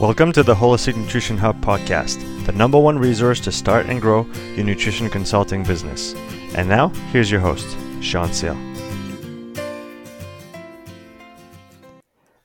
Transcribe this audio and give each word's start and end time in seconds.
Welcome 0.00 0.32
to 0.32 0.42
the 0.42 0.54
Holistic 0.54 0.96
Nutrition 0.96 1.38
Hub 1.38 1.60
podcast, 1.60 2.46
the 2.46 2.52
number 2.52 2.78
one 2.78 2.98
resource 2.98 3.38
to 3.40 3.52
start 3.52 3.86
and 3.86 4.00
grow 4.00 4.26
your 4.56 4.64
nutrition 4.64 5.08
consulting 5.08 5.62
business. 5.62 6.14
And 6.54 6.68
now, 6.68 6.88
here's 7.12 7.30
your 7.30 7.40
host, 7.40 7.76
Sean 8.00 8.32
Seal. 8.32 8.56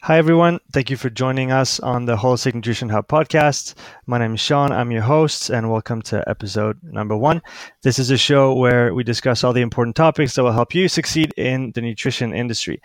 Hi, 0.08 0.18
everyone. 0.18 0.62
Thank 0.72 0.90
you 0.90 0.96
for 0.96 1.10
joining 1.10 1.52
us 1.52 1.82
on 1.82 2.06
the 2.06 2.16
Holistic 2.16 2.54
Nutrition 2.54 2.88
Hub 2.88 3.10
podcast. 3.10 3.74
My 4.06 4.18
name 4.18 4.36
is 4.36 4.40
Sean. 4.40 4.72
I'm 4.72 4.90
your 4.90 5.02
host, 5.02 5.50
and 5.50 5.70
welcome 5.70 6.02
to 6.04 6.24
episode 6.30 6.82
number 6.82 7.18
one. 7.18 7.42
This 7.82 8.00
is 8.00 8.10
a 8.10 8.18
show 8.18 8.54
where 8.54 8.94
we 8.94 9.04
discuss 9.04 9.44
all 9.44 9.52
the 9.52 9.60
important 9.60 9.98
topics 9.98 10.36
that 10.36 10.44
will 10.44 10.54
help 10.54 10.74
you 10.74 10.88
succeed 10.88 11.34
in 11.36 11.74
the 11.74 11.82
nutrition 11.82 12.34
industry. 12.34 12.82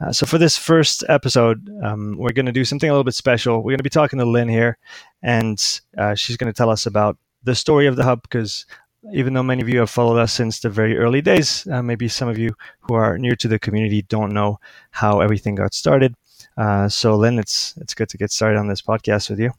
Uh, 0.00 0.12
so, 0.12 0.26
for 0.26 0.36
this 0.36 0.58
first 0.58 1.04
episode, 1.08 1.70
um, 1.84 2.16
we're 2.18 2.32
going 2.32 2.46
to 2.46 2.50
do 2.50 2.64
something 2.64 2.90
a 2.90 2.92
little 2.92 3.04
bit 3.04 3.14
special. 3.14 3.58
We're 3.58 3.70
going 3.70 3.78
to 3.78 3.84
be 3.84 3.88
talking 3.88 4.18
to 4.18 4.24
Lynne 4.24 4.48
here, 4.48 4.76
and 5.22 5.80
uh, 5.96 6.16
she's 6.16 6.36
going 6.36 6.52
to 6.52 6.56
tell 6.56 6.70
us 6.70 6.86
about 6.86 7.16
the 7.44 7.54
story 7.54 7.86
of 7.86 7.94
the 7.94 8.02
hub 8.02 8.22
because 8.22 8.66
even 9.12 9.34
though 9.34 9.44
many 9.44 9.62
of 9.62 9.68
you 9.68 9.78
have 9.78 9.90
followed 9.90 10.18
us 10.18 10.32
since 10.32 10.58
the 10.58 10.70
very 10.70 10.96
early 10.96 11.22
days, 11.22 11.68
uh, 11.68 11.82
maybe 11.82 12.08
some 12.08 12.28
of 12.28 12.36
you 12.36 12.52
who 12.80 12.94
are 12.94 13.16
new 13.16 13.36
to 13.36 13.46
the 13.46 13.60
community 13.60 14.02
don't 14.02 14.32
know 14.32 14.58
how 14.90 15.20
everything 15.20 15.54
got 15.54 15.72
started. 15.72 16.16
Uh, 16.56 16.88
so, 16.88 17.16
Lynne, 17.16 17.38
it's 17.38 17.74
it's 17.78 17.94
good 17.94 18.08
to 18.10 18.18
get 18.18 18.30
started 18.30 18.58
on 18.58 18.68
this 18.68 18.82
podcast 18.82 19.30
with 19.30 19.40
you. 19.40 19.50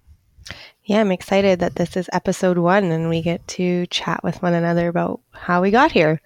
Yeah, 0.84 1.02
I'm 1.02 1.12
excited 1.12 1.60
that 1.60 1.76
this 1.76 1.98
is 1.98 2.10
episode 2.14 2.60
one 2.60 2.86
and 2.86 3.10
we 3.10 3.22
get 3.22 3.46
to 3.50 3.88
chat 3.88 4.24
with 4.24 4.42
one 4.44 4.54
another 4.54 4.88
about 4.88 5.20
how 5.32 5.62
we 5.62 5.72
got 5.72 5.92
here. 5.92 6.22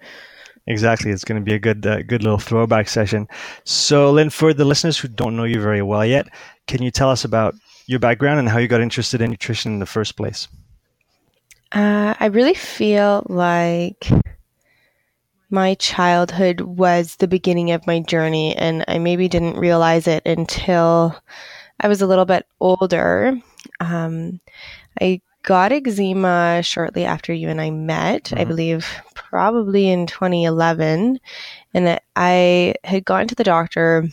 Exactly, 0.66 1.10
it's 1.10 1.24
going 1.24 1.40
to 1.40 1.44
be 1.44 1.54
a 1.54 1.58
good 1.58 1.86
uh, 1.86 2.02
good 2.02 2.22
little 2.22 2.38
throwback 2.38 2.88
session. 2.88 3.26
So, 3.64 4.10
Lynne, 4.12 4.30
for 4.30 4.52
the 4.52 4.64
listeners 4.64 4.98
who 4.98 5.08
don't 5.08 5.36
know 5.36 5.44
you 5.44 5.60
very 5.60 5.82
well 5.82 6.04
yet, 6.04 6.28
can 6.66 6.82
you 6.82 6.90
tell 6.90 7.10
us 7.10 7.24
about 7.24 7.54
your 7.86 7.98
background 7.98 8.38
and 8.38 8.48
how 8.48 8.58
you 8.58 8.68
got 8.68 8.80
interested 8.80 9.20
in 9.20 9.30
nutrition 9.30 9.72
in 9.72 9.78
the 9.78 9.86
first 9.86 10.16
place? 10.16 10.46
Uh, 11.72 12.14
I 12.20 12.26
really 12.26 12.54
feel 12.54 13.24
like 13.28 14.08
my 15.50 15.74
childhood 15.74 16.60
was 16.60 17.16
the 17.16 17.28
beginning 17.28 17.72
of 17.72 17.86
my 17.86 18.00
journey, 18.00 18.56
and 18.56 18.84
I 18.88 18.98
maybe 18.98 19.28
didn't 19.28 19.58
realize 19.58 20.06
it 20.06 20.24
until 20.24 21.20
I 21.80 21.88
was 21.88 22.00
a 22.00 22.06
little 22.06 22.24
bit 22.24 22.46
older. 22.60 23.36
Um, 23.80 24.40
I 25.00 25.20
got 25.42 25.72
eczema 25.72 26.62
shortly 26.62 27.04
after 27.04 27.32
you 27.32 27.48
and 27.48 27.60
I 27.60 27.70
met, 27.70 28.24
mm-hmm. 28.24 28.38
I 28.38 28.44
believe 28.44 28.86
probably 29.14 29.88
in 29.88 30.06
2011. 30.06 31.18
And 31.74 32.00
I 32.16 32.74
had 32.84 33.04
gone 33.04 33.28
to 33.28 33.34
the 33.34 33.44
doctor 33.44 34.08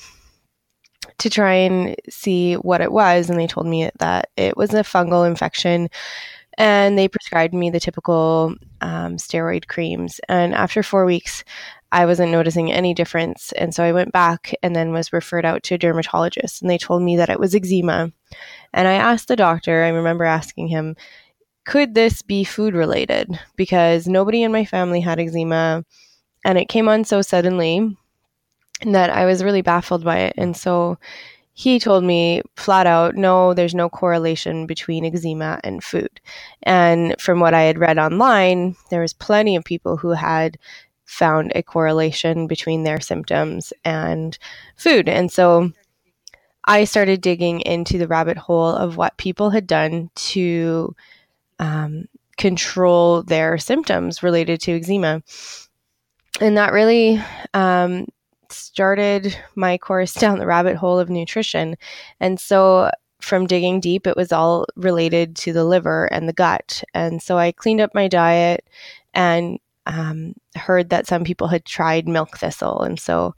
to 1.19 1.29
try 1.29 1.53
and 1.53 1.95
see 2.09 2.55
what 2.55 2.81
it 2.81 2.91
was, 2.91 3.29
and 3.29 3.39
they 3.39 3.47
told 3.47 3.67
me 3.67 3.89
that 3.99 4.29
it 4.37 4.55
was 4.55 4.73
a 4.73 4.77
fungal 4.77 5.27
infection 5.27 5.89
and 6.57 6.97
they 6.97 7.07
prescribed 7.07 7.53
me 7.53 7.69
the 7.69 7.79
typical 7.79 8.55
um, 8.81 9.17
steroid 9.17 9.67
creams. 9.67 10.19
And 10.27 10.53
after 10.53 10.83
four 10.83 11.05
weeks, 11.05 11.43
I 11.91 12.05
wasn't 12.05 12.31
noticing 12.31 12.71
any 12.71 12.93
difference. 12.93 13.51
And 13.53 13.73
so 13.73 13.83
I 13.83 13.93
went 13.93 14.11
back 14.11 14.53
and 14.61 14.75
then 14.75 14.91
was 14.91 15.13
referred 15.13 15.45
out 15.45 15.63
to 15.63 15.75
a 15.75 15.77
dermatologist, 15.77 16.61
and 16.61 16.69
they 16.69 16.77
told 16.77 17.01
me 17.01 17.15
that 17.17 17.29
it 17.29 17.39
was 17.39 17.55
eczema. 17.55 18.11
And 18.73 18.87
I 18.87 18.93
asked 18.93 19.27
the 19.27 19.35
doctor, 19.35 19.83
I 19.83 19.89
remember 19.89 20.25
asking 20.25 20.67
him, 20.67 20.95
could 21.65 21.95
this 21.95 22.21
be 22.21 22.43
food 22.43 22.73
related? 22.73 23.39
Because 23.55 24.07
nobody 24.07 24.43
in 24.43 24.51
my 24.51 24.65
family 24.65 25.01
had 25.01 25.19
eczema, 25.19 25.85
and 26.43 26.57
it 26.57 26.69
came 26.69 26.89
on 26.89 27.03
so 27.03 27.21
suddenly 27.21 27.95
that 28.85 29.09
I 29.09 29.25
was 29.25 29.43
really 29.43 29.61
baffled 29.61 30.03
by 30.03 30.19
it. 30.19 30.33
And 30.37 30.55
so 30.55 30.97
he 31.59 31.79
told 31.79 32.03
me 32.03 32.43
flat 32.55 32.85
out, 32.85 33.15
no, 33.15 33.51
there's 33.51 33.73
no 33.73 33.89
correlation 33.89 34.67
between 34.67 35.03
eczema 35.03 35.59
and 35.63 35.83
food. 35.83 36.21
And 36.61 37.19
from 37.19 37.39
what 37.39 37.55
I 37.55 37.63
had 37.63 37.79
read 37.79 37.97
online, 37.97 38.75
there 38.91 39.01
was 39.01 39.13
plenty 39.13 39.55
of 39.55 39.63
people 39.63 39.97
who 39.97 40.11
had 40.11 40.59
found 41.05 41.51
a 41.55 41.63
correlation 41.63 42.45
between 42.45 42.83
their 42.83 42.99
symptoms 42.99 43.73
and 43.83 44.37
food. 44.75 45.09
And 45.09 45.31
so 45.31 45.71
I 46.65 46.83
started 46.83 47.21
digging 47.21 47.61
into 47.61 47.97
the 47.97 48.07
rabbit 48.07 48.37
hole 48.37 48.75
of 48.75 48.95
what 48.95 49.17
people 49.17 49.49
had 49.49 49.65
done 49.65 50.11
to 50.13 50.95
um, 51.57 52.05
control 52.37 53.23
their 53.23 53.57
symptoms 53.57 54.21
related 54.21 54.61
to 54.61 54.73
eczema. 54.77 55.23
And 56.39 56.55
that 56.55 56.71
really 56.71 57.19
um, 57.55 58.05
started 58.51 59.37
my 59.55 59.77
course 59.77 60.13
down 60.15 60.39
the 60.39 60.47
rabbit 60.47 60.75
hole 60.75 60.99
of 60.99 61.09
nutrition. 61.09 61.75
And 62.19 62.39
so 62.39 62.91
from 63.19 63.47
digging 63.47 63.79
deep, 63.79 64.05
it 64.05 64.15
was 64.15 64.31
all 64.31 64.65
related 64.75 65.35
to 65.37 65.53
the 65.53 65.65
liver 65.65 66.05
and 66.05 66.27
the 66.27 66.33
gut. 66.33 66.83
And 66.93 67.21
so 67.21 67.37
I 67.37 67.51
cleaned 67.51 67.81
up 67.81 67.93
my 67.93 68.07
diet 68.07 68.67
and 69.13 69.59
um, 69.87 70.33
heard 70.55 70.89
that 70.89 71.07
some 71.07 71.23
people 71.23 71.47
had 71.47 71.65
tried 71.65 72.07
milk 72.07 72.37
thistle. 72.37 72.81
And 72.81 72.99
so 72.99 73.35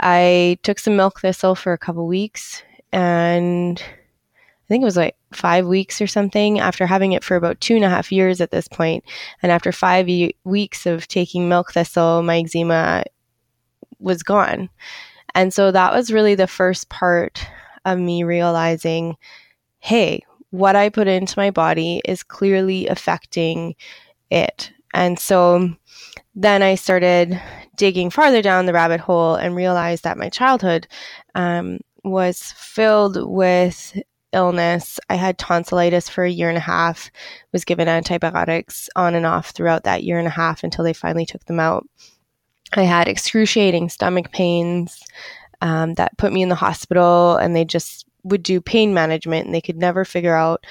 I 0.00 0.58
took 0.62 0.78
some 0.78 0.96
milk 0.96 1.20
thistle 1.20 1.54
for 1.54 1.72
a 1.72 1.78
couple 1.78 2.06
weeks 2.06 2.62
and 2.92 3.80
I 3.80 4.72
think 4.72 4.82
it 4.82 4.84
was 4.84 4.96
like 4.96 5.16
five 5.32 5.66
weeks 5.66 6.00
or 6.00 6.06
something 6.06 6.60
after 6.60 6.86
having 6.86 7.12
it 7.12 7.24
for 7.24 7.34
about 7.34 7.60
two 7.60 7.74
and 7.74 7.84
a 7.84 7.88
half 7.88 8.12
years 8.12 8.40
at 8.40 8.52
this 8.52 8.68
point. 8.68 9.04
And 9.42 9.50
after 9.50 9.72
five 9.72 10.08
e- 10.08 10.36
weeks 10.44 10.86
of 10.86 11.08
taking 11.08 11.48
milk 11.48 11.72
thistle, 11.72 12.22
my 12.22 12.38
eczema 12.38 13.02
was 14.00 14.22
gone. 14.22 14.68
And 15.34 15.54
so 15.54 15.70
that 15.70 15.92
was 15.92 16.12
really 16.12 16.34
the 16.34 16.46
first 16.46 16.88
part 16.88 17.46
of 17.84 17.98
me 17.98 18.24
realizing 18.24 19.16
hey, 19.82 20.22
what 20.50 20.76
I 20.76 20.90
put 20.90 21.08
into 21.08 21.38
my 21.38 21.50
body 21.50 22.02
is 22.04 22.22
clearly 22.22 22.86
affecting 22.86 23.74
it. 24.30 24.70
And 24.92 25.18
so 25.18 25.74
then 26.34 26.62
I 26.62 26.74
started 26.74 27.40
digging 27.76 28.10
farther 28.10 28.42
down 28.42 28.66
the 28.66 28.72
rabbit 28.72 29.00
hole 29.00 29.36
and 29.36 29.56
realized 29.56 30.04
that 30.04 30.18
my 30.18 30.28
childhood 30.28 30.86
um, 31.34 31.78
was 32.04 32.52
filled 32.52 33.16
with 33.26 33.98
illness. 34.32 35.00
I 35.08 35.14
had 35.14 35.38
tonsillitis 35.38 36.08
for 36.08 36.24
a 36.24 36.30
year 36.30 36.48
and 36.48 36.58
a 36.58 36.60
half, 36.60 37.10
was 37.52 37.64
given 37.64 37.88
antibiotics 37.88 38.88
on 38.96 39.14
and 39.14 39.26
off 39.26 39.50
throughout 39.50 39.84
that 39.84 40.04
year 40.04 40.18
and 40.18 40.28
a 40.28 40.30
half 40.30 40.62
until 40.62 40.84
they 40.84 40.92
finally 40.92 41.26
took 41.26 41.44
them 41.46 41.60
out. 41.60 41.86
I 42.74 42.82
had 42.82 43.08
excruciating 43.08 43.88
stomach 43.88 44.32
pains 44.32 45.02
um, 45.60 45.94
that 45.94 46.16
put 46.18 46.32
me 46.32 46.42
in 46.42 46.48
the 46.48 46.54
hospital, 46.54 47.36
and 47.36 47.54
they 47.54 47.64
just 47.64 48.06
would 48.22 48.42
do 48.42 48.60
pain 48.60 48.94
management, 48.94 49.46
and 49.46 49.54
they 49.54 49.60
could 49.60 49.76
never 49.76 50.04
figure 50.04 50.34
out 50.34 50.64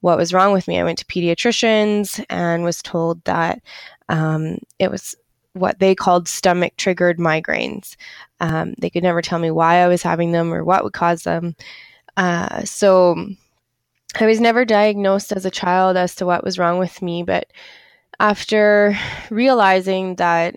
what 0.00 0.18
was 0.18 0.34
wrong 0.34 0.52
with 0.52 0.68
me. 0.68 0.78
I 0.78 0.84
went 0.84 0.98
to 0.98 1.04
pediatricians 1.06 2.22
and 2.28 2.62
was 2.62 2.82
told 2.82 3.24
that 3.24 3.62
um, 4.08 4.58
it 4.78 4.90
was 4.90 5.14
what 5.54 5.78
they 5.78 5.94
called 5.94 6.28
stomach 6.28 6.74
triggered 6.76 7.18
migraines. 7.18 7.96
Um, 8.40 8.74
they 8.78 8.90
could 8.90 9.02
never 9.02 9.22
tell 9.22 9.38
me 9.38 9.50
why 9.50 9.76
I 9.76 9.88
was 9.88 10.02
having 10.02 10.32
them 10.32 10.52
or 10.52 10.64
what 10.64 10.84
would 10.84 10.92
cause 10.92 11.22
them. 11.22 11.56
Uh, 12.16 12.64
so 12.64 13.16
I 14.20 14.26
was 14.26 14.40
never 14.40 14.64
diagnosed 14.64 15.32
as 15.32 15.46
a 15.46 15.50
child 15.50 15.96
as 15.96 16.14
to 16.16 16.26
what 16.26 16.44
was 16.44 16.58
wrong 16.58 16.78
with 16.78 17.00
me, 17.00 17.22
but 17.22 17.46
after 18.20 18.96
realizing 19.30 20.16
that 20.16 20.54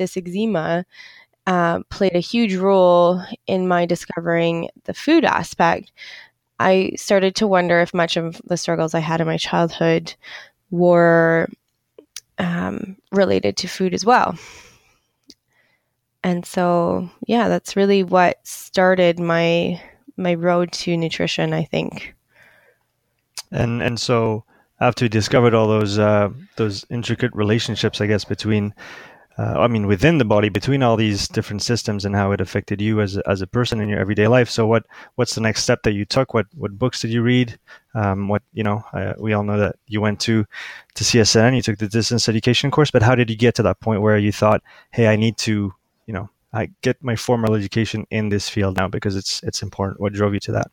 this 0.00 0.16
eczema 0.16 0.84
uh, 1.46 1.80
played 1.90 2.16
a 2.16 2.20
huge 2.20 2.56
role 2.56 3.22
in 3.46 3.68
my 3.68 3.86
discovering 3.86 4.68
the 4.84 4.94
food 4.94 5.24
aspect, 5.24 5.92
I 6.58 6.92
started 6.96 7.34
to 7.36 7.46
wonder 7.46 7.80
if 7.80 7.94
much 7.94 8.16
of 8.16 8.40
the 8.44 8.56
struggles 8.56 8.94
I 8.94 9.00
had 9.00 9.20
in 9.20 9.26
my 9.26 9.36
childhood 9.36 10.14
were 10.70 11.48
um, 12.38 12.96
related 13.12 13.56
to 13.58 13.68
food 13.68 13.94
as 13.94 14.04
well. 14.04 14.36
And 16.22 16.44
so, 16.44 17.10
yeah, 17.26 17.48
that's 17.48 17.76
really 17.76 18.02
what 18.02 18.46
started 18.46 19.18
my 19.18 19.80
my 20.16 20.34
road 20.34 20.70
to 20.72 20.96
nutrition. 20.96 21.54
I 21.54 21.64
think. 21.64 22.14
And 23.50 23.82
and 23.82 23.98
so 23.98 24.44
after 24.80 25.06
you 25.06 25.08
discovered 25.08 25.54
all 25.54 25.66
those 25.66 25.98
uh, 25.98 26.28
those 26.56 26.84
intricate 26.90 27.34
relationships, 27.34 28.00
I 28.02 28.06
guess 28.06 28.24
between 28.24 28.74
uh, 29.40 29.58
I 29.58 29.68
mean, 29.68 29.86
within 29.86 30.18
the 30.18 30.24
body, 30.26 30.50
between 30.50 30.82
all 30.82 30.96
these 30.98 31.26
different 31.26 31.62
systems, 31.62 32.04
and 32.04 32.14
how 32.14 32.30
it 32.32 32.42
affected 32.42 32.78
you 32.78 33.00
as 33.00 33.16
a, 33.16 33.26
as 33.26 33.40
a 33.40 33.46
person 33.46 33.80
in 33.80 33.88
your 33.88 33.98
everyday 33.98 34.28
life. 34.28 34.50
So, 34.50 34.66
what 34.66 34.84
what's 35.14 35.34
the 35.34 35.40
next 35.40 35.62
step 35.62 35.82
that 35.84 35.92
you 35.92 36.04
took? 36.04 36.34
What 36.34 36.46
what 36.54 36.78
books 36.78 37.00
did 37.00 37.10
you 37.10 37.22
read? 37.22 37.58
Um, 37.94 38.28
what 38.28 38.42
you 38.52 38.62
know, 38.62 38.84
uh, 38.92 39.14
we 39.18 39.32
all 39.32 39.42
know 39.42 39.56
that 39.56 39.76
you 39.86 40.02
went 40.02 40.20
to 40.20 40.44
to 40.94 41.04
CSNN, 41.04 41.56
you 41.56 41.62
took 41.62 41.78
the 41.78 41.88
distance 41.88 42.28
education 42.28 42.70
course, 42.70 42.90
but 42.90 43.02
how 43.02 43.14
did 43.14 43.30
you 43.30 43.36
get 43.36 43.54
to 43.54 43.62
that 43.62 43.80
point 43.80 44.02
where 44.02 44.18
you 44.18 44.30
thought, 44.30 44.62
hey, 44.90 45.06
I 45.06 45.16
need 45.16 45.38
to, 45.38 45.72
you 46.06 46.12
know, 46.12 46.28
I 46.52 46.68
get 46.82 47.02
my 47.02 47.16
formal 47.16 47.54
education 47.54 48.06
in 48.10 48.28
this 48.28 48.46
field 48.46 48.76
now 48.76 48.88
because 48.88 49.16
it's 49.16 49.42
it's 49.42 49.62
important. 49.62 50.00
What 50.00 50.12
drove 50.12 50.34
you 50.34 50.40
to 50.40 50.52
that? 50.52 50.70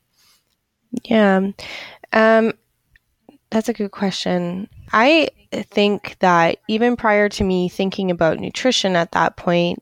Yeah, 1.06 1.52
um, 2.12 2.54
that's 3.50 3.70
a 3.70 3.74
good 3.74 3.92
question. 3.92 4.68
I 4.92 5.30
think 5.52 6.18
that 6.20 6.60
even 6.68 6.96
prior 6.96 7.30
to 7.30 7.44
me 7.44 7.70
thinking 7.70 8.12
about 8.12 8.40
nutrition 8.40 8.96
at 8.96 9.12
that 9.14 9.38
point, 9.38 9.82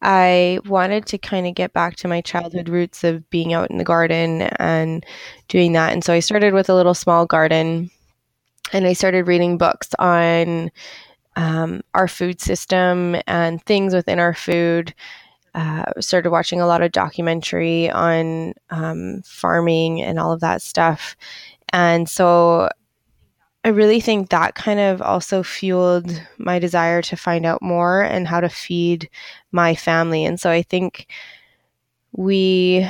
I 0.00 0.58
wanted 0.66 1.06
to 1.06 1.18
kind 1.18 1.46
of 1.46 1.54
get 1.54 1.72
back 1.72 1.96
to 1.96 2.08
my 2.08 2.20
childhood 2.22 2.68
roots 2.68 3.04
of 3.04 3.28
being 3.30 3.52
out 3.52 3.70
in 3.70 3.78
the 3.78 3.84
garden 3.84 4.42
and 4.42 5.04
doing 5.48 5.72
that. 5.72 5.92
And 5.92 6.02
so 6.02 6.12
I 6.12 6.20
started 6.20 6.54
with 6.54 6.68
a 6.68 6.74
little 6.74 6.94
small 6.94 7.24
garden 7.24 7.90
and 8.72 8.86
I 8.86 8.94
started 8.94 9.28
reading 9.28 9.58
books 9.58 9.90
on 9.98 10.70
um, 11.36 11.82
our 11.94 12.08
food 12.08 12.40
system 12.40 13.16
and 13.26 13.62
things 13.64 13.94
within 13.94 14.18
our 14.18 14.34
food. 14.34 14.94
Uh, 15.54 15.84
started 16.00 16.30
watching 16.30 16.62
a 16.62 16.66
lot 16.66 16.82
of 16.82 16.92
documentary 16.92 17.90
on 17.90 18.54
um, 18.70 19.20
farming 19.22 20.00
and 20.00 20.18
all 20.18 20.32
of 20.32 20.40
that 20.40 20.62
stuff. 20.62 21.14
And 21.74 22.08
so 22.08 22.70
I 23.64 23.68
really 23.68 24.00
think 24.00 24.30
that 24.30 24.56
kind 24.56 24.80
of 24.80 25.00
also 25.00 25.42
fueled 25.42 26.20
my 26.38 26.58
desire 26.58 27.00
to 27.02 27.16
find 27.16 27.46
out 27.46 27.62
more 27.62 28.02
and 28.02 28.26
how 28.26 28.40
to 28.40 28.48
feed 28.48 29.08
my 29.52 29.74
family. 29.76 30.24
And 30.24 30.40
so 30.40 30.50
I 30.50 30.62
think 30.62 31.06
we, 32.12 32.88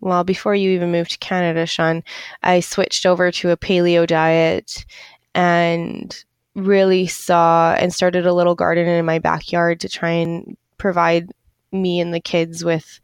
well, 0.00 0.22
before 0.22 0.54
you 0.54 0.70
even 0.70 0.92
moved 0.92 1.10
to 1.12 1.18
Canada, 1.18 1.66
Sean, 1.66 2.04
I 2.44 2.60
switched 2.60 3.04
over 3.04 3.32
to 3.32 3.50
a 3.50 3.56
paleo 3.56 4.06
diet 4.06 4.86
and 5.34 6.16
really 6.54 7.08
saw 7.08 7.74
and 7.74 7.92
started 7.92 8.26
a 8.26 8.34
little 8.34 8.54
garden 8.54 8.86
in 8.86 9.04
my 9.04 9.18
backyard 9.18 9.80
to 9.80 9.88
try 9.88 10.10
and 10.10 10.56
provide 10.76 11.32
me 11.72 12.00
and 12.00 12.14
the 12.14 12.20
kids 12.20 12.64
with 12.64 13.00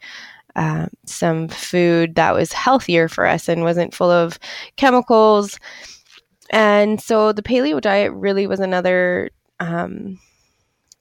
uh, 0.55 0.87
some 1.05 1.49
food 1.49 2.15
that 2.15 2.33
was 2.33 2.53
healthier 2.53 3.09
for 3.09 3.27
us 3.27 3.49
and 3.49 3.63
wasn't 3.63 3.93
full 3.93 4.11
of 4.11 4.39
chemicals 4.77 5.59
and 6.55 7.01
so 7.01 7.33
the 7.33 7.43
paleo 7.43 7.81
diet 7.81 8.13
really 8.13 8.47
was 8.47 8.61
another 8.61 9.31
um, 9.59 10.21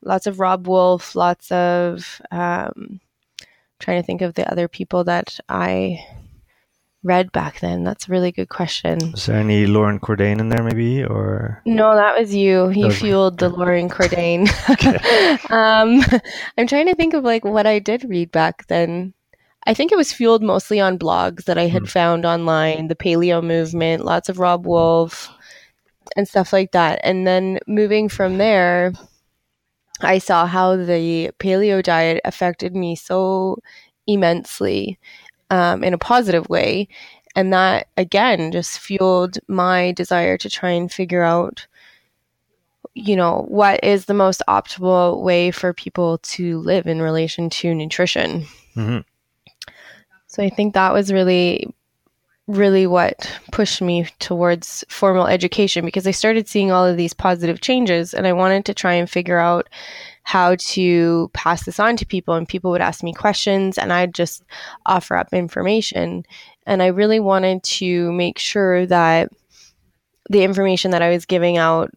lots 0.01 0.25
of 0.25 0.39
Robb 0.39 0.67
Wolf, 0.67 1.15
lots 1.15 1.51
of 1.51 2.21
um, 2.31 2.99
trying 3.79 4.01
to 4.01 4.05
think 4.05 4.21
of 4.21 4.33
the 4.33 4.49
other 4.51 4.67
people 4.67 5.03
that 5.03 5.39
I 5.47 6.03
read 7.03 7.31
back 7.31 7.59
then. 7.59 7.83
That's 7.83 8.07
a 8.07 8.11
really 8.11 8.31
good 8.31 8.49
question. 8.49 8.97
Is 9.13 9.27
there 9.27 9.37
any 9.37 9.67
Loren 9.67 9.99
Cordain 9.99 10.39
in 10.39 10.49
there, 10.49 10.63
maybe, 10.63 11.03
or 11.03 11.61
no? 11.65 11.95
That 11.95 12.17
was 12.17 12.33
you. 12.33 12.69
He 12.69 12.83
was 12.83 12.99
fueled 12.99 13.37
the 13.37 13.49
Loren 13.49 13.89
Cordain. 13.89 14.47
um, 15.51 16.03
I'm 16.57 16.67
trying 16.67 16.87
to 16.87 16.95
think 16.95 17.13
of 17.13 17.23
like 17.23 17.45
what 17.45 17.67
I 17.67 17.77
did 17.77 18.05
read 18.09 18.31
back 18.31 18.67
then. 18.67 19.13
I 19.65 19.73
think 19.73 19.91
it 19.91 19.97
was 19.97 20.11
fueled 20.11 20.43
mostly 20.43 20.81
on 20.81 20.99
blogs 20.99 21.45
that 21.45 21.57
I 21.57 21.67
had 21.67 21.83
mm. 21.83 21.89
found 21.89 22.25
online, 22.25 22.87
the 22.87 22.95
paleo 22.95 23.41
movement, 23.41 24.03
lots 24.03 24.27
of 24.27 24.39
Robb 24.39 24.65
Wolf 24.65 25.29
and 26.15 26.27
stuff 26.27 26.53
like 26.53 26.71
that. 26.71 26.99
And 27.03 27.25
then 27.25 27.59
moving 27.67 28.09
from 28.09 28.37
there, 28.37 28.93
I 30.01 30.17
saw 30.17 30.45
how 30.45 30.75
the 30.75 31.31
paleo 31.39 31.81
diet 31.81 32.21
affected 32.25 32.75
me 32.75 32.95
so 32.95 33.57
immensely 34.07 34.99
um, 35.49 35.83
in 35.83 35.93
a 35.93 35.97
positive 35.97 36.49
way. 36.49 36.87
And 37.35 37.51
that 37.53 37.87
again 37.97 38.51
just 38.51 38.79
fueled 38.79 39.37
my 39.47 39.91
desire 39.93 40.37
to 40.37 40.49
try 40.49 40.69
and 40.71 40.91
figure 40.91 41.23
out, 41.23 41.65
you 42.93 43.15
know, 43.15 43.45
what 43.47 43.83
is 43.83 44.05
the 44.05 44.13
most 44.13 44.43
optimal 44.47 45.23
way 45.23 45.49
for 45.49 45.73
people 45.73 46.19
to 46.19 46.59
live 46.59 46.85
in 46.85 47.01
relation 47.01 47.49
to 47.49 47.73
nutrition. 47.73 48.45
Mm-hmm. 48.75 48.99
So 50.27 50.43
I 50.43 50.49
think 50.49 50.73
that 50.73 50.93
was 50.93 51.13
really, 51.13 51.73
really 52.47 52.85
what 52.85 53.31
pushed 53.51 53.81
me 53.81 54.05
towards 54.19 54.83
formal 54.89 55.27
education 55.27 55.85
because 55.85 56.05
I 56.05 56.11
started 56.11 56.47
seeing 56.47 56.71
all 56.71 56.85
of 56.85 56.97
these 56.97 57.13
positive 57.13 57.61
changes 57.61 58.13
and 58.13 58.27
I 58.27 58.33
wanted 58.33 58.65
to 58.65 58.73
try 58.73 58.93
and 58.93 59.09
figure 59.09 59.39
out 59.39 59.69
how 60.23 60.55
to 60.55 61.29
pass 61.33 61.65
this 61.65 61.79
on 61.79 61.95
to 61.97 62.05
people. 62.05 62.33
And 62.33 62.47
people 62.47 62.71
would 62.71 62.81
ask 62.81 63.03
me 63.03 63.13
questions 63.13 63.77
and 63.77 63.93
I'd 63.93 64.13
just 64.13 64.43
offer 64.85 65.15
up 65.15 65.33
information. 65.33 66.25
And 66.65 66.83
I 66.83 66.87
really 66.87 67.19
wanted 67.19 67.63
to 67.63 68.11
make 68.11 68.39
sure 68.39 68.85
that 68.87 69.29
the 70.29 70.43
information 70.43 70.91
that 70.91 71.01
I 71.01 71.09
was 71.09 71.25
giving 71.25 71.57
out 71.57 71.91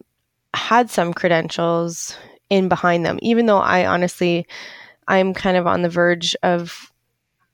had 0.53 0.89
some 0.89 1.13
credentials 1.13 2.17
in 2.49 2.69
behind 2.69 3.05
them, 3.05 3.19
even 3.21 3.45
though 3.45 3.59
I 3.59 3.85
honestly, 3.85 4.47
I'm 5.07 5.33
kind 5.33 5.57
of 5.57 5.67
on 5.67 5.81
the 5.81 5.89
verge 5.89 6.35
of 6.43 6.91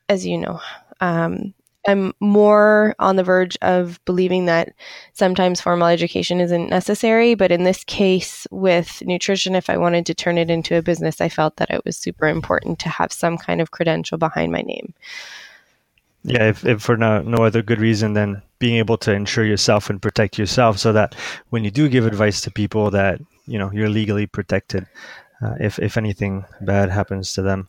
as 0.10 0.26
you 0.26 0.38
know, 0.38 0.60
um, 1.02 1.54
I'm 1.88 2.14
more 2.20 2.96
on 3.00 3.16
the 3.16 3.24
verge 3.24 3.58
of 3.62 4.00
believing 4.06 4.46
that 4.46 4.74
sometimes 5.14 5.60
formal 5.60 5.88
education 5.88 6.40
isn't 6.40 6.70
necessary. 6.70 7.36
But 7.36 7.52
in 7.52 7.64
this 7.64 7.84
case, 7.84 8.48
with 8.52 9.04
nutrition, 9.06 9.56
if 9.56 9.70
I 9.70 9.78
wanted 9.78 10.06
to 10.06 10.14
turn 10.14 10.38
it 10.38 10.50
into 10.50 10.78
a 10.78 10.82
business, 10.82 11.20
I 11.20 11.30
felt 11.30 11.58
that 11.58 11.72
it 11.72 11.84
was 11.86 11.98
super 11.98 12.28
important 12.28 12.80
to 12.80 12.90
have 12.90 13.12
some 13.12 13.38
kind 13.38 13.60
of 13.60 13.72
credential 13.72 14.18
behind 14.18 14.52
my 14.52 14.62
name. 14.62 14.94
Yeah, 16.24 16.48
if, 16.50 16.66
if 16.66 16.82
for 16.82 16.96
no, 16.96 17.22
no 17.22 17.44
other 17.44 17.62
good 17.62 17.80
reason 17.80 18.14
than 18.14 18.42
being 18.60 18.78
able 18.78 18.98
to 19.00 19.14
insure 19.14 19.44
yourself 19.44 19.90
and 19.90 20.02
protect 20.02 20.38
yourself 20.38 20.80
so 20.80 20.94
that 20.94 21.16
when 21.50 21.66
you 21.66 21.72
do 21.72 21.90
give 21.90 22.06
advice 22.06 22.40
to 22.42 22.52
people 22.52 22.92
that, 22.92 23.20
you 23.46 23.60
know, 23.60 23.70
you're 23.74 23.90
legally 23.90 24.26
protected 24.26 24.88
uh, 25.42 25.56
if, 25.60 25.80
if 25.80 25.98
anything 25.98 26.46
bad 26.62 26.90
happens 26.90 27.34
to 27.34 27.42
them. 27.42 27.68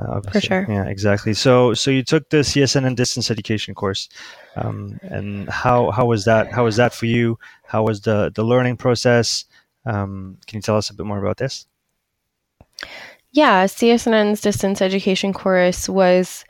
Uh, 0.00 0.20
For 0.20 0.40
sure. 0.40 0.66
Yeah, 0.68 0.84
exactly. 0.86 1.34
So, 1.34 1.74
so 1.74 1.90
you 1.90 2.02
took 2.02 2.28
the 2.30 2.38
CSNN 2.38 2.86
and 2.86 2.96
distance 2.96 3.30
education 3.30 3.74
course, 3.74 4.08
um, 4.56 4.98
and 5.02 5.48
how 5.48 5.90
how 5.90 6.06
was 6.06 6.24
that? 6.24 6.50
How 6.52 6.64
was 6.64 6.76
that 6.76 6.94
for 6.94 7.06
you? 7.06 7.38
How 7.64 7.82
was 7.82 8.00
the 8.00 8.32
the 8.34 8.44
learning 8.44 8.76
process? 8.76 9.44
Um, 9.84 10.38
can 10.46 10.58
you 10.58 10.62
tell 10.62 10.76
us 10.76 10.90
a 10.90 10.94
bit 10.94 11.06
more 11.06 11.18
about 11.18 11.36
this? 11.36 11.66
Yeah, 13.32 13.64
CSNN's 13.66 14.40
distance 14.40 14.80
education 14.82 15.32
course 15.32 15.88
was 15.88 16.44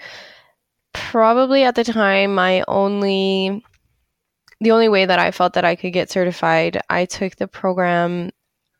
probably 0.92 1.62
at 1.64 1.74
the 1.74 1.84
time 1.84 2.34
my 2.34 2.64
only 2.68 3.64
the 4.60 4.72
only 4.72 4.88
way 4.88 5.06
that 5.06 5.18
I 5.18 5.30
felt 5.30 5.54
that 5.54 5.64
I 5.64 5.74
could 5.76 5.92
get 5.92 6.10
certified. 6.10 6.80
I 6.90 7.06
took 7.06 7.36
the 7.36 7.48
program 7.48 8.30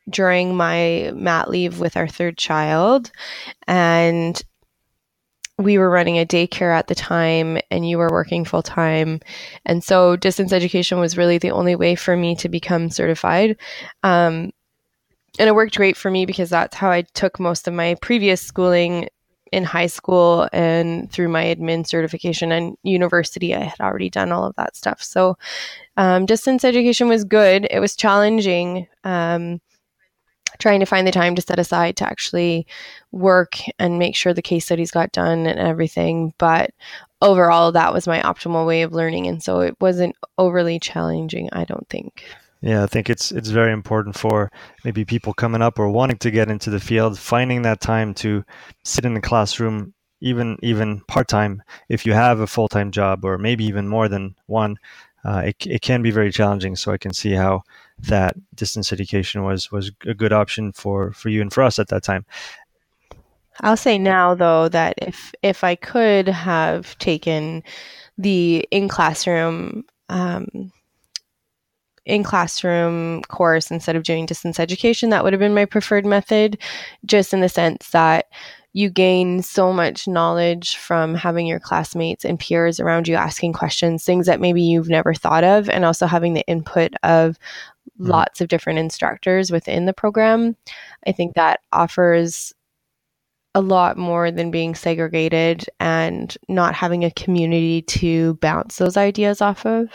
during 0.09 0.55
my 0.55 1.13
mat 1.15 1.49
leave 1.49 1.79
with 1.79 1.97
our 1.97 2.09
third 2.09 2.37
child 2.37 3.11
and 3.67 4.43
we 5.61 5.79
were 5.79 5.91
running 5.91 6.19
a 6.19 6.27
daycare 6.27 6.75
at 6.75 6.87
the 6.87 6.95
time 6.95 7.59
and 7.71 7.89
you 7.89 7.99
were 7.99 8.11
working 8.11 8.45
full 8.45 8.63
time. 8.63 9.21
And 9.67 9.85
so 9.85 10.17
distance 10.17 10.53
education 10.53 10.99
was 10.99 11.17
really 11.17 11.39
the 11.39 11.51
only 11.51 11.77
way 11.77 11.95
for 11.95 12.17
me 12.17 12.35
to 12.37 12.49
become 12.49 12.91
certified. 12.91 13.57
Um, 14.03 14.53
and 15.39 15.49
it 15.49 15.55
worked 15.55 15.77
great 15.77 15.97
for 15.97 16.11
me 16.11 16.27
because 16.27 16.51
that's 16.51 16.77
how 16.77 16.91
I 16.91 17.03
took 17.03 17.39
most 17.39 17.69
of 17.69 17.75
my 17.75 17.95
previous 18.01 18.41
schooling 18.41 19.09
in 19.53 19.65
high 19.65 19.87
school 19.87 20.49
and 20.53 21.11
through 21.11 21.29
my 21.29 21.45
admin 21.45 21.87
certification 21.87 22.53
and 22.53 22.77
university. 22.83 23.55
I 23.55 23.65
had 23.65 23.81
already 23.81 24.11
done 24.11 24.33
all 24.33 24.45
of 24.45 24.57
that 24.57 24.77
stuff. 24.77 25.03
So 25.03 25.37
um, 25.97 26.27
distance 26.27 26.65
education 26.65 27.09
was 27.09 27.25
good. 27.25 27.67
It 27.71 27.81
was 27.81 27.97
challenging. 27.97 28.87
Um, 29.05 29.61
trying 30.61 30.81
to 30.81 30.87
find 30.87 31.07
the 31.07 31.13
time 31.13 31.35
to 31.35 31.43
set 31.43 31.59
aside 31.59 31.97
to 31.97 32.07
actually 32.07 32.67
work 33.11 33.57
and 33.79 33.99
make 33.99 34.15
sure 34.15 34.33
the 34.33 34.43
case 34.43 34.67
studies 34.67 34.91
got 34.91 35.13
done 35.13 35.47
and 35.47 35.59
everything. 35.59 36.33
But 36.39 36.71
overall, 37.21 37.73
that 37.73 37.93
was 37.93 38.07
my 38.07 38.21
optimal 38.21 38.67
way 38.67 38.83
of 38.83 38.93
learning. 38.93 39.27
And 39.27 39.43
so 39.43 39.61
it 39.61 39.77
wasn't 39.81 40.17
overly 40.39 40.79
challenging, 40.79 41.49
I 41.53 41.65
don't 41.65 41.89
think. 41.89 42.25
Yeah, 42.63 42.83
I 42.83 42.87
think 42.87 43.09
it's 43.09 43.33
it's 43.33 43.49
very 43.49 43.73
important 43.73 44.19
for 44.19 44.53
maybe 44.85 45.05
people 45.05 45.33
coming 45.33 45.63
up 45.63 45.79
or 45.79 45.89
wanting 45.89 46.19
to 46.19 46.31
get 46.31 46.51
into 46.51 46.69
the 46.69 46.81
field, 46.81 47.19
finding 47.19 47.63
that 47.63 47.81
time 47.81 48.13
to 48.15 48.45
sit 48.85 49.07
in 49.07 49.15
the 49.15 49.21
classroom, 49.21 49.95
even 50.21 50.59
even 50.63 51.01
part 51.09 51.27
time, 51.27 51.63
if 51.89 52.05
you 52.05 52.13
have 52.13 52.41
a 52.41 52.47
full 52.47 52.69
time 52.69 52.91
job 52.91 53.25
or 53.25 53.39
maybe 53.39 53.65
even 53.65 53.89
more 53.89 54.09
than 54.09 54.37
one. 54.47 54.77
Uh, 55.25 55.43
it, 55.47 55.67
it 55.67 55.83
can 55.83 56.03
be 56.03 56.11
very 56.11 56.33
challenging. 56.33 56.77
So 56.77 56.93
I 56.93 56.99
can 56.99 57.13
see 57.13 57.33
how 57.33 57.63
that 58.09 58.37
distance 58.55 58.93
education 58.93 59.45
was 59.45 59.71
was 59.71 59.91
a 60.07 60.15
good 60.15 60.33
option 60.33 60.73
for 60.73 61.13
for 61.13 61.29
you 61.29 61.41
and 61.41 61.53
for 61.53 61.63
us 61.63 61.79
at 61.79 61.89
that 61.89 62.03
time. 62.03 62.25
I'll 63.63 63.77
say 63.77 63.99
now 63.99 64.35
though 64.35 64.69
that 64.69 64.95
if 64.99 65.33
if 65.43 65.65
I 65.65 65.75
could 65.75 66.29
have 66.29 66.97
taken 66.99 67.63
the 68.17 68.67
in 68.71 68.89
classroom 68.89 69.85
um, 70.09 70.73
in 72.07 72.25
classroom 72.25 73.23
course 73.23 73.71
instead 73.71 73.97
of 73.97 74.03
doing 74.03 74.27
distance 74.27 74.59
education, 74.59 75.11
that 75.11 75.23
would 75.23 75.33
have 75.33 75.41
been 75.41 75.55
my 75.55 75.65
preferred 75.65 76.07
method, 76.07 76.59
just 77.05 77.33
in 77.33 77.41
the 77.41 77.49
sense 77.49 77.91
that 77.91 78.27
you 78.73 78.89
gain 78.89 79.43
so 79.43 79.73
much 79.73 80.07
knowledge 80.07 80.77
from 80.77 81.15
having 81.15 81.47
your 81.47 81.59
classmates 81.59 82.25
and 82.25 82.39
peers 82.39 82.79
around 82.79 83.09
you 83.09 83.15
asking 83.17 83.53
questions, 83.53 84.05
things 84.05 84.27
that 84.27 84.41
maybe 84.41 84.63
you've 84.63 84.89
never 84.89 85.13
thought 85.13 85.43
of, 85.43 85.69
and 85.69 85.85
also 85.85 86.07
having 86.07 86.35
the 86.35 86.47
input 86.47 86.95
of 87.03 87.39
mm-hmm. 87.99 88.11
lots 88.11 88.41
of 88.41 88.49
different 88.49 88.79
instructors 88.79 89.51
within 89.51 89.87
the 89.87 89.93
program. 89.93 90.57
I 91.07 91.13
think 91.13 91.35
that 91.35 91.61
offers 91.73 92.53
a 93.55 93.61
lot 93.61 93.97
more 93.97 94.31
than 94.31 94.53
being 94.53 94.77
segregated 94.77 95.65
and 95.81 96.37
not 96.49 96.75
having 96.75 97.05
a 97.05 97.11
community 97.11 97.83
to 97.83 98.35
bounce 98.35 98.77
those 98.77 98.97
ideas 98.97 99.43
off 99.43 99.67
of. 99.67 99.89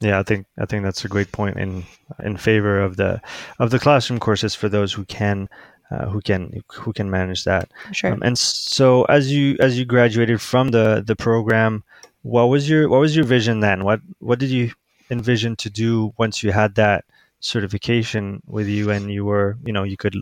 Yeah, 0.00 0.18
I 0.18 0.22
think 0.22 0.46
I 0.58 0.66
think 0.66 0.84
that's 0.84 1.04
a 1.04 1.08
great 1.08 1.32
point 1.32 1.56
in 1.56 1.84
in 2.22 2.36
favor 2.36 2.80
of 2.80 2.96
the 2.96 3.20
of 3.58 3.70
the 3.70 3.80
classroom 3.80 4.20
courses 4.20 4.54
for 4.54 4.68
those 4.68 4.92
who 4.92 5.04
can 5.04 5.48
uh, 5.90 6.06
who 6.08 6.20
can 6.20 6.62
who 6.72 6.92
can 6.92 7.10
manage 7.10 7.44
that. 7.44 7.70
Sure. 7.92 8.12
Um, 8.12 8.22
and 8.22 8.38
so 8.38 9.04
as 9.04 9.32
you 9.32 9.56
as 9.60 9.78
you 9.78 9.84
graduated 9.84 10.40
from 10.40 10.70
the 10.70 11.02
the 11.06 11.16
program, 11.16 11.84
what 12.22 12.46
was 12.46 12.68
your 12.68 12.88
what 12.88 13.00
was 13.00 13.16
your 13.16 13.24
vision 13.24 13.60
then? 13.60 13.84
What 13.84 14.00
what 14.18 14.38
did 14.38 14.50
you 14.50 14.72
envision 15.10 15.56
to 15.56 15.70
do 15.70 16.12
once 16.18 16.42
you 16.42 16.52
had 16.52 16.74
that 16.74 17.04
certification 17.40 18.42
with 18.46 18.68
you 18.68 18.90
and 18.90 19.10
you 19.10 19.24
were 19.24 19.56
you 19.64 19.72
know 19.72 19.84
you 19.84 19.96
could 19.96 20.16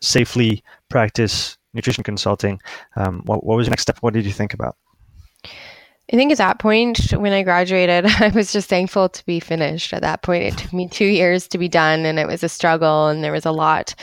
safely 0.00 0.62
practice 0.88 1.58
nutrition 1.74 2.04
consulting? 2.04 2.60
Um, 2.96 3.22
what 3.26 3.44
what 3.44 3.56
was 3.56 3.66
your 3.66 3.72
next 3.72 3.82
step? 3.82 3.98
What 4.00 4.14
did 4.14 4.24
you 4.24 4.32
think 4.32 4.54
about? 4.54 4.76
I 6.12 6.16
think 6.16 6.30
at 6.30 6.38
that 6.38 6.58
point, 6.58 7.12
when 7.12 7.32
I 7.32 7.42
graduated, 7.42 8.04
I 8.20 8.28
was 8.28 8.52
just 8.52 8.68
thankful 8.68 9.08
to 9.08 9.24
be 9.24 9.40
finished. 9.40 9.92
At 9.92 10.02
that 10.02 10.22
point, 10.22 10.44
it 10.44 10.58
took 10.58 10.72
me 10.72 10.88
two 10.88 11.06
years 11.06 11.48
to 11.48 11.58
be 11.58 11.68
done, 11.68 12.04
and 12.04 12.18
it 12.18 12.26
was 12.26 12.42
a 12.42 12.48
struggle, 12.48 13.08
and 13.08 13.24
there 13.24 13.32
was 13.32 13.46
a 13.46 13.52
lot, 13.52 13.94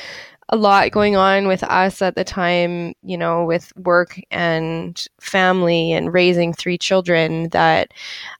a 0.49 0.57
lot 0.57 0.91
going 0.91 1.15
on 1.15 1.47
with 1.47 1.63
us 1.63 2.01
at 2.01 2.15
the 2.15 2.23
time. 2.23 2.93
You 3.03 3.17
know, 3.17 3.45
with 3.45 3.71
work 3.77 4.19
and 4.31 5.03
family 5.19 5.93
and 5.93 6.13
raising 6.13 6.53
three 6.53 6.77
children. 6.77 7.49
That 7.49 7.93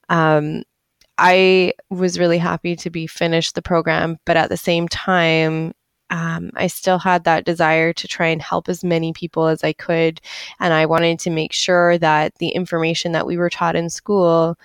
um, 0.09 0.63
I 1.17 1.73
was 1.89 2.19
really 2.19 2.37
happy 2.37 2.75
to 2.77 2.89
be 2.89 3.07
finished 3.07 3.55
the 3.55 3.61
program, 3.61 4.17
but 4.25 4.37
at 4.37 4.49
the 4.49 4.57
same 4.57 4.87
time, 4.87 5.73
um, 6.09 6.51
I 6.55 6.67
still 6.67 6.97
had 6.97 7.23
that 7.25 7.45
desire 7.45 7.93
to 7.93 8.07
try 8.07 8.27
and 8.27 8.41
help 8.41 8.69
as 8.69 8.83
many 8.83 9.13
people 9.13 9.47
as 9.47 9.63
I 9.63 9.73
could. 9.73 10.21
And 10.59 10.73
I 10.73 10.85
wanted 10.85 11.19
to 11.19 11.29
make 11.29 11.53
sure 11.53 11.97
that 11.99 12.35
the 12.35 12.49
information 12.49 13.11
that 13.11 13.27
we 13.27 13.37
were 13.37 13.49
taught 13.49 13.75
in 13.75 13.89
school 13.89 14.57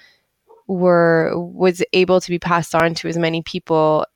were 0.66 1.32
was 1.36 1.82
able 1.92 2.20
to 2.20 2.30
be 2.30 2.38
passed 2.38 2.74
on 2.74 2.94
to 2.94 3.08
as 3.08 3.18
many 3.18 3.42
people 3.42 4.06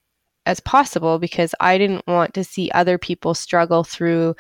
as 0.49 0.61
possible 0.61 1.19
because 1.19 1.55
I 1.61 1.77
didn't 1.77 2.07
want 2.07 2.33
to 2.35 2.43
see 2.43 2.71
other 2.73 2.97
people 2.97 3.35
struggle 3.35 3.85
through 3.85 4.35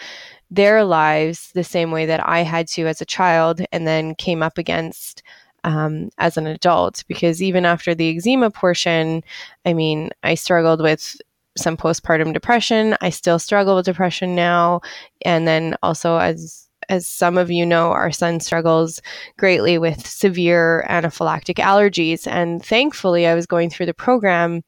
their 0.51 0.83
lives 0.83 1.51
the 1.55 1.63
same 1.63 1.91
way 1.91 2.07
that 2.07 2.27
I 2.27 2.41
had 2.41 2.67
to 2.69 2.87
as 2.87 3.01
a 3.01 3.05
child 3.05 3.61
and 3.73 3.87
then 3.87 4.15
came 4.15 4.43
up 4.43 4.57
against 4.57 5.23
um, 5.65 6.09
as 6.17 6.39
an 6.39 6.47
adult. 6.47 7.05
Because 7.09 7.43
even 7.43 7.67
after 7.67 7.95
the 7.95 8.17
eczema 8.17 8.51
portion, 8.51 9.23
I 9.67 9.75
mean, 9.75 10.11
I 10.23 10.35
struggled 10.35 10.81
with 10.81 11.21
some 11.59 11.77
postpartum 11.77 12.33
depression. 12.33 12.97
I 13.03 13.11
still 13.11 13.39
struggle 13.39 13.77
with 13.77 13.85
depression 13.85 14.35
now. 14.35 14.81
And 15.27 15.47
then 15.47 15.77
also 15.83 16.17
as 16.17 16.69
as 16.89 17.07
some 17.07 17.37
of 17.37 17.51
you 17.51 17.67
know, 17.67 17.91
our 17.91 18.11
son 18.11 18.41
struggles 18.41 19.03
greatly 19.37 19.77
with 19.77 20.07
severe 20.07 20.87
anaphylactic 20.89 21.57
allergies. 21.57 22.27
And 22.27 22.65
thankfully, 22.65 23.27
I 23.27 23.35
was 23.35 23.47
going 23.47 23.69
through 23.69 23.87
the 23.87 23.95
program 23.95 24.63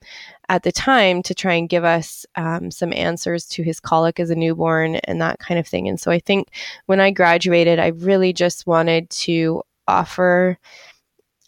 at 0.50 0.64
the 0.64 0.72
time 0.72 1.22
to 1.22 1.32
try 1.32 1.54
and 1.54 1.68
give 1.68 1.84
us 1.84 2.26
um, 2.34 2.72
some 2.72 2.92
answers 2.92 3.46
to 3.46 3.62
his 3.62 3.78
colic 3.78 4.18
as 4.18 4.30
a 4.30 4.34
newborn 4.34 4.96
and 4.96 5.22
that 5.22 5.38
kind 5.38 5.60
of 5.60 5.66
thing. 5.66 5.88
And 5.88 5.98
so 5.98 6.10
I 6.10 6.18
think 6.18 6.48
when 6.86 6.98
I 6.98 7.12
graduated, 7.12 7.78
I 7.78 7.88
really 7.88 8.32
just 8.32 8.66
wanted 8.66 9.08
to 9.10 9.62
offer 9.86 10.58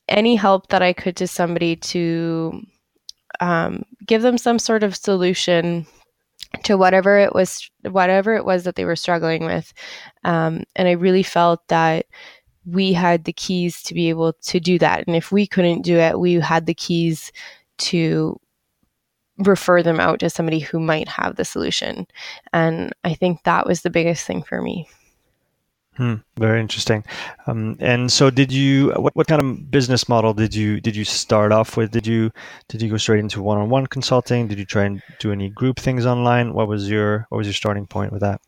any 0.09 0.37
help 0.37 0.69
that 0.69 0.83
I 0.83 0.93
could 0.93 1.17
to 1.17 1.27
somebody 1.27 1.75
to 1.77 2.63
um, 3.41 3.83
give 4.07 4.23
them 4.23 4.39
some 4.39 4.61
sort 4.61 4.85
of 4.85 4.95
solution 4.95 5.85
to 6.63 6.77
whatever 6.77 7.19
it 7.19 7.35
was 7.35 7.69
whatever 7.91 8.37
it 8.37 8.45
was 8.45 8.63
that 8.65 8.77
they 8.77 8.85
were 8.85 8.95
struggling 8.95 9.47
with 9.47 9.73
um, 10.25 10.65
and 10.77 10.87
i 10.87 10.91
really 10.91 11.23
felt 11.23 11.67
that 11.69 12.05
we 12.67 12.93
had 12.93 13.25
the 13.25 13.33
keys 13.33 13.83
to 13.83 13.95
be 13.95 14.11
able 14.11 14.35
to 14.35 14.61
do 14.61 14.79
that 14.79 15.03
and 15.07 15.17
if 15.17 15.33
we 15.33 15.47
couldn't 15.47 15.81
do 15.81 15.97
it 15.97 16.21
we 16.21 16.35
had 16.35 16.67
the 16.67 16.75
keys 16.75 17.33
to 17.79 18.39
refer 19.47 19.83
them 19.83 20.01
out 20.01 20.21
to 20.21 20.31
somebody 20.31 20.59
who 20.59 20.81
might 20.81 21.09
have 21.09 21.37
the 21.37 21.45
solution 21.45 22.07
and 22.53 22.93
i 23.05 23.15
think 23.15 23.43
that 23.45 23.67
was 23.67 23.83
the 23.83 23.91
biggest 23.91 24.27
thing 24.27 24.43
for 24.43 24.61
me 24.63 24.89
Hmm, 25.97 26.15
very 26.39 26.59
interesting. 26.59 27.05
Um, 27.47 27.77
and 27.79 28.11
so, 28.11 28.31
did 28.31 28.51
you? 28.51 28.93
What, 28.93 29.15
what 29.15 29.27
kind 29.27 29.43
of 29.43 29.71
business 29.71 30.09
model 30.09 30.33
did 30.33 30.55
you 30.55 30.81
did 30.81 30.97
you 30.97 31.05
start 31.05 31.53
off 31.53 31.77
with? 31.77 31.91
Did 31.91 32.07
you 32.07 32.31
did 32.69 32.81
you 32.81 32.89
go 32.89 32.97
straight 32.97 33.21
into 33.21 33.43
one 33.43 33.59
on 33.59 33.69
one 33.69 33.87
consulting? 33.87 34.49
Did 34.49 34.59
you 34.59 34.65
try 34.65 34.85
and 34.85 35.03
do 35.19 35.33
any 35.33 35.51
group 35.51 35.79
things 35.79 36.07
online? 36.07 36.55
What 36.55 36.67
was 36.67 36.89
your 36.89 37.27
what 37.29 37.37
was 37.37 37.47
your 37.47 37.53
starting 37.53 37.87
point 37.87 38.11
with 38.11 38.23
that? 38.23 38.41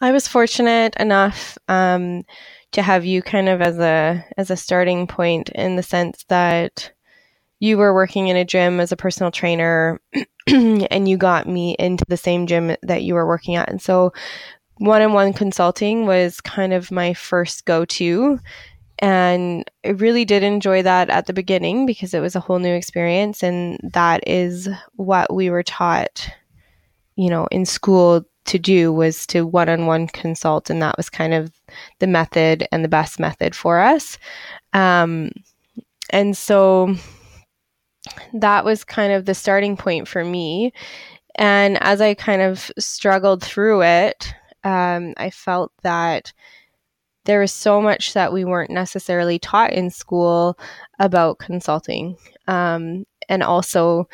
I 0.00 0.12
was 0.12 0.26
fortunate 0.26 0.96
enough 0.96 1.58
um, 1.68 2.24
to 2.72 2.80
have 2.80 3.04
you 3.04 3.20
kind 3.20 3.50
of 3.50 3.60
as 3.60 3.78
a 3.78 4.24
as 4.38 4.50
a 4.50 4.56
starting 4.56 5.06
point 5.06 5.50
in 5.50 5.76
the 5.76 5.82
sense 5.82 6.24
that 6.28 6.90
you 7.58 7.78
were 7.78 7.94
working 7.94 8.28
in 8.28 8.36
a 8.36 8.44
gym 8.44 8.80
as 8.80 8.92
a 8.92 8.96
personal 8.96 9.30
trainer 9.30 10.00
and 10.46 11.08
you 11.08 11.16
got 11.16 11.48
me 11.48 11.74
into 11.78 12.04
the 12.08 12.16
same 12.16 12.46
gym 12.46 12.76
that 12.82 13.02
you 13.02 13.14
were 13.14 13.26
working 13.26 13.56
at 13.56 13.70
and 13.70 13.80
so 13.80 14.12
one 14.78 15.02
on 15.02 15.12
one 15.12 15.32
consulting 15.32 16.06
was 16.06 16.40
kind 16.40 16.72
of 16.72 16.90
my 16.90 17.14
first 17.14 17.64
go 17.64 17.84
to. 17.84 18.38
And 18.98 19.70
I 19.84 19.90
really 19.90 20.24
did 20.24 20.42
enjoy 20.42 20.82
that 20.82 21.10
at 21.10 21.26
the 21.26 21.32
beginning 21.32 21.86
because 21.86 22.14
it 22.14 22.20
was 22.20 22.34
a 22.34 22.40
whole 22.40 22.58
new 22.58 22.74
experience. 22.74 23.42
And 23.42 23.78
that 23.82 24.26
is 24.26 24.68
what 24.94 25.32
we 25.34 25.50
were 25.50 25.62
taught, 25.62 26.30
you 27.16 27.28
know, 27.28 27.46
in 27.50 27.66
school 27.66 28.24
to 28.46 28.58
do 28.58 28.92
was 28.92 29.26
to 29.26 29.46
one 29.46 29.68
on 29.68 29.86
one 29.86 30.06
consult. 30.06 30.70
And 30.70 30.80
that 30.80 30.96
was 30.96 31.10
kind 31.10 31.34
of 31.34 31.52
the 31.98 32.06
method 32.06 32.66
and 32.72 32.84
the 32.84 32.88
best 32.88 33.18
method 33.18 33.54
for 33.54 33.80
us. 33.80 34.18
Um, 34.72 35.30
and 36.10 36.36
so 36.36 36.94
that 38.34 38.64
was 38.64 38.84
kind 38.84 39.12
of 39.12 39.24
the 39.24 39.34
starting 39.34 39.76
point 39.76 40.08
for 40.08 40.24
me. 40.24 40.72
And 41.36 41.82
as 41.82 42.00
I 42.00 42.14
kind 42.14 42.42
of 42.42 42.70
struggled 42.78 43.42
through 43.42 43.82
it, 43.82 44.34
um, 44.64 45.14
I 45.16 45.30
felt 45.30 45.72
that 45.82 46.32
there 47.24 47.40
was 47.40 47.52
so 47.52 47.82
much 47.82 48.14
that 48.14 48.32
we 48.32 48.44
weren't 48.44 48.70
necessarily 48.70 49.38
taught 49.38 49.72
in 49.72 49.90
school 49.90 50.58
about 50.98 51.38
consulting. 51.38 52.16
Um, 52.48 53.04
and 53.28 53.42
also, 53.42 54.08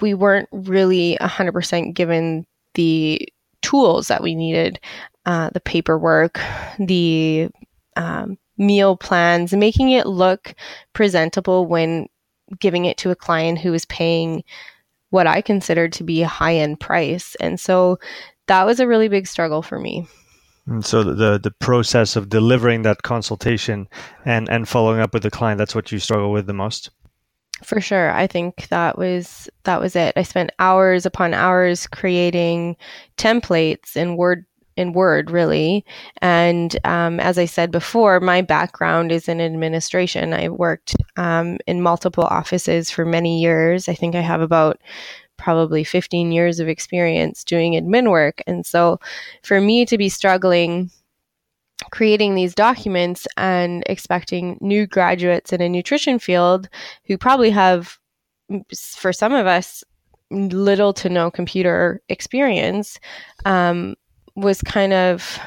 we 0.00 0.14
weren't 0.14 0.48
really 0.52 1.16
100% 1.20 1.94
given 1.94 2.46
the 2.74 3.28
tools 3.62 4.08
that 4.08 4.22
we 4.22 4.34
needed 4.34 4.78
uh, 5.26 5.50
the 5.50 5.60
paperwork, 5.60 6.38
the 6.78 7.48
um, 7.96 8.36
meal 8.58 8.96
plans, 8.96 9.52
making 9.52 9.90
it 9.90 10.06
look 10.06 10.54
presentable 10.92 11.66
when 11.66 12.06
giving 12.60 12.84
it 12.84 12.96
to 12.98 13.10
a 13.10 13.16
client 13.16 13.58
who 13.58 13.72
was 13.72 13.84
paying 13.84 14.44
what 15.10 15.26
I 15.26 15.40
considered 15.40 15.92
to 15.94 16.04
be 16.04 16.22
a 16.22 16.28
high 16.28 16.56
end 16.56 16.80
price. 16.80 17.36
And 17.36 17.58
so 17.58 17.98
that 18.46 18.64
was 18.64 18.80
a 18.80 18.86
really 18.86 19.08
big 19.08 19.26
struggle 19.26 19.62
for 19.62 19.78
me. 19.78 20.06
And 20.66 20.84
so 20.84 21.04
the 21.04 21.38
the 21.38 21.50
process 21.50 22.16
of 22.16 22.30
delivering 22.30 22.82
that 22.82 23.02
consultation 23.02 23.86
and 24.24 24.48
and 24.48 24.68
following 24.68 25.00
up 25.00 25.12
with 25.12 25.22
the 25.22 25.30
client 25.30 25.58
that's 25.58 25.74
what 25.74 25.92
you 25.92 25.98
struggle 25.98 26.32
with 26.32 26.46
the 26.46 26.54
most. 26.54 26.90
For 27.62 27.80
sure, 27.80 28.10
I 28.10 28.26
think 28.26 28.68
that 28.68 28.98
was 28.98 29.48
that 29.64 29.80
was 29.80 29.94
it. 29.94 30.14
I 30.16 30.22
spent 30.22 30.50
hours 30.58 31.06
upon 31.06 31.34
hours 31.34 31.86
creating 31.86 32.76
templates 33.16 33.94
in 33.94 34.16
Word 34.16 34.46
in 34.76 34.92
Word, 34.92 35.30
really. 35.30 35.84
And 36.20 36.76
um, 36.84 37.20
as 37.20 37.38
I 37.38 37.44
said 37.44 37.70
before, 37.70 38.20
my 38.20 38.42
background 38.42 39.12
is 39.12 39.28
in 39.28 39.40
administration. 39.40 40.32
I 40.32 40.48
worked 40.48 40.96
um, 41.16 41.58
in 41.66 41.82
multiple 41.82 42.24
offices 42.24 42.90
for 42.90 43.04
many 43.04 43.40
years. 43.40 43.88
I 43.88 43.94
think 43.94 44.14
I 44.14 44.20
have 44.20 44.40
about 44.40 44.80
probably 45.36 45.84
15 45.84 46.32
years 46.32 46.60
of 46.60 46.68
experience 46.68 47.44
doing 47.44 47.72
admin 47.72 48.10
work. 48.10 48.40
And 48.46 48.64
so 48.64 49.00
for 49.42 49.60
me 49.60 49.84
to 49.86 49.98
be 49.98 50.08
struggling 50.08 50.90
creating 51.90 52.34
these 52.34 52.54
documents 52.54 53.26
and 53.36 53.82
expecting 53.86 54.58
new 54.60 54.86
graduates 54.86 55.52
in 55.52 55.60
a 55.60 55.68
nutrition 55.68 56.18
field 56.18 56.68
who 57.06 57.18
probably 57.18 57.50
have, 57.50 57.98
for 58.96 59.12
some 59.12 59.32
of 59.32 59.46
us, 59.46 59.84
little 60.30 60.92
to 60.92 61.08
no 61.08 61.30
computer 61.30 62.02
experience 62.08 62.98
um, 63.44 63.94
was 64.36 64.60
kind 64.62 64.92
of 64.92 65.38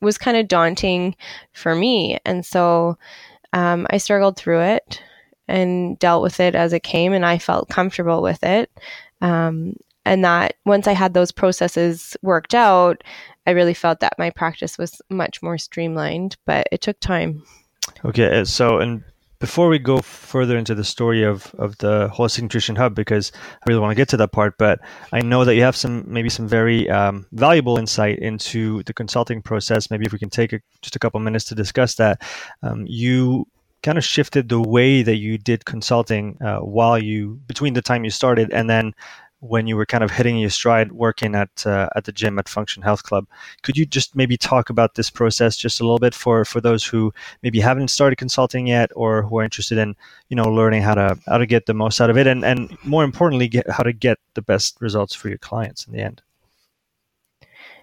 was 0.00 0.18
kind 0.18 0.36
of 0.36 0.48
daunting 0.48 1.16
for 1.52 1.74
me 1.74 2.18
and 2.24 2.44
so 2.44 2.96
um, 3.52 3.86
i 3.90 3.96
struggled 3.96 4.36
through 4.36 4.60
it 4.60 5.02
and 5.48 5.98
dealt 5.98 6.22
with 6.22 6.40
it 6.40 6.54
as 6.54 6.72
it 6.72 6.82
came 6.82 7.12
and 7.12 7.24
i 7.24 7.38
felt 7.38 7.68
comfortable 7.68 8.22
with 8.22 8.42
it 8.42 8.70
um, 9.20 9.74
and 10.04 10.24
that 10.24 10.54
once 10.66 10.86
I 10.86 10.92
had 10.92 11.14
those 11.14 11.32
processes 11.32 12.16
worked 12.22 12.54
out, 12.54 13.02
I 13.46 13.52
really 13.52 13.74
felt 13.74 14.00
that 14.00 14.18
my 14.18 14.30
practice 14.30 14.76
was 14.78 15.00
much 15.10 15.42
more 15.42 15.58
streamlined, 15.58 16.36
but 16.44 16.66
it 16.70 16.80
took 16.82 17.00
time. 17.00 17.42
Okay, 18.04 18.40
uh, 18.40 18.44
so 18.44 18.78
and 18.78 19.02
before 19.38 19.68
we 19.68 19.78
go 19.78 19.98
further 19.98 20.56
into 20.56 20.74
the 20.74 20.84
story 20.84 21.22
of, 21.22 21.54
of 21.58 21.76
the 21.78 22.08
holistic 22.08 22.42
nutrition 22.42 22.76
hub, 22.76 22.94
because 22.94 23.32
I 23.34 23.64
really 23.68 23.80
want 23.80 23.90
to 23.90 23.96
get 23.96 24.08
to 24.10 24.16
that 24.16 24.32
part, 24.32 24.56
but 24.58 24.80
I 25.12 25.20
know 25.20 25.44
that 25.44 25.54
you 25.54 25.62
have 25.62 25.76
some 25.76 26.04
maybe 26.06 26.28
some 26.28 26.48
very 26.48 26.88
um, 26.88 27.26
valuable 27.32 27.78
insight 27.78 28.18
into 28.18 28.82
the 28.84 28.94
consulting 28.94 29.42
process. 29.42 29.90
Maybe 29.90 30.06
if 30.06 30.12
we 30.12 30.18
can 30.18 30.30
take 30.30 30.52
a, 30.52 30.60
just 30.82 30.96
a 30.96 30.98
couple 30.98 31.20
minutes 31.20 31.44
to 31.46 31.54
discuss 31.54 31.96
that. 31.96 32.22
Um, 32.62 32.84
you 32.86 33.46
kind 33.82 33.98
of 33.98 34.04
shifted 34.04 34.48
the 34.48 34.60
way 34.60 35.02
that 35.02 35.16
you 35.16 35.36
did 35.36 35.66
consulting 35.66 36.38
uh, 36.42 36.58
while 36.60 36.98
you 36.98 37.38
between 37.46 37.74
the 37.74 37.82
time 37.82 38.02
you 38.02 38.10
started 38.10 38.50
and 38.50 38.68
then 38.68 38.94
when 39.44 39.66
you 39.66 39.76
were 39.76 39.84
kind 39.84 40.02
of 40.02 40.10
hitting 40.10 40.38
your 40.38 40.48
stride 40.48 40.92
working 40.92 41.34
at 41.34 41.66
uh, 41.66 41.88
at 41.96 42.04
the 42.04 42.12
gym 42.12 42.38
at 42.38 42.48
Function 42.48 42.82
Health 42.82 43.02
Club. 43.02 43.26
Could 43.62 43.76
you 43.76 43.84
just 43.84 44.16
maybe 44.16 44.36
talk 44.36 44.70
about 44.70 44.94
this 44.94 45.10
process 45.10 45.56
just 45.56 45.80
a 45.80 45.84
little 45.84 45.98
bit 45.98 46.14
for 46.14 46.44
for 46.44 46.60
those 46.60 46.84
who 46.84 47.12
maybe 47.42 47.60
haven't 47.60 47.88
started 47.88 48.16
consulting 48.16 48.66
yet 48.66 48.90
or 48.96 49.22
who 49.22 49.38
are 49.38 49.44
interested 49.44 49.76
in 49.76 49.94
you 50.28 50.36
know 50.36 50.50
learning 50.50 50.82
how 50.82 50.94
to 50.94 51.18
how 51.26 51.38
to 51.38 51.46
get 51.46 51.66
the 51.66 51.74
most 51.74 52.00
out 52.00 52.10
of 52.10 52.16
it 52.16 52.26
and 52.26 52.44
and 52.44 52.76
more 52.84 53.04
importantly 53.04 53.46
get 53.46 53.68
how 53.68 53.82
to 53.82 53.92
get 53.92 54.18
the 54.34 54.42
best 54.42 54.76
results 54.80 55.14
for 55.14 55.28
your 55.28 55.38
clients 55.38 55.86
in 55.86 55.92
the 55.92 56.00
end. 56.00 56.22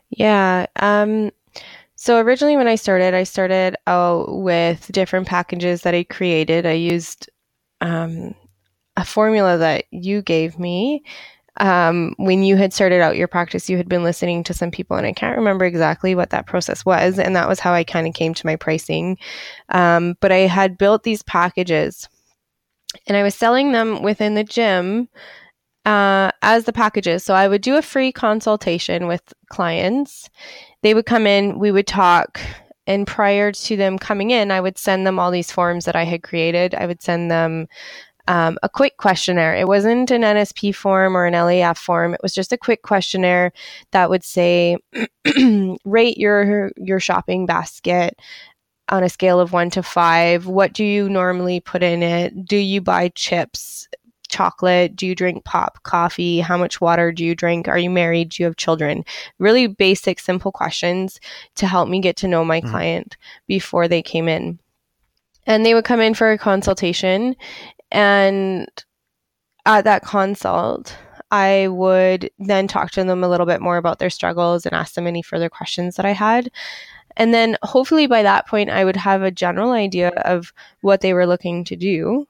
Yeah. 0.09 0.65
Um, 0.77 1.31
so 1.95 2.19
originally, 2.19 2.57
when 2.57 2.67
I 2.67 2.75
started, 2.75 3.13
I 3.13 3.23
started 3.23 3.75
out 3.85 4.41
with 4.41 4.91
different 4.91 5.27
packages 5.27 5.83
that 5.83 5.93
I 5.93 6.03
created. 6.03 6.65
I 6.65 6.71
used 6.71 7.29
um, 7.79 8.33
a 8.97 9.05
formula 9.05 9.57
that 9.59 9.85
you 9.91 10.23
gave 10.23 10.57
me 10.57 11.03
um, 11.59 12.13
when 12.17 12.43
you 12.43 12.55
had 12.55 12.73
started 12.73 13.01
out 13.01 13.17
your 13.17 13.27
practice, 13.27 13.69
you 13.69 13.77
had 13.77 13.89
been 13.89 14.03
listening 14.03 14.43
to 14.45 14.53
some 14.53 14.71
people, 14.71 14.97
and 14.97 15.05
I 15.05 15.13
can't 15.13 15.37
remember 15.37 15.65
exactly 15.65 16.15
what 16.15 16.29
that 16.29 16.47
process 16.47 16.85
was. 16.85 17.19
And 17.19 17.35
that 17.35 17.49
was 17.49 17.59
how 17.59 17.73
I 17.73 17.83
kind 17.83 18.07
of 18.07 18.13
came 18.13 18.33
to 18.33 18.45
my 18.45 18.55
pricing. 18.55 19.17
Um, 19.69 20.15
but 20.21 20.31
I 20.31 20.47
had 20.47 20.77
built 20.77 21.03
these 21.03 21.23
packages 21.23 22.07
and 23.07 23.17
I 23.17 23.23
was 23.23 23.35
selling 23.35 23.71
them 23.71 24.01
within 24.01 24.35
the 24.35 24.43
gym 24.43 25.09
uh, 25.85 26.31
as 26.41 26.65
the 26.65 26.73
packages. 26.73 27.23
So 27.23 27.33
I 27.33 27.47
would 27.47 27.61
do 27.61 27.77
a 27.77 27.81
free 27.81 28.11
consultation 28.11 29.07
with 29.07 29.21
clients. 29.49 30.29
They 30.83 30.93
would 30.93 31.05
come 31.05 31.25
in, 31.25 31.59
we 31.59 31.71
would 31.71 31.87
talk. 31.87 32.39
And 32.87 33.05
prior 33.07 33.51
to 33.51 33.77
them 33.77 33.99
coming 33.99 34.31
in, 34.31 34.51
I 34.51 34.59
would 34.59 34.77
send 34.77 35.05
them 35.05 35.19
all 35.19 35.31
these 35.31 35.51
forms 35.51 35.85
that 35.85 35.95
I 35.95 36.03
had 36.03 36.23
created. 36.23 36.75
I 36.75 36.87
would 36.87 37.01
send 37.01 37.29
them 37.29 37.67
um, 38.27 38.57
a 38.63 38.69
quick 38.69 38.97
questionnaire. 38.97 39.55
It 39.55 39.67
wasn't 39.67 40.11
an 40.11 40.21
NSP 40.21 40.75
form 40.75 41.15
or 41.15 41.25
an 41.25 41.33
LAF 41.33 41.77
form. 41.77 42.13
It 42.13 42.21
was 42.23 42.33
just 42.33 42.53
a 42.53 42.57
quick 42.57 42.81
questionnaire 42.81 43.51
that 43.91 44.09
would 44.09 44.23
say, 44.23 44.77
rate 45.85 46.17
your 46.17 46.71
your 46.77 46.99
shopping 46.99 47.45
basket 47.45 48.19
on 48.89 49.03
a 49.03 49.09
scale 49.09 49.39
of 49.39 49.53
one 49.53 49.69
to 49.71 49.83
five. 49.83 50.47
What 50.47 50.73
do 50.73 50.83
you 50.83 51.09
normally 51.09 51.59
put 51.59 51.83
in 51.83 52.03
it? 52.03 52.45
Do 52.45 52.57
you 52.57 52.81
buy 52.81 53.09
chips? 53.09 53.87
chocolate? 54.31 54.95
Do 54.95 55.05
you 55.05 55.13
drink 55.13 55.43
pop 55.43 55.83
coffee? 55.83 56.39
How 56.39 56.57
much 56.57 56.81
water 56.81 57.11
do 57.11 57.23
you 57.23 57.35
drink? 57.35 57.67
Are 57.67 57.77
you 57.77 57.89
married? 57.89 58.29
Do 58.29 58.41
you 58.41 58.45
have 58.45 58.55
children? 58.55 59.03
Really 59.37 59.67
basic, 59.67 60.19
simple 60.19 60.51
questions 60.51 61.19
to 61.55 61.67
help 61.67 61.87
me 61.87 61.99
get 61.99 62.15
to 62.17 62.27
know 62.27 62.43
my 62.43 62.61
mm. 62.61 62.69
client 62.69 63.17
before 63.45 63.87
they 63.87 64.01
came 64.01 64.27
in. 64.27 64.57
And 65.45 65.65
they 65.65 65.73
would 65.73 65.85
come 65.85 65.99
in 65.99 66.13
for 66.13 66.31
a 66.31 66.37
consultation, 66.37 67.35
and 67.91 68.67
at 69.65 69.83
that 69.83 70.03
consult, 70.03 70.97
I 71.31 71.67
would 71.69 72.29
then 72.39 72.67
talk 72.67 72.91
to 72.91 73.03
them 73.03 73.23
a 73.23 73.29
little 73.29 73.45
bit 73.45 73.61
more 73.61 73.77
about 73.77 73.99
their 73.99 74.09
struggles 74.09 74.65
and 74.65 74.75
ask 74.75 74.95
them 74.95 75.07
any 75.07 75.21
further 75.21 75.49
questions 75.49 75.95
that 75.95 76.05
I 76.05 76.11
had. 76.11 76.51
And 77.17 77.33
then 77.33 77.57
hopefully 77.63 78.07
by 78.07 78.23
that 78.23 78.47
point, 78.47 78.69
I 78.69 78.85
would 78.85 78.95
have 78.95 79.21
a 79.21 79.31
general 79.31 79.71
idea 79.71 80.09
of 80.09 80.53
what 80.81 81.01
they 81.01 81.13
were 81.13 81.27
looking 81.27 81.63
to 81.65 81.75
do. 81.75 82.27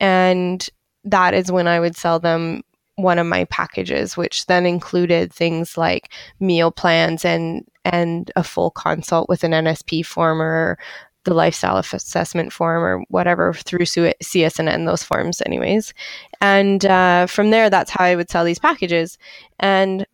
And 0.00 0.68
that 1.04 1.34
is 1.34 1.52
when 1.52 1.66
I 1.68 1.80
would 1.80 1.96
sell 1.96 2.18
them 2.18 2.62
one 2.96 3.18
of 3.18 3.26
my 3.26 3.44
packages, 3.46 4.16
which 4.16 4.46
then 4.46 4.66
included 4.66 5.32
things 5.32 5.76
like 5.76 6.12
meal 6.40 6.70
plans 6.70 7.24
and 7.24 7.66
and 7.84 8.30
a 8.36 8.44
full 8.44 8.70
consult 8.70 9.28
with 9.28 9.42
an 9.42 9.50
NSP 9.50 10.06
form 10.06 10.40
or 10.40 10.78
the 11.24 11.34
lifestyle 11.34 11.76
assessment 11.76 12.52
form 12.52 12.82
or 12.82 13.04
whatever 13.08 13.52
through 13.52 13.84
CSNN, 13.86 14.86
those 14.86 15.02
forms, 15.02 15.40
anyways. 15.46 15.94
And 16.40 16.84
uh, 16.84 17.26
from 17.26 17.50
there, 17.50 17.70
that's 17.70 17.90
how 17.90 18.04
I 18.04 18.16
would 18.16 18.30
sell 18.30 18.44
these 18.44 18.58
packages. 18.58 19.18
And 19.60 20.06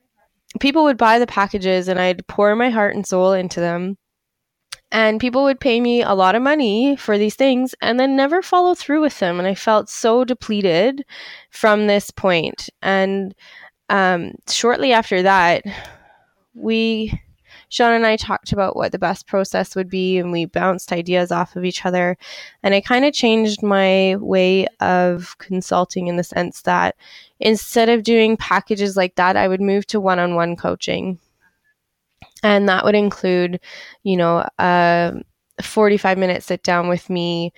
people 0.60 0.84
would 0.84 0.98
buy 0.98 1.18
the 1.18 1.26
packages, 1.26 1.88
and 1.88 1.98
I'd 1.98 2.26
pour 2.26 2.54
my 2.56 2.70
heart 2.70 2.94
and 2.94 3.06
soul 3.06 3.32
into 3.32 3.60
them. 3.60 3.96
And 4.90 5.20
people 5.20 5.44
would 5.44 5.60
pay 5.60 5.80
me 5.80 6.02
a 6.02 6.14
lot 6.14 6.34
of 6.34 6.42
money 6.42 6.96
for 6.96 7.18
these 7.18 7.34
things 7.34 7.74
and 7.82 8.00
then 8.00 8.16
never 8.16 8.40
follow 8.40 8.74
through 8.74 9.02
with 9.02 9.18
them. 9.18 9.38
And 9.38 9.46
I 9.46 9.54
felt 9.54 9.90
so 9.90 10.24
depleted 10.24 11.04
from 11.50 11.86
this 11.86 12.10
point. 12.10 12.70
And 12.80 13.34
um, 13.90 14.32
shortly 14.48 14.94
after 14.94 15.22
that, 15.22 15.62
we 16.54 17.20
Sean 17.68 17.92
and 17.92 18.06
I 18.06 18.16
talked 18.16 18.52
about 18.52 18.76
what 18.76 18.92
the 18.92 18.98
best 18.98 19.26
process 19.26 19.76
would 19.76 19.90
be, 19.90 20.18
and 20.18 20.32
we 20.32 20.46
bounced 20.46 20.92
ideas 20.92 21.30
off 21.30 21.56
of 21.56 21.64
each 21.64 21.84
other. 21.84 22.16
And 22.62 22.74
I 22.74 22.80
kind 22.80 23.04
of 23.04 23.12
changed 23.12 23.62
my 23.62 24.16
way 24.16 24.66
of 24.80 25.36
consulting 25.38 26.06
in 26.06 26.16
the 26.16 26.24
sense 26.24 26.62
that 26.62 26.96
instead 27.40 27.88
of 27.88 28.02
doing 28.02 28.36
packages 28.36 28.96
like 28.96 29.16
that, 29.16 29.36
I 29.36 29.48
would 29.48 29.60
move 29.60 29.86
to 29.88 30.00
one 30.00 30.18
on 30.18 30.34
one 30.34 30.56
coaching. 30.56 31.18
And 32.42 32.68
that 32.68 32.84
would 32.84 32.94
include, 32.94 33.60
you 34.02 34.16
know, 34.16 34.46
a 34.58 35.14
45 35.62 36.18
minute 36.18 36.42
sit 36.42 36.62
down 36.62 36.88
with 36.88 37.10
me 37.10 37.52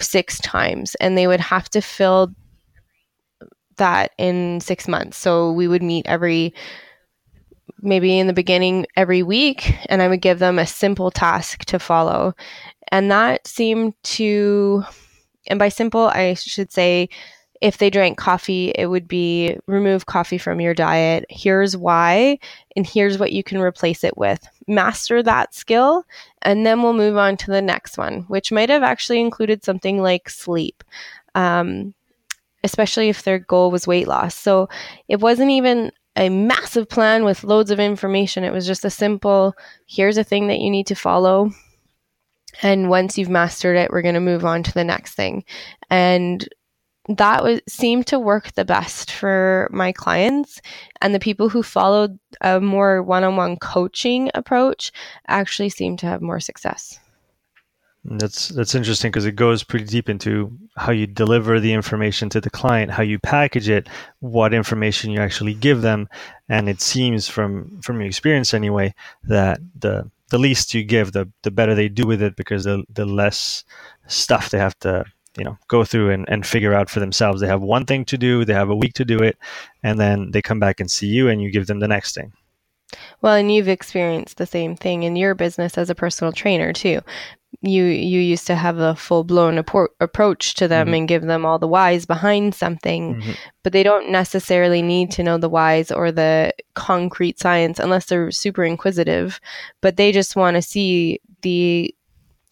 six 0.00 0.38
times, 0.40 0.94
and 0.96 1.16
they 1.16 1.26
would 1.26 1.40
have 1.40 1.68
to 1.70 1.80
fill 1.80 2.34
that 3.76 4.12
in 4.18 4.60
six 4.60 4.86
months. 4.86 5.16
So 5.16 5.52
we 5.52 5.68
would 5.68 5.82
meet 5.82 6.06
every 6.06 6.54
maybe 7.80 8.18
in 8.18 8.26
the 8.26 8.32
beginning 8.32 8.86
every 8.96 9.22
week, 9.22 9.74
and 9.86 10.02
I 10.02 10.08
would 10.08 10.20
give 10.20 10.38
them 10.38 10.58
a 10.58 10.66
simple 10.66 11.10
task 11.10 11.64
to 11.66 11.78
follow. 11.78 12.34
And 12.88 13.10
that 13.10 13.46
seemed 13.46 13.94
to, 14.04 14.84
and 15.46 15.58
by 15.58 15.68
simple, 15.68 16.08
I 16.08 16.34
should 16.34 16.72
say, 16.72 17.08
if 17.60 17.78
they 17.78 17.88
drank 17.88 18.18
coffee, 18.18 18.72
it 18.74 18.86
would 18.86 19.08
be 19.08 19.56
remove 19.66 20.04
coffee 20.06 20.36
from 20.36 20.60
your 20.60 20.74
diet. 20.74 21.24
Here's 21.30 21.76
why, 21.76 22.38
and 22.76 22.86
here's 22.86 23.18
what 23.18 23.32
you 23.32 23.42
can 23.42 23.58
replace 23.58 24.04
it 24.04 24.18
with. 24.18 24.46
Master 24.66 25.22
that 25.22 25.54
skill, 25.54 26.04
and 26.42 26.66
then 26.66 26.82
we'll 26.82 26.92
move 26.92 27.16
on 27.16 27.36
to 27.38 27.50
the 27.50 27.62
next 27.62 27.96
one, 27.96 28.20
which 28.28 28.52
might 28.52 28.68
have 28.68 28.82
actually 28.82 29.20
included 29.20 29.64
something 29.64 30.02
like 30.02 30.28
sleep. 30.28 30.84
Um, 31.34 31.94
especially 32.64 33.10
if 33.10 33.22
their 33.22 33.38
goal 33.38 33.70
was 33.70 33.86
weight 33.86 34.08
loss. 34.08 34.34
So 34.34 34.68
it 35.06 35.20
wasn't 35.20 35.50
even 35.50 35.92
a 36.16 36.28
massive 36.28 36.88
plan 36.88 37.24
with 37.24 37.44
loads 37.44 37.70
of 37.70 37.80
information. 37.80 38.44
It 38.44 38.52
was 38.52 38.66
just 38.66 38.84
a 38.84 38.90
simple 38.90 39.54
here's 39.86 40.16
a 40.16 40.24
thing 40.24 40.48
that 40.48 40.60
you 40.60 40.70
need 40.70 40.86
to 40.88 40.94
follow. 40.94 41.50
And 42.62 42.88
once 42.88 43.18
you've 43.18 43.28
mastered 43.28 43.76
it, 43.76 43.90
we're 43.90 44.02
going 44.02 44.14
to 44.14 44.20
move 44.20 44.44
on 44.44 44.62
to 44.62 44.72
the 44.72 44.84
next 44.84 45.14
thing. 45.14 45.44
And 45.90 46.48
that 47.08 47.42
was 47.42 47.60
seemed 47.68 48.06
to 48.06 48.18
work 48.18 48.52
the 48.52 48.64
best 48.64 49.10
for 49.10 49.68
my 49.70 49.92
clients 49.92 50.60
and 51.02 51.14
the 51.14 51.20
people 51.20 51.50
who 51.50 51.62
followed 51.62 52.18
a 52.40 52.60
more 52.60 53.02
one-on-one 53.02 53.58
coaching 53.58 54.30
approach 54.34 54.90
actually 55.28 55.68
seemed 55.68 55.98
to 55.98 56.06
have 56.06 56.22
more 56.22 56.40
success. 56.40 56.98
That's 58.06 58.48
that's 58.48 58.74
interesting 58.74 59.10
because 59.10 59.24
it 59.24 59.32
goes 59.32 59.64
pretty 59.64 59.86
deep 59.86 60.10
into 60.10 60.52
how 60.76 60.92
you 60.92 61.06
deliver 61.06 61.58
the 61.58 61.72
information 61.72 62.28
to 62.30 62.40
the 62.40 62.50
client, 62.50 62.90
how 62.90 63.02
you 63.02 63.18
package 63.18 63.70
it, 63.70 63.88
what 64.20 64.52
information 64.52 65.10
you 65.10 65.20
actually 65.20 65.54
give 65.54 65.80
them, 65.80 66.08
and 66.50 66.68
it 66.68 66.82
seems 66.82 67.28
from 67.28 67.80
from 67.80 68.00
your 68.00 68.06
experience 68.06 68.52
anyway 68.52 68.94
that 69.22 69.58
the 69.74 70.10
the 70.28 70.38
least 70.38 70.74
you 70.74 70.84
give, 70.84 71.12
the 71.12 71.30
the 71.44 71.50
better 71.50 71.74
they 71.74 71.88
do 71.88 72.06
with 72.06 72.20
it 72.20 72.36
because 72.36 72.64
the 72.64 72.84
the 72.92 73.06
less 73.06 73.64
stuff 74.06 74.50
they 74.50 74.58
have 74.58 74.78
to 74.80 75.06
you 75.38 75.44
know 75.44 75.56
go 75.68 75.82
through 75.82 76.10
and, 76.10 76.28
and 76.28 76.46
figure 76.46 76.74
out 76.74 76.90
for 76.90 77.00
themselves. 77.00 77.40
They 77.40 77.46
have 77.46 77.62
one 77.62 77.86
thing 77.86 78.04
to 78.06 78.18
do, 78.18 78.44
they 78.44 78.52
have 78.52 78.68
a 78.68 78.76
week 78.76 78.92
to 78.94 79.06
do 79.06 79.18
it, 79.20 79.38
and 79.82 79.98
then 79.98 80.30
they 80.30 80.42
come 80.42 80.60
back 80.60 80.78
and 80.78 80.90
see 80.90 81.06
you 81.06 81.30
and 81.30 81.40
you 81.40 81.50
give 81.50 81.68
them 81.68 81.80
the 81.80 81.88
next 81.88 82.14
thing. 82.14 82.34
Well, 83.22 83.34
and 83.34 83.52
you've 83.52 83.66
experienced 83.66 84.36
the 84.36 84.46
same 84.46 84.76
thing 84.76 85.04
in 85.04 85.16
your 85.16 85.34
business 85.34 85.78
as 85.78 85.88
a 85.88 85.94
personal 85.94 86.32
trainer 86.32 86.74
too 86.74 87.00
you 87.60 87.84
you 87.84 88.20
used 88.20 88.46
to 88.46 88.54
have 88.54 88.78
a 88.78 88.94
full 88.94 89.24
blown 89.24 89.58
approach 89.58 90.54
to 90.54 90.68
them 90.68 90.86
mm-hmm. 90.86 90.94
and 90.94 91.08
give 91.08 91.22
them 91.22 91.44
all 91.44 91.58
the 91.58 91.68
whys 91.68 92.06
behind 92.06 92.54
something, 92.54 93.16
mm-hmm. 93.16 93.32
but 93.62 93.72
they 93.72 93.82
don't 93.82 94.10
necessarily 94.10 94.82
need 94.82 95.10
to 95.12 95.22
know 95.22 95.38
the 95.38 95.48
whys 95.48 95.90
or 95.90 96.12
the 96.12 96.52
concrete 96.74 97.38
science 97.38 97.78
unless 97.78 98.06
they're 98.06 98.30
super 98.30 98.64
inquisitive. 98.64 99.40
But 99.80 99.96
they 99.96 100.12
just 100.12 100.36
want 100.36 100.56
to 100.56 100.62
see 100.62 101.20
the 101.42 101.94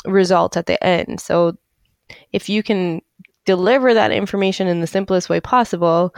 result 0.05 0.57
at 0.57 0.67
the 0.67 0.83
end. 0.83 1.21
So 1.21 1.57
if 2.33 2.49
you 2.49 2.63
can 2.63 3.01
deliver 3.45 3.95
that 3.95 4.13
information 4.13 4.69
in 4.69 4.81
the 4.81 4.87
simplest 4.87 5.29
way 5.29 5.41
possible, 5.41 6.15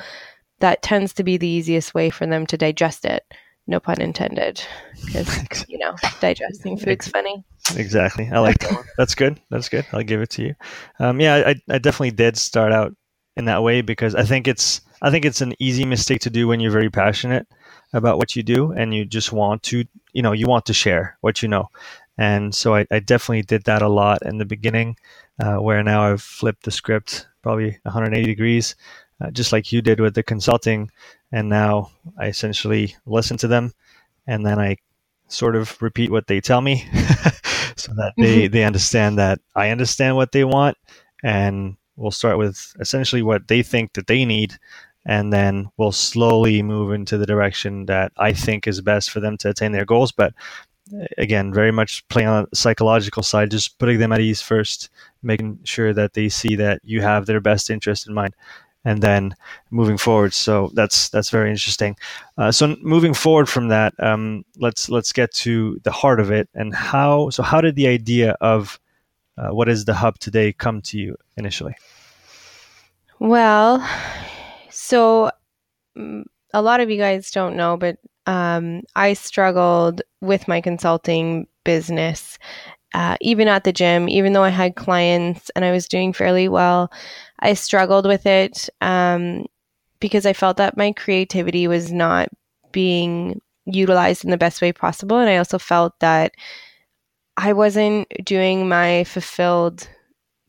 that 0.61 0.83
tends 0.83 1.13
to 1.15 1.25
be 1.25 1.37
the 1.37 1.49
easiest 1.49 1.95
way 1.95 2.11
for 2.11 2.27
them 2.27 2.47
to 2.47 2.57
digest 2.57 3.05
it. 3.05 3.25
No 3.67 3.81
pun 3.81 4.01
intended, 4.01 4.63
because 5.07 5.65
you 5.69 5.79
know 5.79 5.95
digesting 6.21 6.77
food's 6.77 7.09
funny. 7.09 7.45
Exactly. 7.77 8.29
I 8.31 8.41
like 8.41 8.59
that 8.59 8.73
one. 8.73 8.85
That's 8.99 9.15
good. 9.15 9.41
That's 9.51 9.69
good. 9.69 9.87
I'll 9.93 10.03
give 10.03 10.21
it 10.21 10.31
to 10.31 10.43
you. 10.43 10.55
Um, 10.99 11.21
yeah, 11.21 11.43
I, 11.47 11.55
I 11.71 11.79
definitely 11.79 12.11
did 12.11 12.37
start 12.37 12.73
out 12.73 12.95
in 13.37 13.47
that 13.47 13.63
way 13.63 13.81
because 13.81 14.15
I 14.15 14.25
think 14.25 14.47
it's 14.47 14.81
I 15.03 15.11
think 15.11 15.25
it's 15.25 15.41
an 15.41 15.55
easy 15.59 15.85
mistake 15.85 16.21
to 16.21 16.31
do 16.31 16.47
when 16.47 16.61
you're 16.61 16.71
very 16.71 16.91
passionate 16.91 17.47
about 17.93 18.19
what 18.19 18.37
you 18.37 18.43
do 18.43 18.73
and 18.73 18.95
you 18.95 19.05
just 19.05 19.33
want 19.33 19.63
to 19.65 19.85
you 20.13 20.23
know 20.23 20.33
you 20.33 20.47
want 20.47 20.67
to 20.67 20.75
share 20.75 21.17
what 21.21 21.43
you 21.43 21.49
know 21.49 21.69
and 22.17 22.55
so 22.55 22.75
I, 22.75 22.87
I 22.91 23.01
definitely 23.01 23.43
did 23.43 23.65
that 23.65 23.83
a 23.83 23.89
lot 23.89 24.25
in 24.25 24.39
the 24.39 24.45
beginning 24.45 24.97
uh, 25.41 25.57
where 25.57 25.83
now 25.83 26.03
I've 26.03 26.23
flipped 26.23 26.65
the 26.65 26.71
script 26.71 27.27
probably 27.43 27.79
180 27.83 28.25
degrees 28.25 28.75
uh, 29.21 29.31
just 29.31 29.53
like 29.53 29.73
you 29.73 29.83
did 29.83 30.01
with 30.01 30.15
the 30.15 30.23
consulting. 30.23 30.91
And 31.33 31.49
now 31.49 31.91
I 32.19 32.27
essentially 32.27 32.97
listen 33.07 33.37
to 33.39 33.49
them 33.49 33.73
and 34.27 34.45
then 34.45 34.59
I 34.59 34.77
sort 35.29 35.57
of 35.57 35.81
repeat 35.81 36.11
what 36.11 36.27
they 36.27 36.41
tell 36.41 36.61
me 36.61 36.87
so 37.77 37.93
that 37.95 38.13
they, 38.17 38.43
mm-hmm. 38.45 38.53
they 38.53 38.65
understand 38.65 39.19
that 39.19 39.41
I 39.55 39.71
understand 39.71 40.17
what 40.17 40.33
they 40.33 40.45
want. 40.45 40.77
And 41.23 41.77
we'll 41.97 42.11
start 42.11 42.39
with 42.39 42.75
essentially 42.81 43.23
what 43.23 43.49
they 43.49 43.63
think 43.63 43.95
that 43.95 44.07
they 44.07 44.25
need. 44.25 44.55
And 45.07 45.33
then 45.33 45.69
we'll 45.77 45.93
slowly 45.93 46.63
move 46.63 46.93
into 46.93 47.19
the 47.19 47.27
direction 47.27 47.87
that 47.87 48.13
I 48.17 48.33
think 48.33 48.67
is 48.67 48.81
best 48.81 49.11
for 49.11 49.21
them 49.21 49.37
to 49.39 49.51
attain 49.51 49.73
their 49.73 49.85
goals. 49.85 50.13
But 50.13 50.33
again, 51.19 51.53
very 51.53 51.73
much 51.73 52.07
playing 52.09 52.29
on 52.29 52.47
the 52.51 52.57
psychological 52.57 53.23
side, 53.23 53.51
just 53.51 53.79
putting 53.79 53.99
them 53.99 54.13
at 54.13 54.21
ease 54.21 54.43
first, 54.43 54.91
making 55.23 55.59
sure 55.65 55.93
that 55.93 56.15
they 56.15 56.29
see 56.29 56.57
that 56.57 56.81
you 56.85 57.03
have 57.03 57.27
their 57.27 57.41
best 57.41 57.71
interest 57.71 58.07
in 58.07 58.15
mind, 58.15 58.35
and 58.85 59.03
then 59.03 59.35
moving 59.71 59.97
forward. 59.97 60.35
So 60.35 60.71
that's 60.75 61.09
that's 61.09 61.31
very 61.31 61.51
interesting. 61.51 61.97
Uh, 62.37 62.53
so 62.53 62.77
moving 62.83 63.15
forward 63.15 63.49
from 63.49 63.69
that, 63.69 63.95
um, 63.99 64.45
let's 64.59 64.89
let's 64.89 65.13
get 65.13 65.33
to 65.35 65.81
the 65.83 65.93
heart 65.93 66.21
of 66.21 66.31
it 66.31 66.49
and 66.55 66.75
how. 66.75 67.31
So 67.31 67.43
how 67.43 67.61
did 67.61 67.77
the 67.77 67.87
idea 67.87 68.37
of 68.41 68.79
uh, 69.37 69.49
what 69.49 69.69
is 69.69 69.85
the 69.85 69.95
hub 69.95 70.19
today 70.19 70.53
come 70.53 70.81
to 70.83 70.99
you 70.99 71.17
initially? 71.37 71.75
Well, 73.19 73.87
so 74.71 75.31
mm, 75.97 76.25
a 76.53 76.63
lot 76.63 76.81
of 76.81 76.91
you 76.91 76.99
guys 76.99 77.31
don't 77.31 77.57
know, 77.57 77.77
but 77.77 77.99
um, 78.27 78.83
I 78.95 79.15
struggled 79.15 80.03
with 80.21 80.49
my 80.49 80.61
consulting 80.61 81.47
business. 81.65 82.39
Uh, 82.95 83.17
even 83.21 83.49
at 83.49 83.65
the 83.65 83.73
gym, 83.73 84.09
even 84.09 84.33
though 84.33 84.45
I 84.45 84.51
had 84.51 84.77
clients 84.77 85.51
and 85.57 85.65
I 85.65 85.73
was 85.73 85.89
doing 85.89 86.13
fairly 86.13 86.49
well, 86.49 86.93
I 87.41 87.55
struggled 87.55 88.07
with 88.07 88.25
it 88.25 88.71
um, 88.81 89.47
because 89.99 90.25
I 90.25 90.33
felt 90.33 90.59
that 90.59 90.77
my 90.77 90.93
creativity 90.93 91.67
was 91.67 91.93
not 91.93 92.29
being 92.71 93.41
utilized 93.67 94.25
in 94.25 94.31
the 94.31 94.37
best 94.37 94.63
way 94.63 94.73
possible. 94.73 95.19
And 95.19 95.29
I 95.29 95.39
also 95.39 95.59
felt 95.59 95.99
that 95.99 96.35
I 97.37 97.53
wasn't 97.53 98.07
doing 98.25 98.69
my 98.69 99.03
fulfilled 99.05 99.89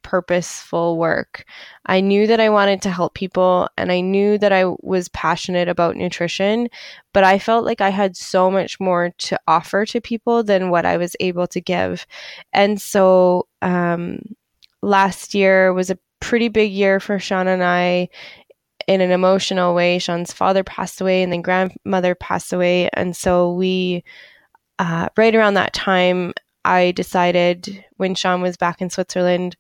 purposeful 0.06 0.98
work. 1.00 1.46
I 1.88 2.00
knew 2.00 2.28
that 2.28 2.40
I 2.40 2.50
wanted 2.50 2.80
to 2.84 2.92
help 2.92 3.16
people 3.16 3.68
and 3.76 3.92
I 3.92 4.02
knew 4.02 4.38
that 4.38 4.54
I 4.54 4.66
was 4.82 5.10
passionate 5.10 5.68
about 5.68 5.96
nutrition, 5.96 6.70
but 7.12 7.24
I 7.24 7.40
felt 7.40 7.66
like 7.66 7.82
I 7.82 7.90
had 7.90 8.16
so 8.16 8.52
much 8.52 8.80
more 8.80 9.10
to 9.18 9.40
offer 9.48 9.84
to 9.88 10.00
people 10.00 10.44
than 10.44 10.70
what 10.70 10.86
I 10.86 10.98
was 10.98 11.16
able 11.20 11.48
to 11.48 11.60
give. 11.60 12.06
And 12.54 12.80
so 12.80 13.48
um, 13.64 14.22
last 14.84 15.34
year 15.34 15.74
was 15.74 15.90
a 15.90 15.98
pretty 16.20 16.50
big 16.50 16.72
year 16.72 17.00
for 17.00 17.18
Sean 17.18 17.48
and 17.48 17.64
I 17.64 18.10
in 18.88 19.02
an 19.02 19.10
emotional 19.10 19.74
way. 19.74 19.98
Sean's 19.98 20.32
father 20.32 20.64
passed 20.64 21.02
away 21.02 21.24
and 21.24 21.34
then 21.34 21.42
grandmother 21.42 22.14
passed 22.14 22.54
away. 22.54 22.92
And 22.94 23.18
so 23.18 23.54
we, 23.54 24.04
uh, 24.78 25.10
right 25.18 25.34
around 25.34 25.56
that 25.56 25.74
time, 25.74 26.36
I 26.66 26.92
decided 26.92 27.86
when 27.98 28.16
Sean 28.16 28.42
was 28.42 28.58
back 28.58 28.82
in 28.82 28.90
Switzerland, 28.90 29.56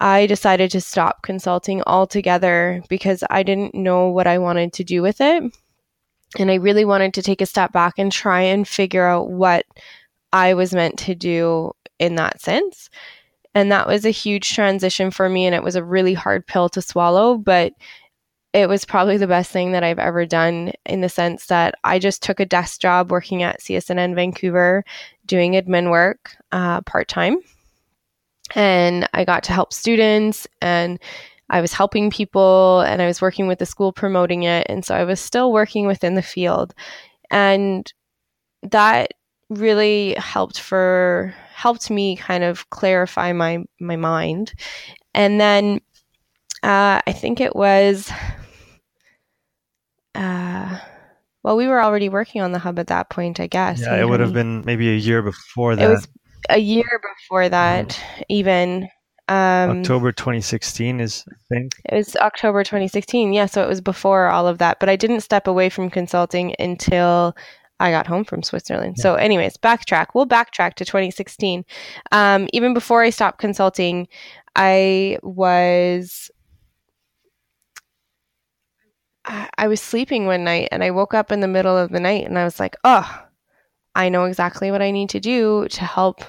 I 0.00 0.26
decided 0.26 0.70
to 0.70 0.80
stop 0.80 1.22
consulting 1.22 1.82
altogether 1.86 2.82
because 2.88 3.24
I 3.30 3.42
didn't 3.42 3.74
know 3.74 4.08
what 4.08 4.26
I 4.26 4.38
wanted 4.38 4.72
to 4.74 4.84
do 4.84 5.02
with 5.02 5.20
it. 5.20 5.42
And 6.38 6.50
I 6.50 6.54
really 6.54 6.84
wanted 6.84 7.14
to 7.14 7.22
take 7.22 7.40
a 7.40 7.46
step 7.46 7.72
back 7.72 7.94
and 7.98 8.10
try 8.10 8.40
and 8.40 8.66
figure 8.66 9.06
out 9.06 9.30
what 9.30 9.66
I 10.32 10.54
was 10.54 10.72
meant 10.74 10.98
to 11.00 11.14
do 11.14 11.72
in 11.98 12.14
that 12.14 12.40
sense. 12.40 12.90
And 13.54 13.70
that 13.72 13.86
was 13.86 14.04
a 14.04 14.10
huge 14.10 14.52
transition 14.52 15.10
for 15.10 15.28
me. 15.28 15.46
And 15.46 15.54
it 15.54 15.62
was 15.62 15.76
a 15.76 15.84
really 15.84 16.14
hard 16.14 16.46
pill 16.46 16.68
to 16.70 16.82
swallow, 16.82 17.36
but 17.36 17.72
it 18.54 18.68
was 18.68 18.84
probably 18.84 19.16
the 19.16 19.26
best 19.26 19.50
thing 19.50 19.72
that 19.72 19.82
I've 19.82 19.98
ever 19.98 20.24
done 20.24 20.72
in 20.86 21.00
the 21.00 21.08
sense 21.08 21.46
that 21.46 21.74
I 21.82 21.98
just 21.98 22.22
took 22.22 22.38
a 22.38 22.46
desk 22.46 22.80
job 22.80 23.10
working 23.10 23.42
at 23.42 23.60
CSNN 23.60 24.14
Vancouver 24.14 24.84
doing 25.26 25.54
admin 25.54 25.90
work 25.90 26.36
uh, 26.52 26.80
part 26.82 27.08
time. 27.08 27.38
And 28.54 29.08
I 29.12 29.24
got 29.24 29.42
to 29.44 29.52
help 29.52 29.72
students 29.72 30.46
and 30.62 31.00
I 31.50 31.60
was 31.60 31.72
helping 31.72 32.10
people 32.10 32.82
and 32.82 33.02
I 33.02 33.06
was 33.06 33.20
working 33.20 33.48
with 33.48 33.58
the 33.58 33.66
school 33.66 33.92
promoting 33.92 34.44
it. 34.44 34.66
And 34.68 34.84
so 34.84 34.94
I 34.94 35.02
was 35.02 35.18
still 35.18 35.52
working 35.52 35.88
within 35.88 36.14
the 36.14 36.22
field. 36.22 36.74
And 37.32 37.92
that 38.62 39.14
really 39.50 40.14
helped 40.14 40.60
for 40.60 41.34
helped 41.52 41.90
me 41.90 42.16
kind 42.16 42.44
of 42.44 42.70
clarify 42.70 43.32
my 43.32 43.64
my 43.80 43.96
mind. 43.96 44.54
And 45.12 45.40
then 45.40 45.80
uh, 46.62 47.02
I 47.04 47.12
think 47.12 47.40
it 47.40 47.56
was 47.56 48.12
uh, 50.14 50.78
well, 51.42 51.56
we 51.56 51.68
were 51.68 51.82
already 51.82 52.08
working 52.08 52.40
on 52.40 52.52
the 52.52 52.58
hub 52.58 52.78
at 52.78 52.86
that 52.86 53.10
point, 53.10 53.38
I 53.38 53.46
guess. 53.46 53.80
Yeah, 53.80 54.00
it 54.00 54.08
would 54.08 54.20
have 54.20 54.32
been 54.32 54.62
maybe 54.64 54.88
a 54.88 54.96
year 54.96 55.22
before 55.22 55.76
that. 55.76 55.84
It 55.84 55.88
was 55.88 56.08
a 56.48 56.58
year 56.58 57.00
before 57.18 57.48
that, 57.48 57.88
mm. 57.88 58.22
even. 58.28 58.88
Um, 59.28 59.80
October 59.80 60.12
2016 60.12 61.00
is, 61.00 61.24
I 61.28 61.54
think. 61.54 61.72
It 61.90 61.94
was 61.94 62.16
October 62.16 62.64
2016. 62.64 63.32
Yeah, 63.32 63.46
so 63.46 63.62
it 63.62 63.68
was 63.68 63.80
before 63.80 64.28
all 64.28 64.46
of 64.46 64.58
that. 64.58 64.80
But 64.80 64.88
I 64.88 64.96
didn't 64.96 65.20
step 65.20 65.46
away 65.46 65.68
from 65.68 65.90
consulting 65.90 66.54
until 66.58 67.36
I 67.80 67.90
got 67.90 68.06
home 68.06 68.24
from 68.24 68.42
Switzerland. 68.42 68.96
Yeah. 68.98 69.02
So, 69.02 69.14
anyways, 69.16 69.56
backtrack. 69.58 70.08
We'll 70.14 70.26
backtrack 70.26 70.74
to 70.74 70.84
2016. 70.84 71.64
Um, 72.12 72.48
even 72.52 72.72
before 72.72 73.02
I 73.02 73.10
stopped 73.10 73.38
consulting, 73.38 74.08
I 74.56 75.18
was 75.22 76.30
I 79.24 79.68
was 79.68 79.80
sleeping 79.80 80.26
one 80.26 80.44
night 80.44 80.68
and 80.70 80.84
I 80.84 80.90
woke 80.90 81.14
up 81.14 81.32
in 81.32 81.40
the 81.40 81.48
middle 81.48 81.76
of 81.76 81.90
the 81.90 82.00
night 82.00 82.26
and 82.26 82.38
I 82.38 82.44
was 82.44 82.60
like, 82.60 82.76
oh, 82.84 83.24
I 83.94 84.08
know 84.08 84.24
exactly 84.24 84.70
what 84.70 84.82
I 84.82 84.90
need 84.90 85.10
to 85.10 85.20
do 85.20 85.66
to 85.68 85.84
help 85.84 86.24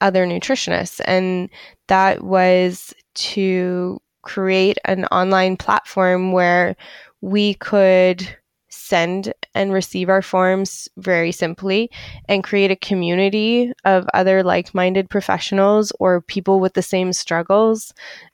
other 0.00 0.26
nutritionists. 0.26 1.00
And 1.04 1.48
that 1.88 2.22
was 2.22 2.94
to 3.14 4.00
create 4.22 4.78
an 4.84 5.04
online 5.06 5.56
platform 5.56 6.32
where 6.32 6.76
we 7.20 7.54
could 7.54 8.36
send 8.68 9.32
and 9.54 9.72
receive 9.72 10.08
our 10.08 10.22
forms 10.22 10.88
very 10.96 11.32
simply 11.32 11.90
and 12.28 12.44
create 12.44 12.70
a 12.70 12.76
community 12.76 13.72
of 13.84 14.06
other 14.14 14.42
like 14.42 14.74
minded 14.74 15.08
professionals 15.08 15.92
or 15.98 16.20
people 16.20 16.60
with 16.60 16.74
the 16.74 16.82
same 16.82 17.12
struggles 17.12 17.92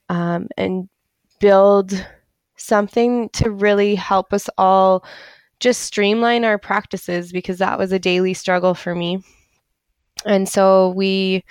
um, 0.08 0.48
and 0.56 0.88
build 1.38 2.06
something 2.62 3.28
to 3.30 3.50
really 3.50 3.94
help 3.94 4.32
us 4.32 4.48
all 4.58 5.04
just 5.60 5.82
streamline 5.82 6.44
our 6.44 6.58
practices 6.58 7.32
because 7.32 7.58
that 7.58 7.78
was 7.78 7.92
a 7.92 7.98
daily 7.98 8.34
struggle 8.34 8.74
for 8.74 8.94
me. 8.94 9.22
And 10.26 10.48
so 10.48 10.90
we, 10.90 11.44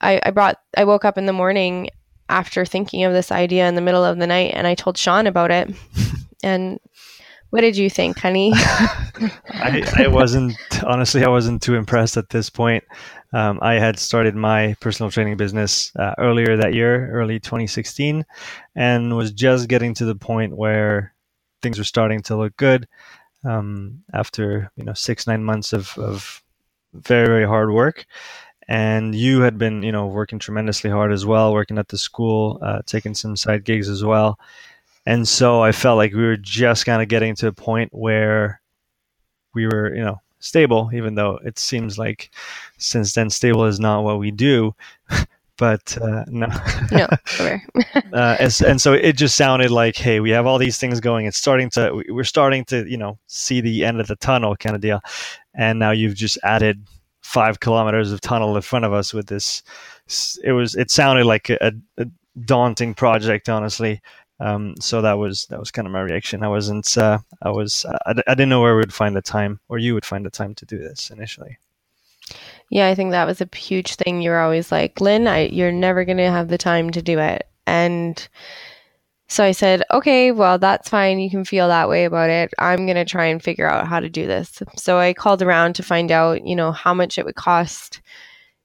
I, 0.00 0.20
I 0.24 0.30
brought, 0.30 0.58
I 0.76 0.84
woke 0.84 1.04
up 1.04 1.18
in 1.18 1.26
the 1.26 1.32
morning 1.32 1.88
after 2.28 2.64
thinking 2.64 3.04
of 3.04 3.12
this 3.12 3.32
idea 3.32 3.68
in 3.68 3.74
the 3.74 3.80
middle 3.80 4.04
of 4.04 4.18
the 4.18 4.26
night 4.26 4.52
and 4.54 4.66
I 4.66 4.74
told 4.74 4.98
Sean 4.98 5.26
about 5.26 5.50
it. 5.50 5.70
and 6.42 6.78
what 7.50 7.62
did 7.62 7.76
you 7.76 7.88
think, 7.88 8.18
honey? 8.18 8.52
I, 8.54 9.82
I 9.96 10.08
wasn't, 10.08 10.56
honestly, 10.84 11.24
I 11.24 11.28
wasn't 11.28 11.62
too 11.62 11.74
impressed 11.74 12.16
at 12.16 12.28
this 12.30 12.50
point. 12.50 12.84
Um, 13.32 13.58
I 13.60 13.74
had 13.74 13.98
started 13.98 14.34
my 14.34 14.74
personal 14.80 15.10
training 15.10 15.36
business 15.36 15.92
uh, 15.96 16.14
earlier 16.18 16.56
that 16.56 16.74
year, 16.74 17.10
early 17.10 17.38
2016, 17.40 18.24
and 18.74 19.16
was 19.16 19.32
just 19.32 19.68
getting 19.68 19.94
to 19.94 20.04
the 20.04 20.14
point 20.14 20.56
where 20.56 21.14
things 21.62 21.78
were 21.78 21.84
starting 21.84 22.22
to 22.22 22.36
look 22.36 22.56
good 22.56 22.86
um, 23.44 24.02
after 24.14 24.70
you 24.76 24.84
know 24.84 24.94
six 24.94 25.26
nine 25.26 25.44
months 25.44 25.72
of, 25.72 25.96
of 25.98 26.42
very 26.94 27.26
very 27.26 27.46
hard 27.46 27.70
work. 27.70 28.06
And 28.66 29.14
you 29.14 29.40
had 29.40 29.58
been 29.58 29.82
you 29.82 29.92
know 29.92 30.06
working 30.06 30.38
tremendously 30.38 30.90
hard 30.90 31.12
as 31.12 31.26
well, 31.26 31.52
working 31.52 31.78
at 31.78 31.88
the 31.88 31.98
school, 31.98 32.58
uh, 32.62 32.80
taking 32.86 33.14
some 33.14 33.36
side 33.36 33.64
gigs 33.64 33.88
as 33.88 34.04
well. 34.04 34.38
And 35.08 35.26
so 35.26 35.62
I 35.62 35.72
felt 35.72 35.96
like 35.96 36.12
we 36.12 36.22
were 36.22 36.36
just 36.36 36.84
kind 36.84 37.00
of 37.00 37.08
getting 37.08 37.34
to 37.36 37.46
a 37.46 37.52
point 37.52 37.94
where 37.94 38.60
we 39.54 39.64
were, 39.64 39.94
you 39.94 40.02
know, 40.02 40.20
stable, 40.38 40.90
even 40.92 41.14
though 41.14 41.38
it 41.46 41.58
seems 41.58 41.96
like 41.96 42.30
since 42.76 43.14
then 43.14 43.30
stable 43.30 43.64
is 43.64 43.80
not 43.80 44.04
what 44.04 44.18
we 44.18 44.30
do. 44.30 44.74
but 45.56 45.96
uh, 46.02 46.26
no, 46.28 46.48
no, 46.92 47.08
uh, 48.12 48.36
and, 48.38 48.60
and, 48.66 48.80
so 48.82 48.92
it 48.92 49.16
just 49.16 49.34
sounded 49.34 49.70
like, 49.70 49.96
hey, 49.96 50.20
we 50.20 50.28
have 50.28 50.44
all 50.44 50.58
these 50.58 50.76
things 50.76 51.00
going. 51.00 51.24
It's 51.24 51.38
starting 51.38 51.70
to, 51.70 52.04
we're 52.10 52.22
starting 52.22 52.66
to, 52.66 52.86
you 52.86 52.98
know, 52.98 53.18
see 53.28 53.62
the 53.62 53.86
end 53.86 54.02
of 54.02 54.08
the 54.08 54.16
tunnel 54.16 54.56
kind 54.56 54.76
of 54.76 54.82
deal. 54.82 55.00
And 55.54 55.78
now 55.78 55.90
you've 55.90 56.16
just 56.16 56.36
added 56.42 56.86
five 57.22 57.60
kilometers 57.60 58.12
of 58.12 58.20
tunnel 58.20 58.54
in 58.56 58.60
front 58.60 58.84
of 58.84 58.92
us 58.92 59.14
with 59.14 59.28
this. 59.28 59.62
It 60.44 60.52
was, 60.52 60.74
it 60.74 60.90
sounded 60.90 61.24
like 61.24 61.48
a, 61.48 61.72
a 61.96 62.06
daunting 62.44 62.92
project, 62.92 63.48
honestly. 63.48 64.02
Um, 64.40 64.74
so 64.80 65.02
that 65.02 65.18
was 65.18 65.46
that 65.46 65.58
was 65.58 65.70
kind 65.70 65.86
of 65.86 65.92
my 65.92 66.00
reaction. 66.00 66.42
I 66.44 66.48
wasn't 66.48 66.96
uh, 66.96 67.18
I 67.42 67.50
was 67.50 67.84
I, 68.06 68.12
I 68.26 68.34
didn't 68.34 68.48
know 68.50 68.60
where 68.60 68.74
we 68.74 68.80
would 68.80 68.94
find 68.94 69.16
the 69.16 69.22
time 69.22 69.60
or 69.68 69.78
you 69.78 69.94
would 69.94 70.04
find 70.06 70.24
the 70.24 70.30
time 70.30 70.54
to 70.56 70.66
do 70.66 70.78
this 70.78 71.10
initially. 71.10 71.58
Yeah, 72.70 72.88
I 72.88 72.94
think 72.94 73.12
that 73.12 73.26
was 73.26 73.40
a 73.40 73.48
huge 73.56 73.94
thing. 73.96 74.20
You 74.20 74.30
were 74.30 74.40
always 74.40 74.70
like, 74.70 75.00
Lynne, 75.00 75.26
I, 75.26 75.46
you're 75.46 75.72
never 75.72 76.04
going 76.04 76.18
to 76.18 76.30
have 76.30 76.48
the 76.48 76.58
time 76.58 76.90
to 76.90 77.00
do 77.02 77.18
it. 77.18 77.48
And 77.66 78.28
So 79.30 79.44
I 79.44 79.52
said, 79.52 79.82
okay, 79.90 80.32
well, 80.32 80.58
that's 80.58 80.88
fine. 80.88 81.18
You 81.18 81.28
can 81.28 81.44
feel 81.44 81.68
that 81.68 81.88
way 81.88 82.06
about 82.06 82.30
it. 82.30 82.52
I'm 82.58 82.86
going 82.86 82.96
to 82.96 83.04
try 83.04 83.26
and 83.26 83.42
figure 83.42 83.68
out 83.68 83.86
how 83.86 84.00
to 84.00 84.08
do 84.08 84.26
this. 84.26 84.62
So 84.76 84.98
I 84.98 85.12
called 85.12 85.42
around 85.42 85.74
to 85.74 85.82
find 85.82 86.10
out, 86.10 86.46
you 86.46 86.56
know, 86.56 86.72
how 86.72 86.94
much 86.94 87.18
it 87.18 87.26
would 87.26 87.34
cost 87.34 88.00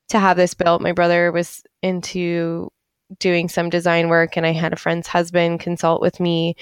to 0.09 0.19
have 0.19 0.37
this 0.37 0.53
built. 0.53 0.81
My 0.81 0.93
brother 0.93 1.33
was 1.33 1.63
into 1.81 2.71
doing 3.19 3.49
some 3.49 3.69
design 3.69 4.09
work, 4.09 4.37
and 4.37 4.45
I 4.45 4.51
had 4.51 4.73
a 4.73 4.77
friend's 4.77 5.07
husband 5.07 5.59
consult 5.59 6.01
with 6.01 6.19
me. 6.19 6.55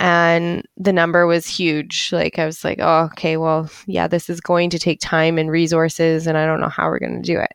And 0.00 0.66
the 0.76 0.92
number 0.92 1.26
was 1.26 1.46
huge. 1.46 2.10
Like, 2.12 2.40
I 2.40 2.44
was 2.44 2.64
like, 2.64 2.78
oh, 2.80 3.04
okay, 3.12 3.36
well, 3.36 3.70
yeah, 3.86 4.08
this 4.08 4.28
is 4.28 4.40
going 4.40 4.70
to 4.70 4.80
take 4.80 5.00
time 5.00 5.38
and 5.38 5.50
resources, 5.50 6.26
and 6.26 6.36
I 6.36 6.44
don't 6.44 6.60
know 6.60 6.68
how 6.68 6.88
we're 6.88 6.98
going 6.98 7.22
to 7.22 7.32
do 7.32 7.38
it. 7.38 7.52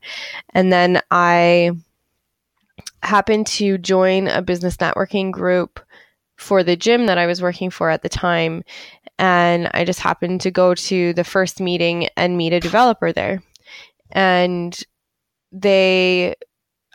And 0.53 0.71
then 0.71 1.01
I 1.11 1.71
happened 3.03 3.47
to 3.47 3.77
join 3.77 4.27
a 4.27 4.41
business 4.41 4.77
networking 4.77 5.31
group 5.31 5.79
for 6.37 6.63
the 6.63 6.75
gym 6.75 7.05
that 7.05 7.17
I 7.17 7.27
was 7.27 7.41
working 7.41 7.69
for 7.69 7.89
at 7.89 8.01
the 8.01 8.09
time. 8.09 8.63
And 9.19 9.69
I 9.73 9.83
just 9.83 9.99
happened 9.99 10.41
to 10.41 10.51
go 10.51 10.73
to 10.73 11.13
the 11.13 11.23
first 11.23 11.59
meeting 11.59 12.07
and 12.15 12.37
meet 12.37 12.53
a 12.53 12.59
developer 12.59 13.11
there. 13.11 13.43
And 14.11 14.79
they, 15.51 16.35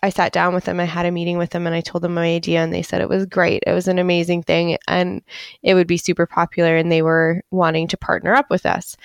I 0.07 0.11
sat 0.11 0.33
down 0.33 0.55
with 0.55 0.65
them, 0.65 0.81
I 0.81 0.85
had 0.85 1.07
a 1.07 1.11
meeting 1.11 1.39
with 1.39 1.51
them, 1.51 1.67
and 1.67 1.75
I 1.75 1.81
told 1.81 2.03
them 2.03 2.15
my 2.15 2.27
idea, 2.27 2.61
and 2.61 2.73
they 2.73 2.83
said 2.83 3.01
it 3.01 3.09
was 3.09 3.27
great. 3.27 3.63
It 3.67 3.73
was 3.73 3.89
an 3.89 3.99
amazing 3.99 4.43
thing, 4.45 4.79
and 4.89 5.23
it 5.63 5.75
would 5.75 5.87
be 5.87 5.99
super 5.99 6.27
popular, 6.27 6.77
and 6.77 6.91
they 6.91 7.03
were 7.03 7.43
wanting 7.51 7.89
to 7.89 7.97
partner 7.97 8.35
up 8.35 8.49
with 8.49 8.65
us. 8.65 8.97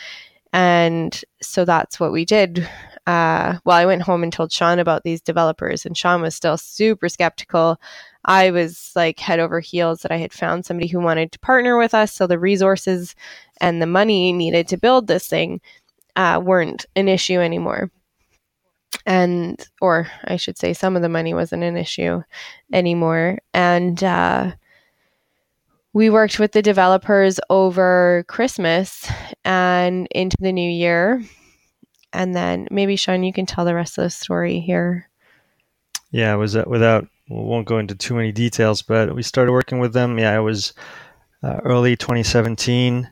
And 0.54 1.20
so 1.42 1.66
that's 1.66 2.00
what 2.00 2.12
we 2.12 2.26
did 2.26 2.68
uh, 3.08 3.58
well, 3.66 3.78
I 3.78 3.86
went 3.86 4.04
home 4.04 4.24
and 4.24 4.32
told 4.32 4.52
Sean 4.52 4.80
about 4.80 5.04
these 5.04 5.22
developers, 5.22 5.86
and 5.86 5.98
Sean 5.98 6.22
was 6.22 6.36
still 6.36 6.58
super 6.58 7.10
skeptical. 7.10 7.82
I 8.26 8.52
was 8.52 8.92
like 8.96 9.20
head 9.20 9.40
over 9.40 9.60
heels 9.60 10.02
that 10.02 10.12
I 10.12 10.18
had 10.18 10.32
found 10.32 10.66
somebody 10.66 10.88
who 10.88 11.00
wanted 11.00 11.32
to 11.32 11.40
partner 11.40 11.78
with 11.78 11.96
us. 11.96 12.14
So 12.14 12.28
the 12.28 12.38
resources 12.38 13.16
and 13.60 13.82
the 13.82 13.88
money 13.88 14.32
needed 14.32 14.68
to 14.68 14.78
build 14.78 15.08
this 15.08 15.28
thing 15.28 15.62
uh, 16.16 16.40
weren't 16.44 16.86
an 16.96 17.08
issue 17.08 17.40
anymore. 17.40 17.90
And, 19.06 19.60
or 19.82 20.08
I 20.26 20.36
should 20.36 20.58
say, 20.58 20.74
some 20.74 20.96
of 20.96 21.02
the 21.02 21.10
money 21.10 21.34
wasn't 21.34 21.64
an 21.64 21.78
issue 21.78 22.22
anymore. 22.72 23.40
And, 23.54 24.04
uh, 24.04 24.52
we 25.94 26.10
worked 26.10 26.40
with 26.40 26.54
the 26.54 26.62
developers 26.62 27.40
over 27.50 28.24
Christmas 28.28 29.10
and 29.44 30.08
into 30.12 30.38
the 30.40 30.54
new 30.54 30.70
year 30.70 31.22
and 32.14 32.36
then 32.36 32.68
maybe 32.72 32.96
Sean, 32.96 33.24
you 33.24 33.34
can 33.34 33.46
tell 33.46 33.66
the 33.66 33.76
rest 33.76 33.98
of 33.98 34.04
the 34.04 34.10
story 34.10 34.60
here. 34.60 35.10
Yeah, 36.12 36.36
was 36.36 36.54
that 36.54 36.70
without 36.70 37.08
we 37.30 37.38
won't 37.38 37.68
go 37.68 37.78
into 37.78 37.96
too 37.96 38.14
many 38.14 38.32
details, 38.32 38.82
but 38.82 39.16
we 39.16 39.24
started 39.24 39.54
working 39.54 39.80
with 39.80 39.94
them. 39.94 40.20
Yeah, 40.20 40.36
it 40.38 40.42
was 40.42 40.74
uh, 41.44 41.62
early 41.64 41.96
2017. 41.96 43.12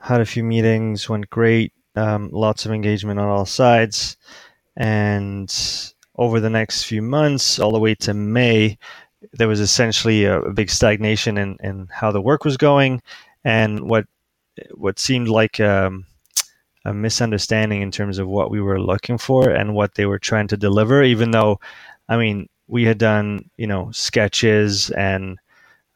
Had 0.00 0.20
a 0.20 0.26
few 0.26 0.42
meetings, 0.42 1.08
went 1.08 1.28
great. 1.28 1.72
Um, 1.94 2.30
lots 2.32 2.64
of 2.64 2.72
engagement 2.72 3.20
on 3.20 3.28
all 3.28 3.44
sides, 3.44 4.16
and 4.76 5.52
over 6.16 6.40
the 6.40 6.50
next 6.50 6.84
few 6.84 7.02
months, 7.02 7.58
all 7.58 7.72
the 7.72 7.80
way 7.80 7.94
to 7.96 8.14
May, 8.14 8.78
there 9.32 9.48
was 9.48 9.60
essentially 9.60 10.24
a, 10.24 10.40
big 10.50 10.70
stagnation 10.70 11.38
in, 11.38 11.56
in 11.62 11.88
how 11.90 12.10
the 12.12 12.20
work 12.20 12.44
was 12.44 12.56
going, 12.56 13.02
and 13.44 13.88
what 13.88 14.06
what 14.72 14.98
seemed 14.98 15.28
like 15.28 15.60
um, 15.60 16.06
a 16.84 16.92
misunderstanding 16.92 17.82
in 17.82 17.90
terms 17.90 18.18
of 18.18 18.28
what 18.28 18.50
we 18.50 18.60
were 18.60 18.80
looking 18.80 19.18
for 19.18 19.50
and 19.50 19.74
what 19.74 19.94
they 19.94 20.06
were 20.06 20.18
trying 20.18 20.48
to 20.48 20.56
deliver. 20.56 21.02
Even 21.02 21.30
though, 21.30 21.60
I 22.08 22.16
mean, 22.16 22.48
we 22.66 22.84
had 22.84 22.98
done 22.98 23.48
you 23.56 23.66
know 23.66 23.90
sketches 23.92 24.90
and 24.90 25.38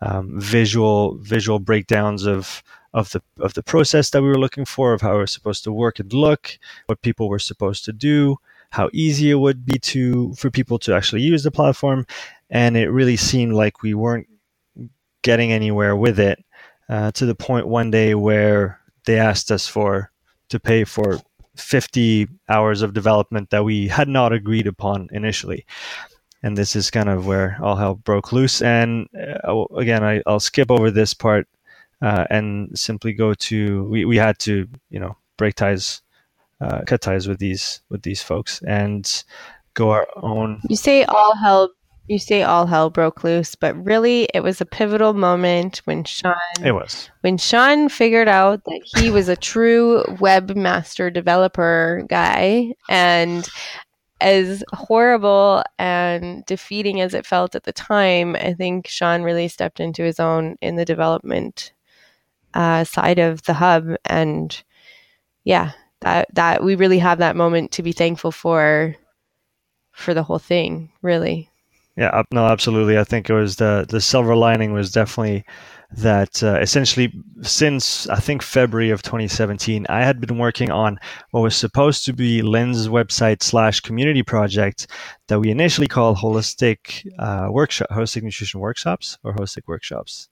um, 0.00 0.40
visual 0.40 1.16
visual 1.18 1.58
breakdowns 1.58 2.26
of 2.26 2.62
of 2.94 3.10
the 3.10 3.22
of 3.40 3.54
the 3.54 3.62
process 3.62 4.10
that 4.10 4.22
we 4.22 4.28
were 4.28 4.38
looking 4.38 4.64
for, 4.64 4.94
of 4.94 5.02
how 5.02 5.16
it 5.16 5.20
was 5.20 5.32
supposed 5.32 5.64
to 5.64 5.72
work 5.72 5.98
and 5.98 6.12
look, 6.12 6.58
what 6.86 7.02
people 7.02 7.28
were 7.28 7.38
supposed 7.38 7.84
to 7.84 7.92
do, 7.92 8.38
how 8.70 8.90
easy 8.92 9.31
it 9.31 9.37
would 9.37 9.64
be 9.64 9.79
to 9.79 10.35
for 10.35 10.50
people 10.50 10.79
to 10.81 10.94
actually 10.94 11.22
use 11.22 11.42
the 11.42 11.50
platform, 11.50 12.07
and 12.50 12.76
it 12.76 12.88
really 12.88 13.16
seemed 13.16 13.55
like 13.55 13.83
we 13.83 13.94
weren't 13.94 14.29
getting 15.22 15.52
anywhere 15.52 15.96
with 15.96 16.18
it. 16.18 16.42
Uh, 16.88 17.11
to 17.11 17.26
the 17.26 17.35
point 17.35 17.66
one 17.66 17.90
day 17.90 18.14
where 18.14 18.81
they 19.07 19.18
asked 19.18 19.50
us 19.50 19.66
for 19.66 20.12
to 20.48 20.61
pay 20.61 20.85
for 20.85 21.18
50 21.57 22.29
hours 22.48 22.83
of 22.83 22.92
development 22.92 23.50
that 23.50 23.64
we 23.64 23.88
had 23.88 24.09
not 24.09 24.33
agreed 24.33 24.66
upon 24.66 25.09
initially. 25.12 25.66
And 26.42 26.57
this 26.57 26.76
is 26.76 26.90
kind 26.90 27.09
of 27.09 27.26
where 27.26 27.59
all 27.61 27.76
hell 27.76 27.96
broke 27.96 28.33
loose. 28.33 28.62
And 28.62 29.09
uh, 29.16 29.64
again, 29.76 30.05
I, 30.05 30.22
will 30.26 30.38
skip 30.38 30.70
over 30.70 30.90
this 30.90 31.14
part 31.14 31.48
uh, 32.02 32.26
and 32.31 32.79
simply 32.79 33.12
go 33.12 33.35
to 33.35 33.85
we, 33.85 34.05
we 34.05 34.16
had 34.16 34.38
to 34.40 34.68
you 34.90 35.00
know 35.00 35.16
break 35.37 35.55
ties, 35.55 36.02
uh, 36.60 36.82
cut 36.86 37.00
ties 37.00 37.28
with 37.28 37.38
these 37.38 37.80
with 37.90 38.02
these 38.02 38.22
folks 38.22 38.62
and 38.66 39.24
go 39.74 39.90
our 39.90 40.08
own. 40.16 40.60
You 40.68 40.76
say 40.76 41.04
all 41.04 41.36
hell 41.36 41.70
you 42.08 42.18
say 42.18 42.42
all 42.44 42.66
hell 42.66 42.88
broke 42.88 43.24
loose, 43.24 43.54
but 43.54 43.74
really 43.84 44.28
it 44.32 44.40
was 44.40 44.60
a 44.60 44.66
pivotal 44.66 45.12
moment 45.12 45.78
when 45.84 46.04
Sean 46.04 46.34
It 46.64 46.72
was. 46.72 47.10
When 47.22 47.36
Sean 47.36 47.88
figured 47.88 48.28
out 48.28 48.64
that 48.64 48.82
he 48.96 49.10
was 49.10 49.28
a 49.28 49.36
true 49.36 50.04
webmaster 50.06 51.12
developer 51.12 52.04
guy 52.08 52.74
and 52.88 53.48
as 54.20 54.64
horrible 54.72 55.62
and 55.78 56.44
defeating 56.46 57.00
as 57.00 57.12
it 57.12 57.26
felt 57.26 57.54
at 57.54 57.64
the 57.64 57.72
time, 57.72 58.34
I 58.36 58.54
think 58.54 58.86
Sean 58.86 59.22
really 59.22 59.48
stepped 59.48 59.80
into 59.80 60.02
his 60.02 60.20
own 60.20 60.56
in 60.62 60.76
the 60.76 60.84
development 60.84 61.72
uh, 62.54 62.84
side 62.84 63.18
of 63.18 63.42
the 63.42 63.52
hub, 63.52 63.96
and 64.06 64.62
yeah, 65.44 65.72
that 66.06 66.28
that 66.34 66.62
we 66.62 66.76
really 66.76 67.00
have 67.00 67.18
that 67.18 67.34
moment 67.34 67.72
to 67.72 67.82
be 67.82 67.90
thankful 67.90 68.30
for 68.30 68.94
for 69.90 70.14
the 70.14 70.22
whole 70.22 70.38
thing, 70.38 70.92
really. 71.02 71.50
Yeah, 71.96 72.22
no, 72.30 72.46
absolutely. 72.46 72.96
I 72.98 73.04
think 73.04 73.28
it 73.28 73.34
was 73.34 73.56
the 73.56 73.86
the 73.88 74.00
silver 74.00 74.36
lining 74.36 74.72
was 74.72 74.92
definitely 74.92 75.44
that 75.96 76.42
uh, 76.44 76.60
essentially 76.60 77.12
since 77.42 78.08
I 78.08 78.20
think 78.20 78.42
February 78.42 78.90
of 78.90 79.02
2017, 79.02 79.86
I 79.88 80.04
had 80.04 80.20
been 80.20 80.38
working 80.38 80.70
on 80.70 81.00
what 81.32 81.40
was 81.40 81.56
supposed 81.56 82.04
to 82.04 82.12
be 82.12 82.40
Lynne's 82.40 82.86
website 82.86 83.42
slash 83.42 83.80
community 83.80 84.22
project 84.22 84.86
that 85.26 85.40
we 85.40 85.50
initially 85.50 85.88
called 85.88 86.18
holistic 86.18 87.04
uh, 87.18 87.48
workshop, 87.50 87.88
holistic 87.90 88.22
nutrition 88.22 88.60
workshops 88.60 89.18
or 89.24 89.34
holistic 89.34 89.62
workshops 89.66 90.28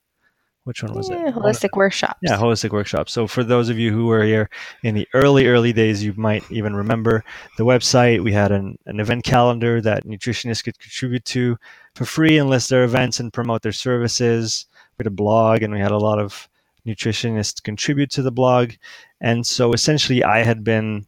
which 0.64 0.82
one 0.82 0.94
was 0.94 1.10
yeah, 1.10 1.28
it? 1.28 1.34
Holistic 1.34 1.76
workshops. 1.76 2.18
Yeah, 2.22 2.38
holistic 2.38 2.70
workshops. 2.70 3.12
So 3.12 3.26
for 3.26 3.44
those 3.44 3.68
of 3.68 3.78
you 3.78 3.92
who 3.92 4.06
were 4.06 4.24
here 4.24 4.48
in 4.82 4.94
the 4.94 5.06
early, 5.12 5.46
early 5.46 5.74
days, 5.74 6.02
you 6.02 6.14
might 6.16 6.42
even 6.50 6.74
remember 6.74 7.22
the 7.58 7.66
website. 7.66 8.24
We 8.24 8.32
had 8.32 8.50
an, 8.50 8.78
an 8.86 8.98
event 8.98 9.24
calendar 9.24 9.82
that 9.82 10.06
nutritionists 10.06 10.64
could 10.64 10.78
contribute 10.78 11.24
to 11.26 11.58
for 11.94 12.06
free 12.06 12.38
and 12.38 12.48
list 12.48 12.70
their 12.70 12.84
events 12.84 13.20
and 13.20 13.32
promote 13.32 13.60
their 13.60 13.72
services. 13.72 14.66
We 14.96 15.02
had 15.02 15.06
a 15.06 15.10
blog 15.10 15.62
and 15.62 15.72
we 15.72 15.80
had 15.80 15.90
a 15.90 15.98
lot 15.98 16.18
of 16.18 16.48
nutritionists 16.86 17.62
contribute 17.62 18.10
to 18.12 18.22
the 18.22 18.32
blog. 18.32 18.72
And 19.20 19.46
so 19.46 19.74
essentially 19.74 20.24
I 20.24 20.44
had 20.44 20.64
been 20.64 21.06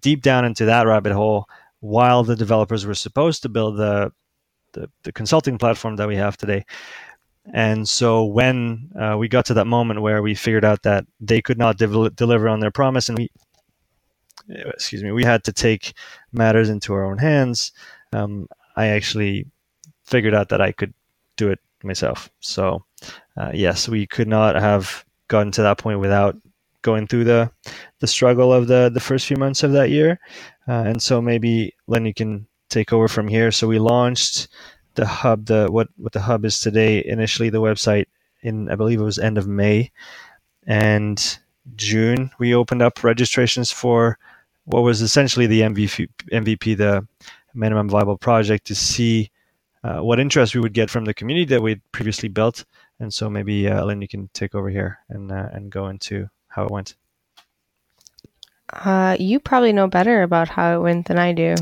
deep 0.00 0.22
down 0.22 0.46
into 0.46 0.64
that 0.64 0.86
rabbit 0.86 1.12
hole 1.12 1.46
while 1.80 2.24
the 2.24 2.36
developers 2.36 2.86
were 2.86 2.94
supposed 2.94 3.42
to 3.42 3.48
build 3.50 3.76
the 3.76 4.12
the, 4.72 4.90
the 5.02 5.12
consulting 5.12 5.58
platform 5.58 5.96
that 5.96 6.08
we 6.08 6.16
have 6.16 6.38
today. 6.38 6.64
And 7.52 7.88
so 7.88 8.24
when 8.24 8.90
uh, 8.98 9.16
we 9.18 9.28
got 9.28 9.46
to 9.46 9.54
that 9.54 9.66
moment 9.66 10.02
where 10.02 10.22
we 10.22 10.34
figured 10.34 10.64
out 10.64 10.82
that 10.84 11.04
they 11.20 11.42
could 11.42 11.58
not 11.58 11.76
de- 11.76 12.10
deliver 12.10 12.48
on 12.48 12.60
their 12.60 12.70
promise, 12.70 13.08
and 13.08 13.18
we, 13.18 13.30
excuse 14.48 15.02
me, 15.02 15.10
we 15.12 15.24
had 15.24 15.44
to 15.44 15.52
take 15.52 15.94
matters 16.32 16.68
into 16.68 16.92
our 16.92 17.04
own 17.04 17.18
hands. 17.18 17.72
Um, 18.12 18.48
I 18.76 18.88
actually 18.88 19.46
figured 20.04 20.34
out 20.34 20.48
that 20.50 20.60
I 20.60 20.72
could 20.72 20.94
do 21.36 21.50
it 21.50 21.58
myself. 21.82 22.30
So 22.40 22.84
uh, 23.36 23.50
yes, 23.52 23.88
we 23.88 24.06
could 24.06 24.28
not 24.28 24.54
have 24.54 25.04
gotten 25.28 25.52
to 25.52 25.62
that 25.62 25.78
point 25.78 26.00
without 26.00 26.36
going 26.82 27.06
through 27.06 27.24
the 27.24 27.50
the 28.00 28.06
struggle 28.06 28.52
of 28.52 28.66
the 28.66 28.90
the 28.92 29.00
first 29.00 29.26
few 29.26 29.36
months 29.36 29.62
of 29.62 29.72
that 29.72 29.90
year. 29.90 30.18
Uh, 30.68 30.84
and 30.86 31.02
so 31.02 31.20
maybe 31.20 31.74
Lynne, 31.86 32.06
you 32.06 32.14
can 32.14 32.46
take 32.68 32.92
over 32.92 33.08
from 33.08 33.28
here. 33.28 33.50
So 33.50 33.66
we 33.66 33.78
launched 33.78 34.48
the 34.94 35.06
hub, 35.06 35.46
the 35.46 35.68
what 35.70 35.88
what 35.96 36.12
the 36.12 36.20
hub 36.20 36.44
is 36.44 36.60
today. 36.60 37.04
Initially, 37.04 37.50
the 37.50 37.60
website 37.60 38.06
in 38.42 38.68
I 38.70 38.76
believe 38.76 39.00
it 39.00 39.04
was 39.04 39.18
end 39.18 39.38
of 39.38 39.46
May, 39.46 39.90
and 40.66 41.38
June 41.76 42.30
we 42.38 42.54
opened 42.54 42.82
up 42.82 43.04
registrations 43.04 43.70
for 43.70 44.18
what 44.64 44.82
was 44.82 45.02
essentially 45.02 45.46
the 45.46 45.62
MVP, 45.62 46.08
MVP 46.32 46.76
the 46.76 47.06
minimum 47.54 47.88
viable 47.88 48.16
project, 48.16 48.66
to 48.66 48.74
see 48.74 49.30
uh, 49.84 49.98
what 49.98 50.20
interest 50.20 50.54
we 50.54 50.60
would 50.60 50.72
get 50.72 50.90
from 50.90 51.04
the 51.04 51.14
community 51.14 51.46
that 51.46 51.62
we'd 51.62 51.80
previously 51.92 52.28
built. 52.28 52.64
And 53.00 53.12
so 53.12 53.28
maybe 53.28 53.68
uh, 53.68 53.84
Lynne, 53.84 54.02
you 54.02 54.08
can 54.08 54.28
take 54.32 54.54
over 54.54 54.68
here 54.68 55.00
and 55.08 55.32
uh, 55.32 55.48
and 55.52 55.70
go 55.70 55.88
into 55.88 56.28
how 56.48 56.64
it 56.64 56.70
went. 56.70 56.94
Uh, 58.72 59.16
you 59.18 59.38
probably 59.38 59.72
know 59.72 59.86
better 59.86 60.22
about 60.22 60.48
how 60.48 60.76
it 60.76 60.82
went 60.82 61.06
than 61.06 61.18
I 61.18 61.32
do. 61.32 61.54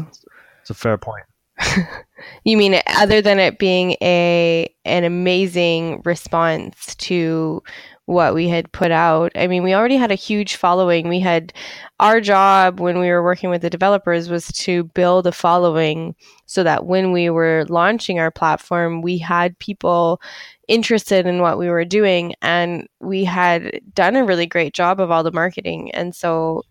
It's 0.61 0.71
a 0.71 0.75
fair 0.75 0.99
point. 0.99 1.25
You 2.45 2.57
mean 2.57 2.81
other 2.87 3.23
than 3.23 3.39
it 3.39 3.59
being 3.59 3.97
a 4.03 4.73
an 4.85 5.05
amazing 5.05 6.03
response 6.05 6.95
to 6.97 7.63
what 8.11 8.35
we 8.35 8.49
had 8.49 8.73
put 8.73 8.91
out. 8.91 9.31
I 9.37 9.47
mean, 9.47 9.63
we 9.63 9.73
already 9.73 9.97
had 9.97 10.11
a 10.11 10.17
huge 10.17 10.57
following. 10.57 11.09
We 11.09 11.21
had 11.21 11.53
our 12.01 12.21
job 12.21 12.81
when 12.81 12.99
we 12.99 13.09
were 13.09 13.23
working 13.23 13.51
with 13.51 13.63
the 13.63 13.71
developers 13.71 14.29
was 14.29 14.49
to 14.49 14.85
build 14.85 15.29
a 15.29 15.33
following 15.33 16.17
so 16.47 16.65
that 16.65 16.87
when 16.87 17.13
we 17.13 17.31
were 17.31 17.67
launching 17.69 18.19
our 18.19 18.33
platform, 18.33 19.01
we 19.01 19.17
had 19.17 19.57
people 19.61 20.21
interested 20.67 21.25
in 21.25 21.41
what 21.41 21.57
we 21.57 21.69
were 21.69 21.85
doing 21.85 22.35
and 22.43 22.89
we 22.99 23.23
had 23.25 23.81
done 23.95 24.17
a 24.17 24.25
really 24.25 24.47
great 24.47 24.75
job 24.75 24.99
of 24.99 25.13
all 25.13 25.23
the 25.23 25.31
marketing. 25.31 25.93
And 25.93 26.13
so 26.13 26.65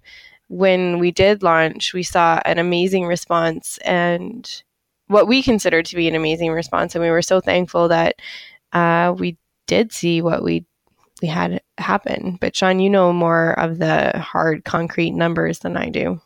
when 0.50 1.00
we 1.00 1.10
did 1.10 1.42
launch, 1.42 1.94
we 1.94 2.04
saw 2.04 2.42
an 2.44 2.60
amazing 2.60 3.06
response 3.06 3.78
and 3.86 4.64
what 5.10 5.28
we 5.28 5.44
considered 5.44 5.86
to 5.88 5.96
be 5.96 6.08
an 6.08 6.16
amazing 6.16 6.52
response. 6.52 6.96
And 6.96 7.04
we 7.04 7.10
were 7.10 7.22
so 7.22 7.42
thankful 7.42 7.90
that 7.90 8.16
uh, 8.72 9.14
we 9.18 9.38
did 9.68 9.92
see 9.92 10.22
what 10.22 10.44
we 10.44 10.66
we 11.22 11.28
had 11.28 11.62
happen. 11.78 12.38
But 12.40 12.56
Sean, 12.56 12.80
you 12.80 12.90
know 12.90 13.12
more 13.12 13.60
of 13.60 13.80
the 13.80 14.18
hard, 14.18 14.64
concrete 14.64 15.12
numbers 15.12 15.60
than 15.60 15.76
I 15.76 15.90
do. 15.90 16.22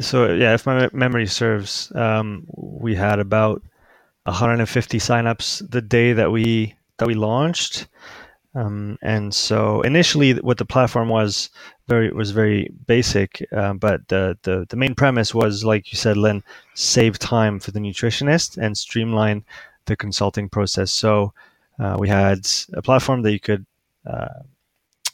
So 0.00 0.34
yeah, 0.34 0.52
if 0.52 0.66
my 0.66 0.90
memory 0.92 1.26
serves, 1.26 1.90
um, 1.94 2.44
we 2.54 2.94
had 2.94 3.20
about 3.20 3.62
150 4.24 4.98
signups 4.98 5.70
the 5.70 5.80
day 5.80 6.12
that 6.12 6.30
we 6.30 6.74
that 6.98 7.06
we 7.06 7.14
launched. 7.14 7.86
Um, 8.54 8.98
and 9.02 9.34
so 9.34 9.82
initially, 9.82 10.34
what 10.34 10.58
the 10.58 10.64
platform 10.64 11.08
was 11.08 11.50
very 11.88 12.12
was 12.12 12.30
very 12.30 12.70
basic, 12.86 13.44
uh, 13.52 13.74
but 13.74 14.06
the, 14.08 14.38
the 14.42 14.64
the 14.68 14.76
main 14.76 14.94
premise 14.94 15.34
was, 15.34 15.64
like 15.64 15.92
you 15.92 15.98
said, 15.98 16.16
Lynne, 16.16 16.42
save 16.74 17.18
time 17.18 17.58
for 17.58 17.72
the 17.72 17.80
nutritionist 17.80 18.56
and 18.56 18.78
streamline 18.78 19.44
the 19.86 19.96
consulting 19.96 20.48
process. 20.48 20.92
So 20.92 21.32
uh, 21.80 21.96
we 21.98 22.08
had 22.08 22.46
a 22.74 22.82
platform 22.82 23.22
that 23.22 23.32
you 23.32 23.40
could 23.40 23.66
uh, 24.06 24.42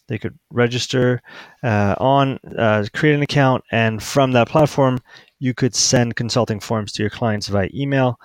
they 0.06 0.18
could 0.18 0.38
register 0.50 1.22
uh, 1.62 1.94
on, 1.98 2.38
uh, 2.58 2.84
create 2.92 3.14
an 3.14 3.22
account, 3.22 3.64
and 3.70 4.02
from 4.02 4.32
that 4.32 4.48
platform, 4.48 4.98
you 5.38 5.54
could 5.54 5.74
send 5.74 6.16
consulting 6.16 6.60
forms 6.60 6.92
to 6.92 7.02
your 7.02 7.10
clients 7.10 7.46
via 7.48 7.70
email, 7.72 8.18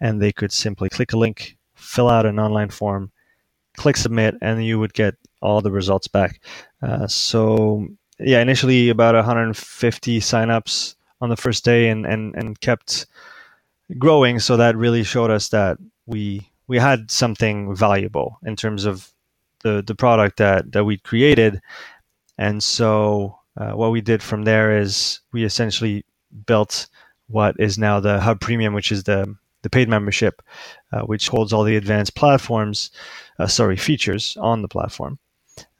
and 0.00 0.22
they 0.22 0.32
could 0.32 0.52
simply 0.52 0.88
click 0.88 1.12
a 1.12 1.18
link, 1.18 1.58
fill 1.74 2.08
out 2.08 2.26
an 2.26 2.38
online 2.38 2.70
form, 2.70 3.10
click 3.76 3.96
submit, 3.96 4.36
and 4.40 4.64
you 4.64 4.78
would 4.78 4.94
get 4.94 5.14
all 5.40 5.60
the 5.60 5.70
results 5.70 6.08
back. 6.08 6.40
Uh, 6.82 7.06
so, 7.06 7.86
yeah, 8.18 8.40
initially 8.40 8.88
about 8.88 9.14
150 9.14 10.20
signups 10.20 10.94
on 11.20 11.28
the 11.28 11.36
first 11.36 11.64
day, 11.64 11.88
and 11.88 12.06
and 12.06 12.34
and 12.34 12.60
kept 12.60 13.06
growing. 13.98 14.38
So 14.38 14.56
that 14.56 14.76
really 14.76 15.04
showed 15.04 15.30
us 15.30 15.48
that 15.50 15.78
we 16.06 16.48
we 16.66 16.78
had 16.78 17.10
something 17.10 17.74
valuable 17.74 18.38
in 18.44 18.56
terms 18.56 18.84
of 18.84 19.10
the 19.62 19.82
the 19.86 19.94
product 19.94 20.38
that 20.38 20.72
that 20.72 20.84
we 20.84 20.98
created, 20.98 21.60
and 22.38 22.62
so 22.62 23.38
uh, 23.56 23.72
what 23.72 23.92
we 23.92 24.00
did 24.00 24.22
from 24.22 24.44
there 24.44 24.78
is 24.78 25.20
we 25.32 25.44
essentially 25.44 26.04
built 26.46 26.88
what 27.28 27.54
is 27.58 27.78
now 27.78 28.00
the 28.00 28.20
Hub 28.20 28.40
Premium, 28.40 28.74
which 28.74 28.92
is 28.92 29.04
the 29.04 29.36
the 29.62 29.70
paid 29.70 29.88
membership, 29.88 30.42
uh, 30.92 31.02
which 31.02 31.28
holds 31.28 31.52
all 31.52 31.62
the 31.62 31.76
advanced 31.76 32.16
platforms, 32.16 32.90
uh, 33.42 33.46
sorry, 33.46 33.76
features 33.76 34.36
on 34.40 34.62
the 34.62 34.68
platform, 34.68 35.18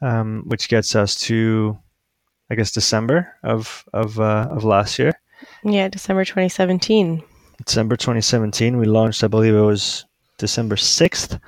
um, 0.01 0.43
which 0.47 0.67
gets 0.67 0.95
us 0.95 1.19
to, 1.21 1.77
I 2.49 2.55
guess, 2.55 2.71
December 2.71 3.33
of 3.43 3.85
of 3.93 4.19
uh, 4.19 4.47
of 4.51 4.63
last 4.63 4.99
year. 4.99 5.13
Yeah, 5.63 5.87
December 5.87 6.25
2017. 6.25 7.23
December 7.65 7.95
2017, 7.95 8.77
we 8.77 8.85
launched. 8.85 9.23
I 9.23 9.27
believe 9.27 9.55
it 9.55 9.61
was 9.61 10.05
December 10.37 10.75
6th, 10.75 11.39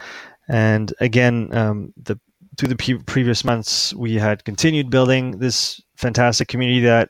and 0.48 0.94
again, 1.00 1.50
um, 1.54 1.94
the 1.98 2.20
through 2.58 2.70
the 2.70 2.78
pre- 2.78 3.04
previous 3.04 3.44
months, 3.44 3.94
we 3.96 4.16
had 4.16 4.46
continued 4.46 4.90
building 4.90 5.40
this 5.40 5.82
fantastic 5.98 6.48
community 6.48 6.82
that 6.82 7.10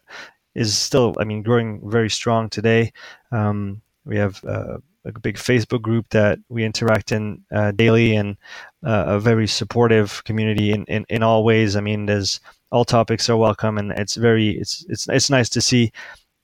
is 0.56 0.76
still, 0.76 1.14
I 1.20 1.24
mean, 1.24 1.44
growing 1.44 1.82
very 1.88 2.10
strong 2.10 2.50
today. 2.50 2.94
Um, 3.32 3.82
we 4.06 4.18
have 4.18 4.44
uh, 4.46 4.78
a 5.06 5.20
big 5.20 5.36
Facebook 5.36 5.82
group 5.82 6.10
that 6.10 6.40
we 6.50 6.64
interact 6.64 7.12
in 7.12 7.44
uh, 7.54 7.72
daily 7.72 8.16
and 8.16 8.38
uh, 8.86 9.06
a 9.08 9.20
very 9.20 9.48
supportive 9.48 10.24
community 10.24 10.72
in, 10.72 10.86
in, 10.86 11.06
in 11.10 11.24
all 11.24 11.44
ways. 11.44 11.76
I 11.76 11.82
mean, 11.82 12.06
there's 12.06 12.40
all 12.72 12.86
topics 12.86 13.30
are 13.30 13.38
welcome 13.38 13.78
and 13.78 13.92
it's 13.92 14.16
very, 14.16 14.50
it's, 14.50 14.86
it's, 14.90 15.08
it's 15.10 15.30
nice 15.30 15.50
to 15.50 15.62
see, 15.62 15.92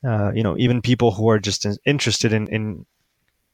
uh, 0.06 0.32
you 0.34 0.44
know, 0.44 0.58
even 0.58 0.82
people 0.82 1.12
who 1.12 1.30
are 1.30 1.40
just 1.40 1.66
interested 1.86 2.34
in, 2.34 2.48
in 2.48 2.86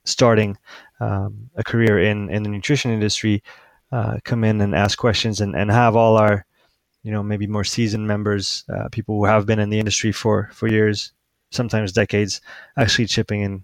starting 0.05 0.57
um, 0.99 1.49
a 1.55 1.63
career 1.63 1.99
in, 1.99 2.29
in 2.29 2.43
the 2.43 2.49
nutrition 2.49 2.91
industry 2.91 3.43
uh, 3.91 4.17
come 4.23 4.43
in 4.43 4.59
and 4.61 4.75
ask 4.75 4.97
questions 4.97 5.39
and, 5.41 5.55
and 5.55 5.71
have 5.71 5.95
all 5.95 6.17
our, 6.17 6.45
you 7.03 7.11
know, 7.11 7.23
maybe 7.23 7.47
more 7.47 7.63
seasoned 7.63 8.07
members, 8.07 8.65
uh, 8.73 8.89
people 8.89 9.15
who 9.15 9.25
have 9.25 9.45
been 9.45 9.59
in 9.59 9.69
the 9.69 9.79
industry 9.79 10.11
for, 10.11 10.49
for 10.53 10.67
years, 10.67 11.13
sometimes 11.51 11.93
decades, 11.93 12.41
actually 12.77 13.05
chipping 13.05 13.41
in 13.41 13.63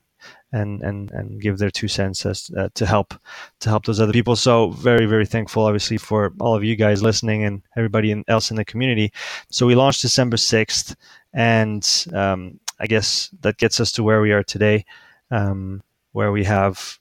and, 0.54 0.82
and, 0.82 1.12
and 1.12 1.42
give 1.42 1.58
their 1.58 1.72
two 1.72 1.88
cents 1.88 2.26
as, 2.26 2.50
uh, 2.56 2.70
to 2.76 2.86
help 2.86 3.14
to 3.60 3.70
help 3.70 3.86
those 3.86 4.00
other 4.00 4.14
people. 4.14 4.36
So 4.36 4.70
very 4.70 5.06
very 5.06 5.26
thankful, 5.26 5.66
obviously, 5.66 5.98
for 5.98 6.34
all 6.40 6.56
of 6.56 6.64
you 6.64 6.76
guys 6.76 7.04
listening 7.04 7.44
and 7.44 7.62
everybody 7.76 8.12
in, 8.12 8.24
else 8.28 8.52
in 8.52 8.58
the 8.58 8.66
community. 8.66 9.12
So 9.50 9.66
we 9.66 9.76
launched 9.76 10.02
December 10.02 10.38
sixth, 10.38 10.96
and 11.34 11.84
um, 12.14 12.60
I 12.80 12.88
guess 12.88 13.30
that 13.42 13.58
gets 13.58 13.80
us 13.80 13.92
to 13.94 14.04
where 14.04 14.22
we 14.22 14.32
are 14.32 14.44
today, 14.44 14.86
um, 15.32 15.84
where 16.12 16.32
we 16.32 16.44
have 16.46 17.00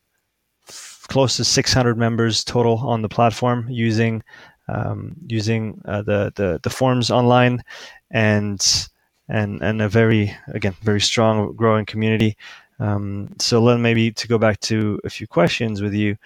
close 1.08 1.36
to 1.36 1.44
600 1.44 1.98
members 1.98 2.42
total 2.44 2.78
on 2.78 3.02
the 3.02 3.08
platform 3.08 3.66
using 3.68 4.22
um, 4.68 5.14
using 5.26 5.80
uh, 5.84 6.02
the, 6.02 6.32
the 6.36 6.60
the 6.62 6.70
forms 6.70 7.10
online 7.10 7.62
and 8.10 8.88
and 9.28 9.60
and 9.62 9.82
a 9.82 9.88
very 9.88 10.34
again 10.48 10.74
very 10.82 11.00
strong 11.00 11.54
growing 11.54 11.86
community. 11.86 12.36
Um, 12.82 13.28
so 13.38 13.62
Lynne, 13.62 13.80
maybe 13.80 14.10
to 14.10 14.26
go 14.26 14.38
back 14.38 14.58
to 14.60 14.98
a 15.04 15.10
few 15.10 15.28
questions 15.28 15.80
with 15.80 15.94
you 15.94 16.16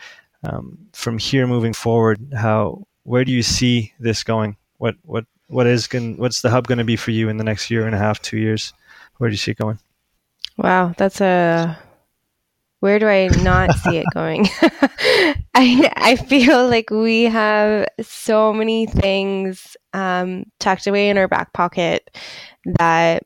um, 0.42 0.78
from 0.92 1.18
here 1.18 1.46
moving 1.46 1.74
forward, 1.74 2.18
how 2.34 2.86
where 3.02 3.24
do 3.24 3.32
you 3.32 3.42
see 3.42 3.92
this 4.00 4.24
going? 4.24 4.56
What 4.78 4.96
what 5.02 5.26
what 5.48 5.66
is 5.66 5.86
going 5.86 6.16
what's 6.16 6.40
the 6.40 6.48
hub 6.50 6.66
going 6.66 6.78
to 6.78 6.84
be 6.84 6.96
for 6.96 7.10
you 7.10 7.28
in 7.28 7.36
the 7.36 7.44
next 7.44 7.70
year 7.70 7.84
and 7.84 7.94
a 7.94 7.98
half, 7.98 8.22
two 8.22 8.38
years? 8.38 8.72
Where 9.18 9.28
do 9.28 9.34
you 9.34 9.38
see 9.38 9.50
it 9.50 9.58
going? 9.58 9.78
Wow, 10.56 10.94
that's 10.96 11.20
a 11.20 11.78
where 12.80 12.98
do 12.98 13.06
I 13.06 13.28
not 13.42 13.74
see 13.76 13.98
it 13.98 14.06
going? 14.14 14.48
I 15.54 15.92
I 15.94 16.16
feel 16.16 16.68
like 16.68 16.88
we 16.88 17.24
have 17.24 17.86
so 18.00 18.54
many 18.54 18.86
things 18.86 19.76
um, 19.92 20.44
tucked 20.58 20.86
away 20.86 21.10
in 21.10 21.18
our 21.18 21.28
back 21.28 21.52
pocket 21.52 22.10
that 22.78 23.24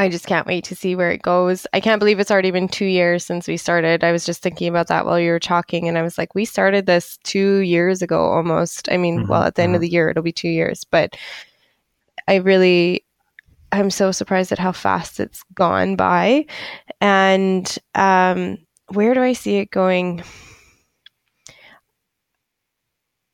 I 0.00 0.08
just 0.08 0.26
can't 0.26 0.46
wait 0.46 0.64
to 0.64 0.74
see 0.74 0.96
where 0.96 1.10
it 1.10 1.20
goes. 1.20 1.66
I 1.74 1.80
can't 1.80 1.98
believe 1.98 2.18
it's 2.18 2.30
already 2.30 2.50
been 2.50 2.68
two 2.68 2.86
years 2.86 3.22
since 3.24 3.46
we 3.46 3.58
started. 3.58 4.02
I 4.02 4.12
was 4.12 4.24
just 4.24 4.42
thinking 4.42 4.66
about 4.66 4.86
that 4.86 5.04
while 5.04 5.20
you 5.20 5.30
were 5.30 5.38
talking, 5.38 5.86
and 5.86 5.98
I 5.98 6.02
was 6.02 6.16
like, 6.16 6.34
we 6.34 6.46
started 6.46 6.86
this 6.86 7.18
two 7.24 7.58
years 7.58 8.00
ago 8.00 8.18
almost. 8.18 8.88
I 8.90 8.96
mean, 8.96 9.20
mm-hmm. 9.20 9.30
well, 9.30 9.42
at 9.42 9.56
the 9.56 9.62
end 9.62 9.74
of 9.74 9.80
mm-hmm. 9.80 9.82
the 9.82 9.92
year, 9.92 10.08
it'll 10.08 10.22
be 10.22 10.32
two 10.32 10.48
years, 10.48 10.84
but 10.84 11.18
I 12.26 12.36
really 12.36 13.04
I'm 13.72 13.90
so 13.90 14.10
surprised 14.10 14.52
at 14.52 14.58
how 14.58 14.72
fast 14.72 15.20
it's 15.20 15.42
gone 15.54 15.96
by. 15.96 16.46
And 17.00 17.78
um, 17.94 18.58
where 18.88 19.12
do 19.14 19.22
I 19.22 19.34
see 19.34 19.56
it 19.56 19.70
going? 19.70 20.22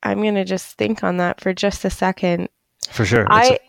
I'm 0.02 0.20
going 0.20 0.34
to 0.34 0.44
just 0.44 0.76
think 0.76 1.02
on 1.02 1.16
that 1.18 1.40
for 1.40 1.54
just 1.54 1.84
a 1.84 1.90
second. 1.90 2.48
For 2.90 3.04
sure. 3.04 3.26
I, 3.30 3.44
it's 3.44 3.50
a, 3.50 3.65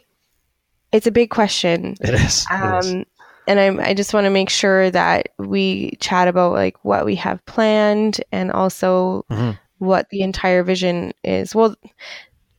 it's 0.91 1.08
a 1.08 1.12
big 1.12 1.30
question. 1.30 1.95
It 2.02 2.13
is. 2.13 2.45
Um, 2.52 2.73
it 2.73 2.86
is. 2.86 3.06
And 3.47 3.60
I'm, 3.60 3.80
I 3.80 3.93
just 3.93 4.13
want 4.13 4.26
to 4.26 4.30
make 4.30 4.50
sure 4.50 4.91
that 4.91 5.30
we 5.39 5.95
chat 6.02 6.28
about 6.28 6.52
like 6.52 6.84
what 6.84 7.06
we 7.06 7.15
have 7.15 7.45
planned 7.45 8.19
and 8.32 8.52
also 8.52 9.26
mm-hmm. 9.32 9.52
what 9.78 10.10
the 10.10 10.21
entire 10.21 10.63
vision 10.63 11.13
is. 11.23 11.56
Well, 11.56 11.76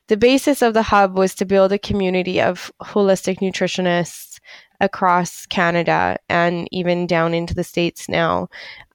the 0.07 0.17
basis 0.17 0.63
of 0.63 0.73
the 0.73 0.83
hub 0.83 1.19
was 1.19 1.35
to 1.35 1.45
build 1.45 1.73
a 1.73 1.79
community 1.79 2.41
of 2.41 2.73
holistic 2.81 3.41
nutritionists 3.41 4.41
across 4.81 5.45
Canada 5.47 6.17
and 6.31 6.67
even 6.71 7.07
down 7.07 7.35
into 7.35 7.55
the 7.55 7.65
States 7.65 8.09
now, 8.09 8.49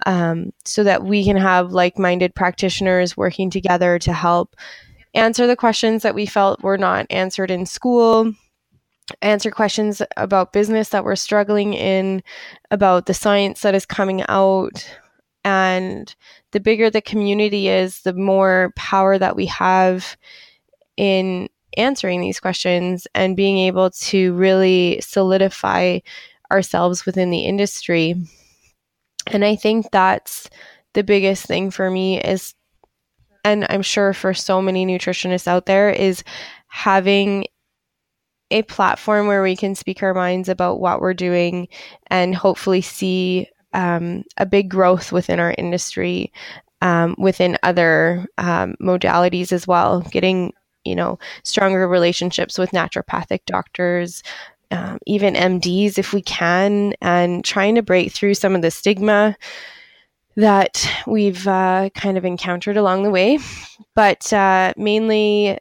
um, 0.08 0.52
so 0.66 0.84
that 0.84 1.04
we 1.04 1.24
can 1.24 1.38
have 1.38 1.74
like 1.74 2.00
minded 2.00 2.34
practitioners 2.34 3.16
working 3.16 3.52
together 3.52 4.00
to 4.00 4.14
help 4.14 4.56
answer 5.14 5.46
the 5.46 5.56
questions 5.56 6.02
that 6.02 6.16
we 6.16 6.26
felt 6.26 6.64
were 6.64 6.78
not 6.78 7.06
answered 7.12 7.52
in 7.52 7.68
school. 7.68 8.34
Answer 9.22 9.52
questions 9.52 10.02
about 10.18 10.54
business 10.54 10.90
that 10.90 11.04
we're 11.04 11.16
struggling 11.16 11.74
in, 11.74 12.24
about 12.72 13.06
the 13.06 13.14
science 13.14 13.62
that 13.62 13.76
is 13.76 13.86
coming 13.86 14.24
out, 14.30 14.90
and 15.44 16.16
the 16.52 16.60
bigger 16.60 16.90
the 16.90 17.02
community 17.02 17.68
is, 17.68 18.02
the 18.02 18.14
more 18.14 18.72
power 18.76 19.18
that 19.18 19.36
we 19.36 19.46
have 19.48 20.16
in 20.96 21.50
answering 21.76 22.22
these 22.22 22.40
questions 22.40 23.08
and 23.16 23.36
being 23.36 23.58
able 23.58 23.90
to 23.90 24.34
really 24.34 25.02
solidify 25.02 26.00
ourselves 26.52 27.06
within 27.06 27.30
the 27.30 27.46
industry. 27.46 28.16
And 29.28 29.44
I 29.44 29.56
think 29.56 29.92
that's 29.92 30.50
the 30.94 31.04
biggest 31.04 31.46
thing 31.46 31.72
for 31.72 31.90
me 31.90 32.22
is 32.22 32.54
and 33.46 33.66
I'm 33.70 33.82
sure 33.82 34.14
for 34.14 34.34
so 34.34 34.62
many 34.62 34.86
nutritionists 34.86 35.48
out 35.48 35.66
there 35.66 35.90
is 35.90 36.24
having 36.68 37.46
a 38.52 38.62
platform 38.64 39.28
where 39.28 39.42
we 39.42 39.56
can 39.56 39.76
speak 39.76 40.04
our 40.04 40.14
minds 40.14 40.50
about 40.50 40.80
what 40.80 41.02
we're 41.02 41.14
doing 41.14 41.68
and 42.08 42.36
hopefully 42.36 42.82
see 42.82 43.48
um, 43.74 44.24
a 44.38 44.46
big 44.46 44.70
growth 44.70 45.12
within 45.12 45.40
our 45.40 45.56
industry, 45.58 46.32
um, 46.82 47.16
within 47.18 47.58
other 47.64 48.26
um, 48.38 48.76
modalities 48.82 49.52
as 49.52 49.68
well, 49.68 50.02
getting 50.02 50.54
you 50.86 50.96
know 50.96 51.18
stronger 51.44 51.88
relationships 51.88 52.58
with 52.58 52.72
naturopathic 52.72 53.40
doctors, 53.46 54.22
um, 54.72 55.00
even 55.08 55.34
MDs 55.34 55.98
if 55.98 56.14
we 56.14 56.22
can, 56.22 56.94
and 57.02 57.44
trying 57.44 57.76
to 57.76 57.82
break 57.82 58.12
through 58.12 58.36
some 58.36 58.56
of 58.56 58.62
the 58.62 58.72
stigma 58.72 59.36
that 60.36 60.90
we've 61.06 61.48
uh, 61.48 61.90
kind 61.94 62.18
of 62.18 62.26
encountered 62.26 62.78
along 62.78 63.04
the 63.04 63.12
way. 63.12 63.38
But 63.96 64.32
uh, 64.34 64.74
mainly 64.78 65.60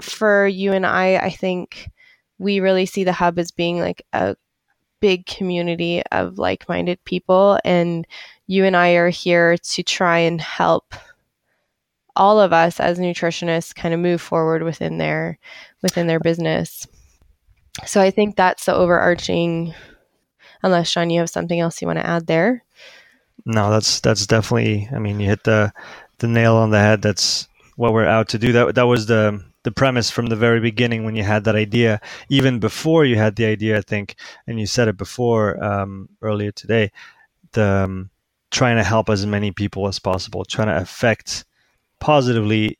for 0.00 0.46
you 0.46 0.72
and 0.72 0.86
I, 0.86 1.16
I 1.16 1.30
think 1.30 1.90
we 2.38 2.60
really 2.60 2.86
see 2.86 3.04
the 3.04 3.12
hub 3.12 3.38
as 3.38 3.50
being 3.50 3.80
like 3.80 4.06
a 4.12 4.36
big 5.00 5.26
community 5.26 6.02
of 6.12 6.38
like 6.38 6.68
minded 6.68 7.02
people. 7.04 7.58
And 7.64 8.06
you 8.46 8.64
and 8.64 8.76
I 8.76 8.92
are 8.92 9.10
here 9.10 9.56
to 9.56 9.82
try 9.82 10.18
and 10.18 10.40
help 10.40 10.94
all 12.16 12.40
of 12.40 12.52
us 12.52 12.80
as 12.80 12.98
nutritionists 12.98 13.74
kind 13.74 13.92
of 13.92 14.00
move 14.00 14.20
forward 14.20 14.62
within 14.62 14.98
their 14.98 15.38
within 15.82 16.06
their 16.06 16.20
business. 16.20 16.86
So 17.86 18.00
I 18.00 18.10
think 18.10 18.36
that's 18.36 18.66
the 18.66 18.74
overarching 18.74 19.74
unless 20.62 20.88
Sean 20.88 21.10
you 21.10 21.20
have 21.20 21.30
something 21.30 21.60
else 21.60 21.82
you 21.82 21.86
want 21.86 21.98
to 21.98 22.06
add 22.06 22.26
there. 22.26 22.64
No, 23.44 23.70
that's 23.70 24.00
that's 24.00 24.26
definitely 24.26 24.88
I 24.92 24.98
mean 24.98 25.20
you 25.20 25.28
hit 25.28 25.44
the 25.44 25.72
the 26.18 26.28
nail 26.28 26.54
on 26.54 26.70
the 26.70 26.78
head. 26.78 27.02
That's 27.02 27.48
what 27.76 27.92
we're 27.92 28.06
out 28.06 28.28
to 28.30 28.38
do. 28.38 28.52
That 28.52 28.74
that 28.76 28.86
was 28.86 29.06
the 29.06 29.44
the 29.64 29.72
premise 29.72 30.10
from 30.10 30.26
the 30.26 30.36
very 30.36 30.60
beginning 30.60 31.04
when 31.04 31.16
you 31.16 31.22
had 31.24 31.44
that 31.44 31.56
idea, 31.56 32.00
even 32.28 32.60
before 32.60 33.04
you 33.04 33.16
had 33.16 33.36
the 33.36 33.46
idea, 33.46 33.78
I 33.78 33.80
think, 33.80 34.14
and 34.46 34.60
you 34.60 34.66
said 34.66 34.88
it 34.88 34.96
before 34.96 35.62
um, 35.62 36.08
earlier 36.22 36.52
today, 36.52 36.92
the 37.52 37.84
um, 37.84 38.10
trying 38.50 38.76
to 38.76 38.84
help 38.84 39.08
as 39.10 39.26
many 39.26 39.50
people 39.50 39.88
as 39.88 39.98
possible, 39.98 40.44
trying 40.44 40.68
to 40.68 40.76
affect 40.76 41.44
positively 41.98 42.78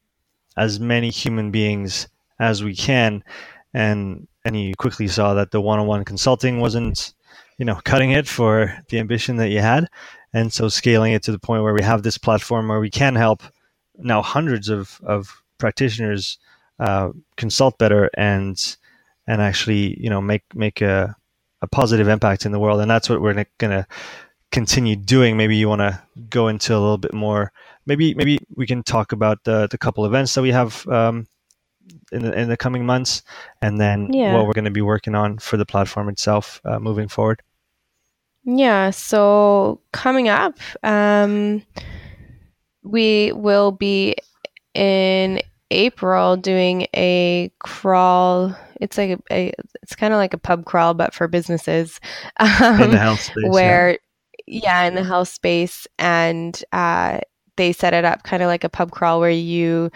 as 0.56 0.78
many 0.78 1.10
human 1.10 1.50
beings 1.50 2.06
as 2.38 2.62
we 2.62 2.76
can, 2.76 3.24
and 3.72 4.28
and 4.44 4.60
you 4.60 4.74
quickly 4.76 5.08
saw 5.08 5.34
that 5.34 5.50
the 5.50 5.60
one-on-one 5.60 6.04
consulting 6.04 6.60
wasn't, 6.60 7.14
you 7.56 7.64
know, 7.64 7.80
cutting 7.84 8.10
it 8.10 8.28
for 8.28 8.76
the 8.90 8.98
ambition 8.98 9.36
that 9.36 9.48
you 9.48 9.60
had, 9.60 9.88
and 10.34 10.52
so 10.52 10.68
scaling 10.68 11.12
it 11.12 11.22
to 11.22 11.32
the 11.32 11.38
point 11.38 11.62
where 11.62 11.72
we 11.72 11.82
have 11.82 12.02
this 12.02 12.18
platform 12.18 12.68
where 12.68 12.80
we 12.80 12.90
can 12.90 13.14
help 13.14 13.42
now 13.96 14.20
hundreds 14.20 14.68
of 14.68 15.00
of 15.02 15.42
practitioners 15.56 16.38
uh, 16.78 17.10
consult 17.36 17.78
better 17.78 18.10
and 18.14 18.76
and 19.26 19.40
actually 19.40 20.00
you 20.02 20.10
know 20.10 20.20
make 20.20 20.42
make 20.54 20.80
a, 20.80 21.14
a 21.62 21.66
positive 21.66 22.08
impact 22.08 22.46
in 22.46 22.52
the 22.52 22.58
world. 22.58 22.80
And 22.80 22.90
that's 22.90 23.08
what 23.08 23.20
we're 23.20 23.44
going 23.58 23.70
to 23.70 23.86
continue 24.50 24.96
doing. 24.96 25.36
Maybe 25.36 25.56
you 25.56 25.68
want 25.68 25.80
to 25.80 26.02
go 26.30 26.48
into 26.48 26.74
a 26.74 26.78
little 26.78 26.98
bit 26.98 27.14
more 27.14 27.52
maybe 27.86 28.14
maybe 28.14 28.38
we 28.54 28.66
can 28.66 28.82
talk 28.82 29.12
about 29.12 29.44
the 29.44 29.66
the 29.68 29.78
couple 29.78 30.04
events 30.04 30.34
that 30.34 30.42
we 30.42 30.50
have 30.50 30.86
um, 30.88 31.26
in 32.12 32.22
the 32.22 32.38
in 32.38 32.48
the 32.48 32.56
coming 32.56 32.86
months 32.86 33.22
and 33.62 33.80
then 33.80 34.12
yeah. 34.12 34.34
what 34.34 34.46
we're 34.46 34.52
going 34.52 34.64
to 34.64 34.70
be 34.70 34.80
working 34.80 35.14
on 35.14 35.38
for 35.38 35.56
the 35.56 35.66
platform 35.66 36.08
itself 36.08 36.60
uh, 36.64 36.78
moving 36.78 37.08
forward. 37.08 37.42
Yeah. 38.44 38.90
So 38.90 39.80
coming 39.92 40.28
up 40.28 40.58
um, 40.82 41.62
we 42.82 43.32
will 43.32 43.72
be 43.72 44.16
in 44.74 45.40
April 45.70 46.36
doing 46.36 46.86
a 46.94 47.50
crawl. 47.60 48.56
It's 48.80 48.98
like 48.98 49.10
a, 49.10 49.34
a 49.34 49.52
it's 49.82 49.96
kind 49.96 50.12
of 50.12 50.18
like 50.18 50.34
a 50.34 50.38
pub 50.38 50.64
crawl, 50.64 50.94
but 50.94 51.14
for 51.14 51.28
businesses. 51.28 52.00
Um, 52.40 52.82
in 52.82 52.90
the 52.90 52.98
health 52.98 53.20
space, 53.20 53.44
where 53.48 53.98
yeah. 54.46 54.60
yeah, 54.62 54.82
in 54.84 54.94
the 54.94 55.04
health 55.04 55.28
space, 55.28 55.86
and 55.98 56.62
uh, 56.72 57.20
they 57.56 57.72
set 57.72 57.94
it 57.94 58.04
up 58.04 58.22
kind 58.24 58.42
of 58.42 58.48
like 58.48 58.64
a 58.64 58.68
pub 58.68 58.90
crawl 58.90 59.20
where 59.20 59.30
you. 59.30 59.90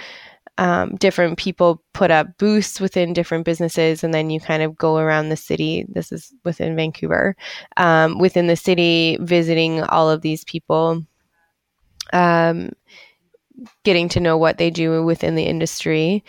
Um, 0.61 0.97
different 0.97 1.39
people 1.39 1.85
put 1.95 2.11
up 2.11 2.37
booths 2.37 2.81
within 2.81 3.13
different 3.13 3.45
businesses, 3.45 4.03
and 4.03 4.13
then 4.13 4.29
you 4.29 4.41
kind 4.41 4.61
of 4.61 4.77
go 4.77 4.97
around 4.97 5.29
the 5.29 5.37
city. 5.37 5.87
This 5.89 6.11
is 6.11 6.35
within 6.45 6.75
Vancouver, 6.75 7.37
um, 7.77 8.19
within 8.19 8.49
the 8.49 8.57
city, 8.57 9.19
visiting 9.21 9.85
all 9.85 10.11
of 10.11 10.23
these 10.23 10.43
people. 10.43 11.07
Um, 12.13 12.73
getting 13.85 14.09
to 14.11 14.21
know 14.21 14.37
what 14.37 14.59
they 14.59 14.71
do 14.71 15.03
within 15.05 15.35
the 15.35 15.45
industry. 15.45 16.25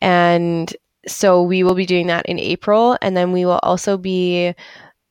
And 0.00 0.74
so 1.06 1.42
we 1.42 1.62
will 1.62 1.74
be 1.74 1.86
doing 1.86 2.06
that 2.08 2.26
in 2.26 2.38
April. 2.38 2.96
And 3.02 3.16
then 3.16 3.32
we 3.32 3.44
will 3.44 3.60
also 3.62 3.96
be 3.96 4.54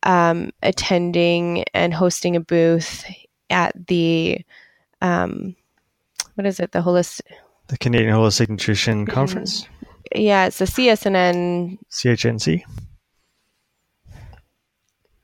um, 0.03 0.51
attending 0.61 1.63
and 1.73 1.93
hosting 1.93 2.35
a 2.35 2.39
booth 2.39 3.05
at 3.49 3.87
the, 3.87 4.41
um, 5.01 5.55
what 6.35 6.45
is 6.45 6.59
it, 6.59 6.71
the 6.71 6.79
holistic? 6.79 7.21
The 7.67 7.77
Canadian 7.77 8.13
Holistic 8.13 8.49
Nutrition 8.49 9.05
mm-hmm. 9.05 9.13
Conference? 9.13 9.67
Yeah, 10.13 10.45
it's 10.45 10.59
the 10.59 10.65
CSNN. 10.65 11.77
CHNC? 11.91 12.61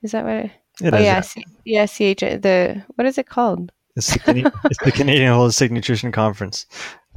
Is 0.01 0.11
that 0.11 0.23
what 0.23 0.33
it, 0.33 0.51
it 0.81 0.93
oh, 0.93 0.97
is, 0.97 1.03
yeah, 1.03 1.21
C- 1.21 1.45
yeah, 1.65 1.85
CH, 1.85 2.41
the, 2.41 2.83
what 2.95 3.05
is 3.05 3.17
it 3.17 3.27
called? 3.27 3.71
It's 3.99 4.23
the, 4.25 4.51
it's 4.65 4.83
the 4.83 4.91
Canadian 4.91 5.33
Holistic 5.33 5.71
Nutrition 5.71 6.11
Conference. 6.11 6.65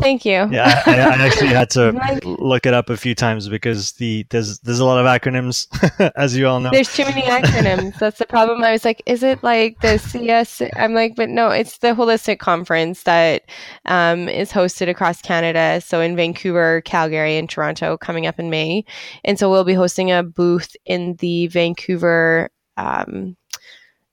Thank 0.01 0.25
you. 0.25 0.49
Yeah, 0.51 0.83
I, 0.87 0.99
I 0.99 1.27
actually 1.27 1.49
had 1.49 1.69
to 1.71 1.93
look 2.25 2.65
it 2.65 2.73
up 2.73 2.89
a 2.89 2.97
few 2.97 3.15
times 3.15 3.49
because 3.49 3.93
the 3.93 4.27
there's 4.31 4.59
there's 4.61 4.81
a 4.81 4.85
lot 4.85 4.99
of 4.99 5.07
acronyms, 5.07 5.69
as 6.17 6.37
you 6.37 6.49
all 6.49 6.61
know. 6.61 6.71
There's 6.73 6.93
too 6.93 7.05
many 7.05 7.23
acronyms. 7.23 7.99
That's 7.99 8.19
the 8.19 8.27
problem. 8.27 8.65
I 8.65 8.73
was 8.73 8.85
like, 8.85 9.03
is 9.05 9.23
it 9.23 9.43
like 9.43 9.81
the 9.81 9.99
CS? 9.99 10.63
I'm 10.77 10.95
like, 10.95 11.15
but 11.15 11.29
no, 11.29 11.51
it's 11.51 11.79
the 11.79 11.89
holistic 11.89 12.39
conference 12.39 13.03
that 13.03 13.43
um, 13.85 14.29
is 14.29 14.51
hosted 14.51 14.89
across 14.89 15.21
Canada. 15.21 15.81
So 15.83 16.01
in 16.01 16.17
Vancouver, 16.17 16.81
Calgary, 16.81 17.37
and 17.37 17.49
Toronto, 17.49 17.99
coming 17.99 18.27
up 18.27 18.41
in 18.41 18.49
May, 18.49 18.85
and 19.25 19.39
so 19.39 19.51
we'll 19.51 19.63
be 19.63 19.75
hosting 19.75 20.11
a 20.11 20.23
booth 20.23 20.75
in 20.87 21.17
the 21.17 21.49
Vancouver, 21.49 22.51
um, 22.79 23.37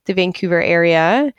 the 0.04 0.12
Vancouver 0.14 0.62
area 0.62 1.32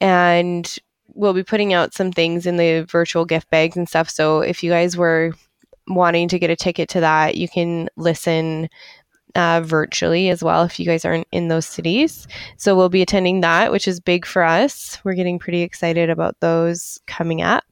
and 0.00 0.78
we'll 1.14 1.34
be 1.34 1.42
putting 1.42 1.72
out 1.72 1.94
some 1.94 2.12
things 2.12 2.46
in 2.46 2.56
the 2.56 2.82
virtual 2.82 3.24
gift 3.24 3.50
bags 3.50 3.76
and 3.76 3.88
stuff. 3.88 4.08
So 4.08 4.40
if 4.40 4.62
you 4.62 4.70
guys 4.70 4.96
were 4.96 5.32
wanting 5.88 6.28
to 6.28 6.38
get 6.38 6.50
a 6.50 6.56
ticket 6.56 6.88
to 6.90 7.00
that, 7.00 7.36
you 7.36 7.48
can 7.48 7.88
listen 7.96 8.68
uh, 9.34 9.60
virtually 9.62 10.28
as 10.30 10.42
well 10.42 10.64
if 10.64 10.78
you 10.78 10.86
guys 10.86 11.04
aren't 11.04 11.28
in 11.32 11.48
those 11.48 11.66
cities. 11.66 12.26
So 12.56 12.76
we'll 12.76 12.88
be 12.88 13.02
attending 13.02 13.40
that, 13.40 13.72
which 13.72 13.88
is 13.88 14.00
big 14.00 14.26
for 14.26 14.42
us. 14.42 14.98
We're 15.04 15.14
getting 15.14 15.38
pretty 15.38 15.62
excited 15.62 16.10
about 16.10 16.38
those 16.40 17.00
coming 17.06 17.42
up 17.42 17.64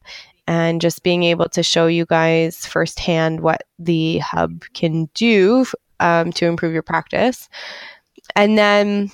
and 0.46 0.80
just 0.80 1.02
being 1.02 1.24
able 1.24 1.48
to 1.50 1.62
show 1.62 1.86
you 1.86 2.06
guys 2.06 2.66
firsthand 2.66 3.40
what 3.40 3.62
the 3.78 4.18
hub 4.18 4.64
can 4.74 5.08
do 5.14 5.66
um, 6.00 6.32
to 6.32 6.46
improve 6.46 6.72
your 6.72 6.82
practice. 6.82 7.48
And 8.34 8.56
then 8.56 9.10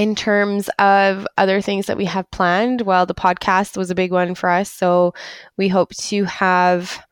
in 0.00 0.14
terms 0.14 0.70
of 0.78 1.26
other 1.36 1.60
things 1.60 1.84
that 1.84 1.98
we 1.98 2.06
have 2.06 2.30
planned, 2.30 2.80
well, 2.80 3.04
the 3.04 3.14
podcast 3.14 3.76
was 3.76 3.90
a 3.90 3.94
big 3.94 4.10
one 4.10 4.34
for 4.34 4.48
us. 4.48 4.72
So 4.72 5.12
we 5.58 5.68
hope 5.68 5.94
to 5.94 6.24
have 6.24 7.04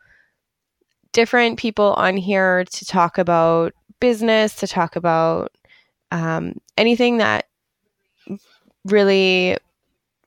different 1.12 1.58
people 1.58 1.92
on 1.98 2.16
here 2.16 2.64
to 2.64 2.84
talk 2.86 3.18
about 3.18 3.74
business, 4.00 4.54
to 4.54 4.66
talk 4.66 4.96
about 4.96 5.52
um, 6.12 6.54
anything 6.78 7.18
that 7.18 7.44
really 8.86 9.58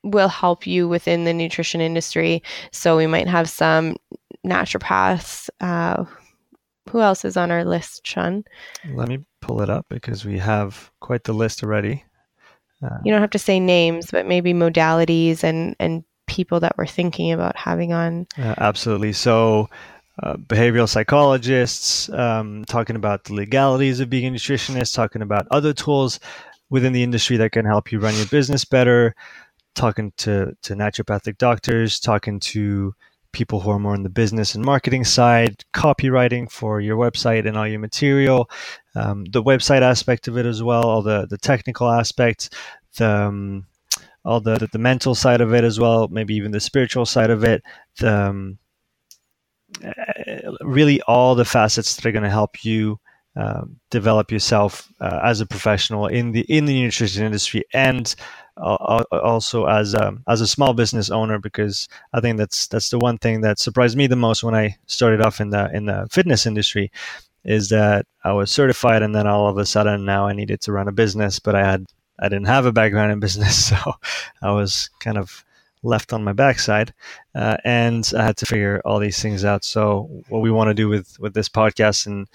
will 0.03 0.29
help 0.29 0.67
you 0.67 0.87
within 0.87 1.23
the 1.23 1.33
nutrition 1.33 1.81
industry. 1.81 2.43
So 2.71 2.95
we 2.95 3.07
might 3.07 3.27
have 3.27 3.49
some 3.49 3.97
naturopaths. 4.45 5.49
Uh, 5.59 6.05
who 6.91 7.01
else 7.01 7.25
is 7.25 7.37
on 7.37 7.49
our 7.49 7.65
list, 7.65 8.05
Sean? 8.05 8.43
Let 8.93 9.07
me 9.07 9.25
pull 9.41 9.63
it 9.63 9.69
up 9.71 9.87
because 9.89 10.25
we 10.25 10.37
have 10.37 10.91
quite 10.99 11.23
the 11.23 11.33
list 11.33 11.63
already. 11.63 12.03
Uh, 12.83 12.97
you 13.03 13.11
don't 13.11 13.21
have 13.21 13.29
to 13.31 13.39
say 13.39 13.59
names, 13.59 14.11
but 14.11 14.25
maybe 14.25 14.53
modalities 14.53 15.43
and 15.43 15.75
and 15.79 16.03
people 16.27 16.59
that 16.59 16.75
we're 16.77 16.85
thinking 16.85 17.31
about 17.31 17.55
having 17.55 17.93
on. 17.93 18.27
Uh, 18.37 18.55
absolutely. 18.57 19.13
So. 19.13 19.69
Uh, 20.21 20.35
behavioral 20.35 20.89
psychologists 20.89 22.09
um, 22.09 22.63
talking 22.65 22.97
about 22.97 23.23
the 23.23 23.33
legalities 23.33 23.99
of 24.01 24.09
being 24.09 24.27
a 24.27 24.29
nutritionist, 24.29 24.93
talking 24.93 25.21
about 25.21 25.47
other 25.49 25.73
tools 25.73 26.19
within 26.69 26.93
the 26.93 27.01
industry 27.01 27.37
that 27.37 27.51
can 27.51 27.65
help 27.65 27.91
you 27.91 27.99
run 27.99 28.15
your 28.15 28.25
business 28.27 28.65
better, 28.65 29.15
talking 29.73 30.11
to, 30.17 30.55
to 30.61 30.75
naturopathic 30.75 31.37
doctors, 31.37 31.99
talking 31.99 32.39
to 32.39 32.93
people 33.31 33.59
who 33.59 33.69
are 33.69 33.79
more 33.79 33.93
on 33.93 34.03
the 34.03 34.09
business 34.09 34.55
and 34.55 34.63
marketing 34.63 35.03
side, 35.03 35.63
copywriting 35.73 36.51
for 36.51 36.81
your 36.81 36.97
website 36.97 37.47
and 37.47 37.57
all 37.57 37.67
your 37.67 37.79
material, 37.79 38.49
um, 38.95 39.25
the 39.25 39.43
website 39.43 39.81
aspect 39.81 40.27
of 40.27 40.37
it 40.37 40.45
as 40.45 40.61
well, 40.61 40.83
all 40.83 41.01
the, 41.01 41.27
the 41.29 41.37
technical 41.37 41.89
aspects, 41.89 42.49
the, 42.97 43.09
um, 43.09 43.65
all 44.25 44.41
the, 44.41 44.55
the, 44.55 44.67
the 44.67 44.79
mental 44.79 45.15
side 45.15 45.41
of 45.41 45.53
it 45.53 45.63
as 45.63 45.79
well, 45.79 46.07
maybe 46.09 46.35
even 46.35 46.51
the 46.51 46.59
spiritual 46.59 47.05
side 47.05 47.29
of 47.29 47.43
it, 47.43 47.63
the, 47.99 48.13
um, 48.13 48.57
uh, 49.83 50.51
really 50.61 51.01
all 51.03 51.35
the 51.35 51.45
facets 51.45 51.95
that 51.95 52.05
are 52.05 52.11
going 52.11 52.23
to 52.23 52.29
help 52.29 52.63
you 52.63 52.99
uh, 53.35 53.61
develop 53.89 54.31
yourself 54.31 54.91
uh, 54.99 55.19
as 55.23 55.39
a 55.39 55.45
professional 55.45 56.07
in 56.07 56.33
the 56.33 56.41
in 56.49 56.65
the 56.65 56.83
nutrition 56.83 57.25
industry 57.25 57.63
and 57.73 58.15
also 58.61 59.65
as 59.65 59.93
a, 59.93 60.15
as 60.27 60.41
a 60.41 60.47
small 60.47 60.73
business 60.73 61.09
owner 61.09 61.39
because 61.39 61.87
I 62.13 62.21
think 62.21 62.37
that's 62.37 62.67
that's 62.67 62.89
the 62.89 62.99
one 62.99 63.17
thing 63.17 63.41
that 63.41 63.59
surprised 63.59 63.97
me 63.97 64.07
the 64.07 64.15
most 64.15 64.43
when 64.43 64.55
I 64.55 64.77
started 64.85 65.21
off 65.21 65.41
in 65.41 65.49
the 65.49 65.69
in 65.73 65.85
the 65.85 66.07
fitness 66.11 66.45
industry 66.45 66.91
is 67.43 67.69
that 67.69 68.05
I 68.23 68.33
was 68.33 68.51
certified 68.51 69.01
and 69.01 69.15
then 69.15 69.27
all 69.27 69.47
of 69.47 69.57
a 69.57 69.65
sudden 69.65 70.05
now 70.05 70.27
I 70.27 70.33
needed 70.33 70.61
to 70.61 70.71
run 70.71 70.87
a 70.87 70.91
business 70.91 71.39
but 71.39 71.55
I 71.55 71.65
had 71.65 71.87
I 72.19 72.29
didn't 72.29 72.47
have 72.47 72.65
a 72.65 72.71
background 72.71 73.11
in 73.11 73.19
business 73.19 73.65
so 73.69 73.75
I 74.41 74.51
was 74.51 74.89
kind 74.99 75.17
of 75.17 75.43
left 75.83 76.13
on 76.13 76.23
my 76.23 76.33
backside 76.33 76.93
uh, 77.35 77.57
and 77.63 78.11
I 78.15 78.23
had 78.23 78.37
to 78.37 78.45
figure 78.45 78.81
all 78.85 78.99
these 78.99 79.21
things 79.21 79.43
out. 79.43 79.63
So 79.63 80.23
what 80.29 80.41
we 80.41 80.51
want 80.51 80.69
to 80.69 80.73
do 80.73 80.87
with 80.87 81.19
with 81.19 81.33
this 81.33 81.49
podcast 81.49 82.05
and 82.05 82.27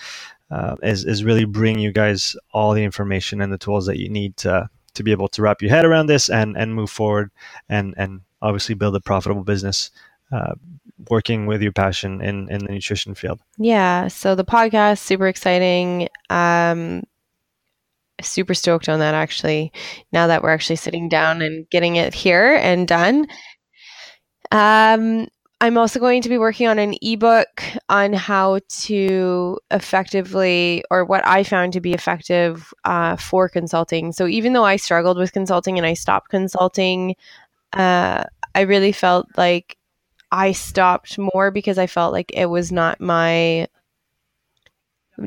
uh, 0.50 0.76
is, 0.82 1.04
is 1.04 1.24
really 1.24 1.44
bring 1.44 1.78
you 1.78 1.92
guys 1.92 2.36
all 2.52 2.72
the 2.72 2.84
information 2.84 3.40
and 3.40 3.52
the 3.52 3.58
tools 3.58 3.86
that 3.86 3.98
you 3.98 4.08
need 4.08 4.36
to, 4.38 4.68
to 4.96 5.02
be 5.02 5.12
able 5.12 5.28
to 5.28 5.42
wrap 5.42 5.62
your 5.62 5.70
head 5.70 5.84
around 5.84 6.06
this 6.06 6.28
and, 6.28 6.56
and 6.56 6.74
move 6.74 6.90
forward 6.90 7.30
and, 7.68 7.94
and 7.96 8.20
obviously 8.42 8.74
build 8.74 8.96
a 8.96 9.00
profitable 9.00 9.44
business 9.44 9.90
uh, 10.32 10.54
working 11.08 11.46
with 11.46 11.62
your 11.62 11.72
passion 11.72 12.20
in, 12.20 12.50
in 12.50 12.64
the 12.64 12.72
nutrition 12.72 13.14
field. 13.14 13.40
Yeah. 13.58 14.08
So 14.08 14.34
the 14.34 14.44
podcast, 14.44 14.98
super 14.98 15.28
exciting. 15.28 16.08
Um, 16.30 17.04
super 18.22 18.54
stoked 18.54 18.88
on 18.88 18.98
that 19.00 19.14
actually, 19.14 19.72
now 20.12 20.26
that 20.26 20.42
we're 20.42 20.50
actually 20.50 20.76
sitting 20.76 21.08
down 21.08 21.42
and 21.42 21.68
getting 21.70 21.96
it 21.96 22.14
here 22.14 22.54
and 22.54 22.88
done. 22.88 23.26
Um, 24.50 25.28
I'm 25.60 25.78
also 25.78 25.98
going 25.98 26.20
to 26.20 26.28
be 26.28 26.36
working 26.36 26.66
on 26.66 26.78
an 26.78 26.94
ebook 27.00 27.62
on 27.88 28.12
how 28.12 28.60
to 28.68 29.58
effectively, 29.70 30.84
or 30.90 31.04
what 31.04 31.26
I 31.26 31.44
found 31.44 31.72
to 31.72 31.80
be 31.80 31.94
effective 31.94 32.74
uh, 32.84 33.16
for 33.16 33.48
consulting. 33.48 34.12
So, 34.12 34.26
even 34.26 34.52
though 34.52 34.64
I 34.64 34.76
struggled 34.76 35.16
with 35.16 35.32
consulting 35.32 35.78
and 35.78 35.86
I 35.86 35.94
stopped 35.94 36.28
consulting, 36.30 37.16
uh, 37.72 38.24
I 38.54 38.60
really 38.62 38.92
felt 38.92 39.26
like 39.38 39.78
I 40.30 40.52
stopped 40.52 41.18
more 41.18 41.50
because 41.50 41.78
I 41.78 41.86
felt 41.86 42.12
like 42.12 42.32
it 42.34 42.46
was 42.46 42.70
not 42.72 43.00
my, 43.00 43.68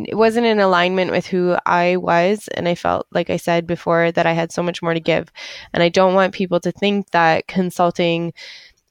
it 0.05 0.15
wasn't 0.15 0.45
in 0.45 0.59
alignment 0.59 1.09
with 1.11 1.25
who 1.25 1.57
I 1.65 1.97
was. 1.97 2.47
And 2.53 2.67
I 2.67 2.75
felt, 2.75 3.07
like 3.11 3.29
I 3.29 3.37
said 3.37 3.65
before, 3.65 4.11
that 4.11 4.25
I 4.27 4.33
had 4.33 4.51
so 4.51 4.61
much 4.61 4.81
more 4.83 4.93
to 4.93 4.99
give. 4.99 5.31
And 5.73 5.81
I 5.81 5.89
don't 5.89 6.13
want 6.13 6.33
people 6.33 6.59
to 6.59 6.71
think 6.71 7.09
that 7.11 7.47
consulting, 7.47 8.33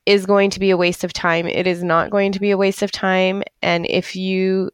is 0.09 0.25
going 0.25 0.49
to 0.49 0.59
be 0.59 0.71
a 0.71 0.77
waste 0.77 1.05
of 1.05 1.13
time. 1.13 1.47
It 1.47 1.67
is 1.67 1.85
not 1.85 2.09
going 2.09 2.33
to 2.33 2.41
be 2.41 2.51
a 2.51 2.57
waste 2.57 2.83
of 2.83 2.91
time. 2.91 3.43
And 3.61 3.85
if 3.91 4.17
you 4.17 4.71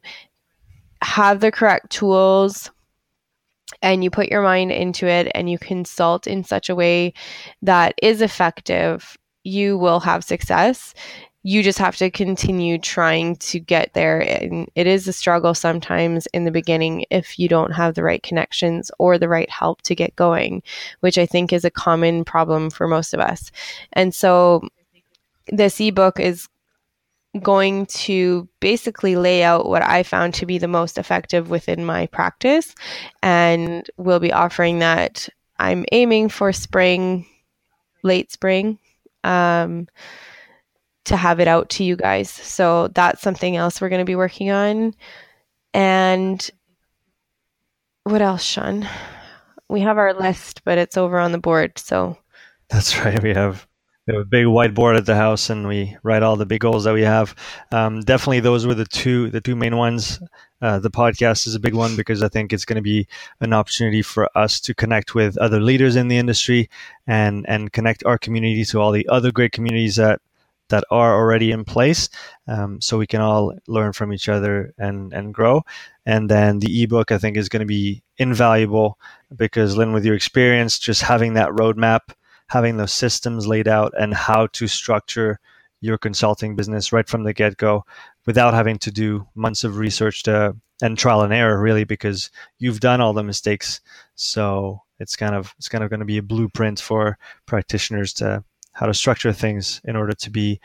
have 1.01 1.41
the 1.41 1.51
correct 1.51 1.89
tools 1.89 2.71
and 3.81 4.01
you 4.01 4.09
put 4.09 4.29
your 4.29 4.41
mind 4.41 4.71
into 4.71 5.07
it 5.07 5.29
and 5.35 5.49
you 5.49 5.59
consult 5.59 6.25
in 6.25 6.45
such 6.45 6.69
a 6.69 6.75
way 6.75 7.13
that 7.61 7.95
is 8.01 8.21
effective, 8.21 9.17
you 9.43 9.77
will 9.77 9.99
have 9.99 10.23
success. 10.23 10.93
You 11.43 11.63
just 11.63 11.79
have 11.79 11.97
to 11.97 12.09
continue 12.09 12.77
trying 12.77 13.35
to 13.35 13.59
get 13.59 13.93
there. 13.93 14.21
And 14.21 14.69
it 14.75 14.87
is 14.87 15.05
a 15.05 15.13
struggle 15.13 15.53
sometimes 15.53 16.27
in 16.27 16.45
the 16.45 16.51
beginning 16.51 17.03
if 17.11 17.37
you 17.37 17.49
don't 17.49 17.73
have 17.73 17.95
the 17.95 18.03
right 18.03 18.23
connections 18.23 18.89
or 18.99 19.17
the 19.17 19.27
right 19.27 19.49
help 19.49 19.81
to 19.81 19.95
get 19.95 20.15
going, 20.15 20.63
which 21.01 21.17
I 21.17 21.25
think 21.25 21.51
is 21.51 21.65
a 21.65 21.69
common 21.69 22.23
problem 22.23 22.69
for 22.69 22.87
most 22.87 23.13
of 23.13 23.19
us. 23.19 23.51
And 23.91 24.15
so 24.15 24.61
this 25.47 25.79
ebook 25.79 26.19
is 26.19 26.47
going 27.41 27.85
to 27.87 28.47
basically 28.59 29.15
lay 29.15 29.43
out 29.43 29.67
what 29.67 29.83
I 29.83 30.03
found 30.03 30.33
to 30.35 30.45
be 30.45 30.57
the 30.57 30.67
most 30.67 30.97
effective 30.97 31.49
within 31.49 31.85
my 31.85 32.07
practice. 32.07 32.73
And 33.21 33.89
we'll 33.97 34.19
be 34.19 34.31
offering 34.31 34.79
that. 34.79 35.27
I'm 35.59 35.85
aiming 35.91 36.29
for 36.29 36.53
spring, 36.53 37.25
late 38.03 38.31
spring, 38.31 38.79
um, 39.23 39.87
to 41.05 41.17
have 41.17 41.39
it 41.39 41.47
out 41.47 41.69
to 41.71 41.83
you 41.83 41.95
guys. 41.95 42.29
So 42.29 42.87
that's 42.89 43.21
something 43.21 43.55
else 43.55 43.79
we're 43.79 43.89
going 43.89 43.99
to 43.99 44.05
be 44.05 44.15
working 44.15 44.51
on. 44.51 44.93
And 45.73 46.49
what 48.03 48.21
else, 48.21 48.43
Sean? 48.43 48.87
We 49.69 49.81
have 49.81 49.97
our 49.97 50.13
list, 50.13 50.63
but 50.63 50.77
it's 50.77 50.97
over 50.97 51.19
on 51.19 51.31
the 51.31 51.37
board. 51.37 51.77
So 51.77 52.17
that's 52.69 52.97
right. 52.99 53.21
We 53.21 53.33
have 53.33 53.67
we 54.07 54.13
have 54.13 54.21
a 54.21 54.25
big 54.25 54.45
whiteboard 54.45 54.97
at 54.97 55.05
the 55.05 55.15
house 55.15 55.49
and 55.49 55.67
we 55.67 55.97
write 56.03 56.21
all 56.21 56.35
the 56.35 56.45
big 56.45 56.61
goals 56.61 56.83
that 56.83 56.93
we 56.93 57.01
have. 57.01 57.35
Um, 57.71 58.01
definitely, 58.01 58.39
those 58.39 58.67
were 58.67 58.75
the 58.75 58.85
two 58.85 59.29
the 59.31 59.41
two 59.41 59.55
main 59.55 59.77
ones. 59.77 60.19
Uh, 60.61 60.79
the 60.79 60.91
podcast 60.91 61.47
is 61.47 61.55
a 61.55 61.59
big 61.59 61.73
one 61.73 61.95
because 61.95 62.21
I 62.21 62.27
think 62.29 62.53
it's 62.53 62.65
going 62.65 62.77
to 62.77 62.81
be 62.81 63.07
an 63.41 63.51
opportunity 63.53 64.01
for 64.01 64.29
us 64.37 64.59
to 64.61 64.73
connect 64.73 65.15
with 65.15 65.37
other 65.37 65.59
leaders 65.59 65.95
in 65.95 66.07
the 66.07 66.17
industry 66.17 66.69
and 67.07 67.45
and 67.47 67.73
connect 67.73 68.03
our 68.05 68.17
community 68.17 68.63
to 68.65 68.79
all 68.79 68.91
the 68.91 69.07
other 69.09 69.31
great 69.31 69.51
communities 69.51 69.95
that 69.95 70.21
that 70.69 70.83
are 70.89 71.15
already 71.15 71.51
in 71.51 71.63
place, 71.63 72.09
um, 72.47 72.81
so 72.81 72.97
we 72.97 73.05
can 73.05 73.21
all 73.21 73.53
learn 73.67 73.93
from 73.93 74.13
each 74.13 74.29
other 74.29 74.73
and 74.77 75.13
and 75.13 75.33
grow. 75.33 75.63
And 76.05 76.29
then 76.29 76.59
the 76.59 76.83
ebook 76.83 77.11
I 77.11 77.17
think 77.17 77.37
is 77.37 77.49
going 77.49 77.61
to 77.61 77.65
be 77.65 78.03
invaluable 78.17 78.99
because 79.35 79.75
Lynne, 79.75 79.93
with 79.93 80.05
your 80.05 80.15
experience, 80.15 80.77
just 80.77 81.01
having 81.01 81.33
that 81.33 81.49
roadmap 81.49 82.13
having 82.47 82.77
those 82.77 82.93
systems 82.93 83.47
laid 83.47 83.67
out 83.67 83.93
and 83.99 84.13
how 84.13 84.47
to 84.47 84.67
structure 84.67 85.39
your 85.81 85.97
consulting 85.97 86.55
business 86.55 86.91
right 86.91 87.07
from 87.07 87.23
the 87.23 87.33
get 87.33 87.57
go 87.57 87.85
without 88.25 88.53
having 88.53 88.77
to 88.79 88.91
do 88.91 89.27
months 89.35 89.63
of 89.63 89.77
research 89.77 90.23
to 90.23 90.55
and 90.81 90.97
trial 90.97 91.21
and 91.21 91.33
error 91.33 91.59
really 91.59 91.83
because 91.83 92.29
you've 92.59 92.79
done 92.79 93.01
all 93.01 93.13
the 93.13 93.23
mistakes. 93.23 93.79
So 94.15 94.81
it's 94.99 95.15
kind 95.15 95.35
of 95.35 95.53
it's 95.57 95.69
kind 95.69 95.83
of 95.83 95.89
going 95.89 95.99
to 95.99 96.05
be 96.05 96.17
a 96.17 96.23
blueprint 96.23 96.79
for 96.79 97.17
practitioners 97.45 98.13
to 98.13 98.43
how 98.73 98.85
to 98.87 98.93
structure 98.93 99.31
things 99.31 99.81
in 99.85 99.95
order 99.95 100.13
to 100.13 100.29
be 100.29 100.59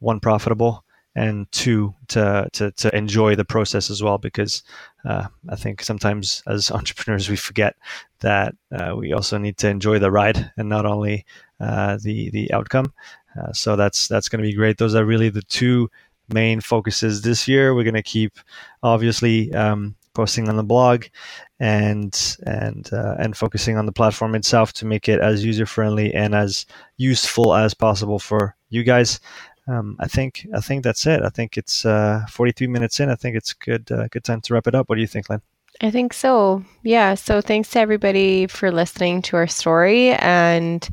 one 0.00 0.20
profitable 0.20 0.84
and 1.14 1.50
two 1.52 1.94
to 2.08 2.48
to, 2.52 2.70
to 2.72 2.96
enjoy 2.96 3.34
the 3.34 3.44
process 3.44 3.90
as 3.90 4.02
well 4.02 4.18
because 4.18 4.62
uh, 5.04 5.26
I 5.48 5.56
think 5.56 5.82
sometimes 5.82 6.42
as 6.46 6.70
entrepreneurs 6.70 7.28
we 7.28 7.36
forget 7.36 7.76
that 8.20 8.54
uh, 8.72 8.94
we 8.96 9.12
also 9.12 9.38
need 9.38 9.56
to 9.58 9.68
enjoy 9.68 9.98
the 9.98 10.10
ride 10.10 10.50
and 10.56 10.68
not 10.68 10.86
only 10.86 11.24
uh, 11.60 11.98
the 12.02 12.30
the 12.30 12.52
outcome. 12.52 12.92
Uh, 13.38 13.52
so 13.52 13.76
that's 13.76 14.08
that's 14.08 14.28
going 14.28 14.42
to 14.42 14.48
be 14.48 14.54
great. 14.54 14.78
Those 14.78 14.94
are 14.94 15.04
really 15.04 15.28
the 15.28 15.42
two 15.42 15.90
main 16.32 16.60
focuses 16.60 17.22
this 17.22 17.46
year. 17.46 17.74
We're 17.74 17.84
going 17.84 17.94
to 17.94 18.02
keep 18.02 18.38
obviously 18.82 19.52
um, 19.52 19.94
posting 20.14 20.48
on 20.48 20.56
the 20.56 20.62
blog 20.62 21.04
and 21.60 22.36
and 22.46 22.90
uh, 22.92 23.16
and 23.18 23.36
focusing 23.36 23.76
on 23.76 23.86
the 23.86 23.92
platform 23.92 24.34
itself 24.34 24.72
to 24.74 24.86
make 24.86 25.08
it 25.08 25.20
as 25.20 25.44
user 25.44 25.66
friendly 25.66 26.14
and 26.14 26.34
as 26.34 26.66
useful 26.96 27.54
as 27.54 27.74
possible 27.74 28.18
for 28.18 28.56
you 28.70 28.82
guys 28.82 29.20
um, 29.66 29.96
I 29.98 30.06
think 30.06 30.46
I 30.54 30.60
think 30.60 30.84
that's 30.84 31.06
it. 31.06 31.22
I 31.22 31.30
think 31.30 31.56
it's 31.56 31.86
uh, 31.86 32.24
43 32.30 32.66
minutes 32.66 33.00
in. 33.00 33.08
I 33.08 33.14
think 33.14 33.36
it's 33.36 33.52
good 33.52 33.90
uh, 33.90 34.08
good 34.08 34.24
time 34.24 34.40
to 34.42 34.54
wrap 34.54 34.66
it 34.66 34.74
up. 34.74 34.88
What 34.88 34.96
do 34.96 35.00
you 35.00 35.06
think, 35.06 35.30
Lynne? 35.30 35.42
I 35.80 35.90
think 35.90 36.12
so. 36.12 36.64
Yeah. 36.82 37.14
So 37.14 37.40
thanks 37.40 37.70
to 37.70 37.80
everybody 37.80 38.46
for 38.46 38.70
listening 38.70 39.22
to 39.22 39.36
our 39.36 39.48
story 39.48 40.12
and 40.12 40.88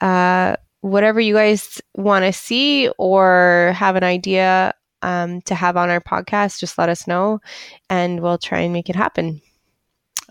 uh, 0.00 0.56
whatever 0.80 1.20
you 1.20 1.34
guys 1.34 1.80
want 1.94 2.24
to 2.24 2.32
see 2.32 2.88
or 2.98 3.72
have 3.76 3.96
an 3.96 4.04
idea 4.04 4.74
um, 5.02 5.42
to 5.42 5.54
have 5.54 5.76
on 5.76 5.90
our 5.90 6.00
podcast, 6.00 6.60
just 6.60 6.78
let 6.78 6.88
us 6.88 7.06
know 7.06 7.40
and 7.90 8.20
we'll 8.20 8.38
try 8.38 8.60
and 8.60 8.72
make 8.72 8.88
it 8.88 8.96
happen. 8.96 9.42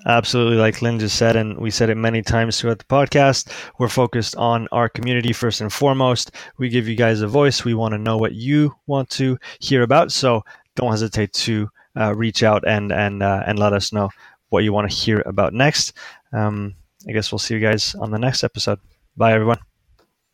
Absolutely, 0.05 0.57
like 0.57 0.81
Lynne 0.81 0.97
just 0.99 1.15
said, 1.15 1.35
and 1.35 1.57
we 1.59 1.69
said 1.69 1.89
it 1.91 1.95
many 1.95 2.23
times 2.23 2.59
throughout 2.59 2.79
the 2.79 2.85
podcast, 2.85 3.51
we're 3.77 3.87
focused 3.87 4.35
on 4.35 4.67
our 4.71 4.89
community 4.89 5.31
first 5.31 5.61
and 5.61 5.71
foremost. 5.71 6.31
We 6.57 6.69
give 6.69 6.87
you 6.87 6.95
guys 6.95 7.21
a 7.21 7.27
voice. 7.27 7.63
We 7.63 7.75
want 7.75 7.93
to 7.93 7.99
know 7.99 8.17
what 8.17 8.33
you 8.33 8.73
want 8.87 9.11
to 9.11 9.37
hear 9.59 9.83
about, 9.83 10.11
so 10.11 10.43
don't 10.75 10.89
hesitate 10.89 11.33
to 11.33 11.69
uh, 11.95 12.15
reach 12.15 12.41
out 12.41 12.63
and 12.67 12.91
and 12.91 13.21
uh, 13.21 13.43
and 13.45 13.59
let 13.59 13.73
us 13.73 13.93
know 13.93 14.09
what 14.49 14.63
you 14.63 14.73
want 14.73 14.89
to 14.89 14.95
hear 14.95 15.21
about 15.27 15.53
next. 15.53 15.93
Um, 16.33 16.73
I 17.07 17.11
guess 17.11 17.31
we'll 17.31 17.39
see 17.39 17.53
you 17.53 17.59
guys 17.59 17.93
on 17.95 18.09
the 18.09 18.19
next 18.19 18.43
episode. 18.43 18.79
Bye, 19.15 19.33
everyone. 19.33 19.70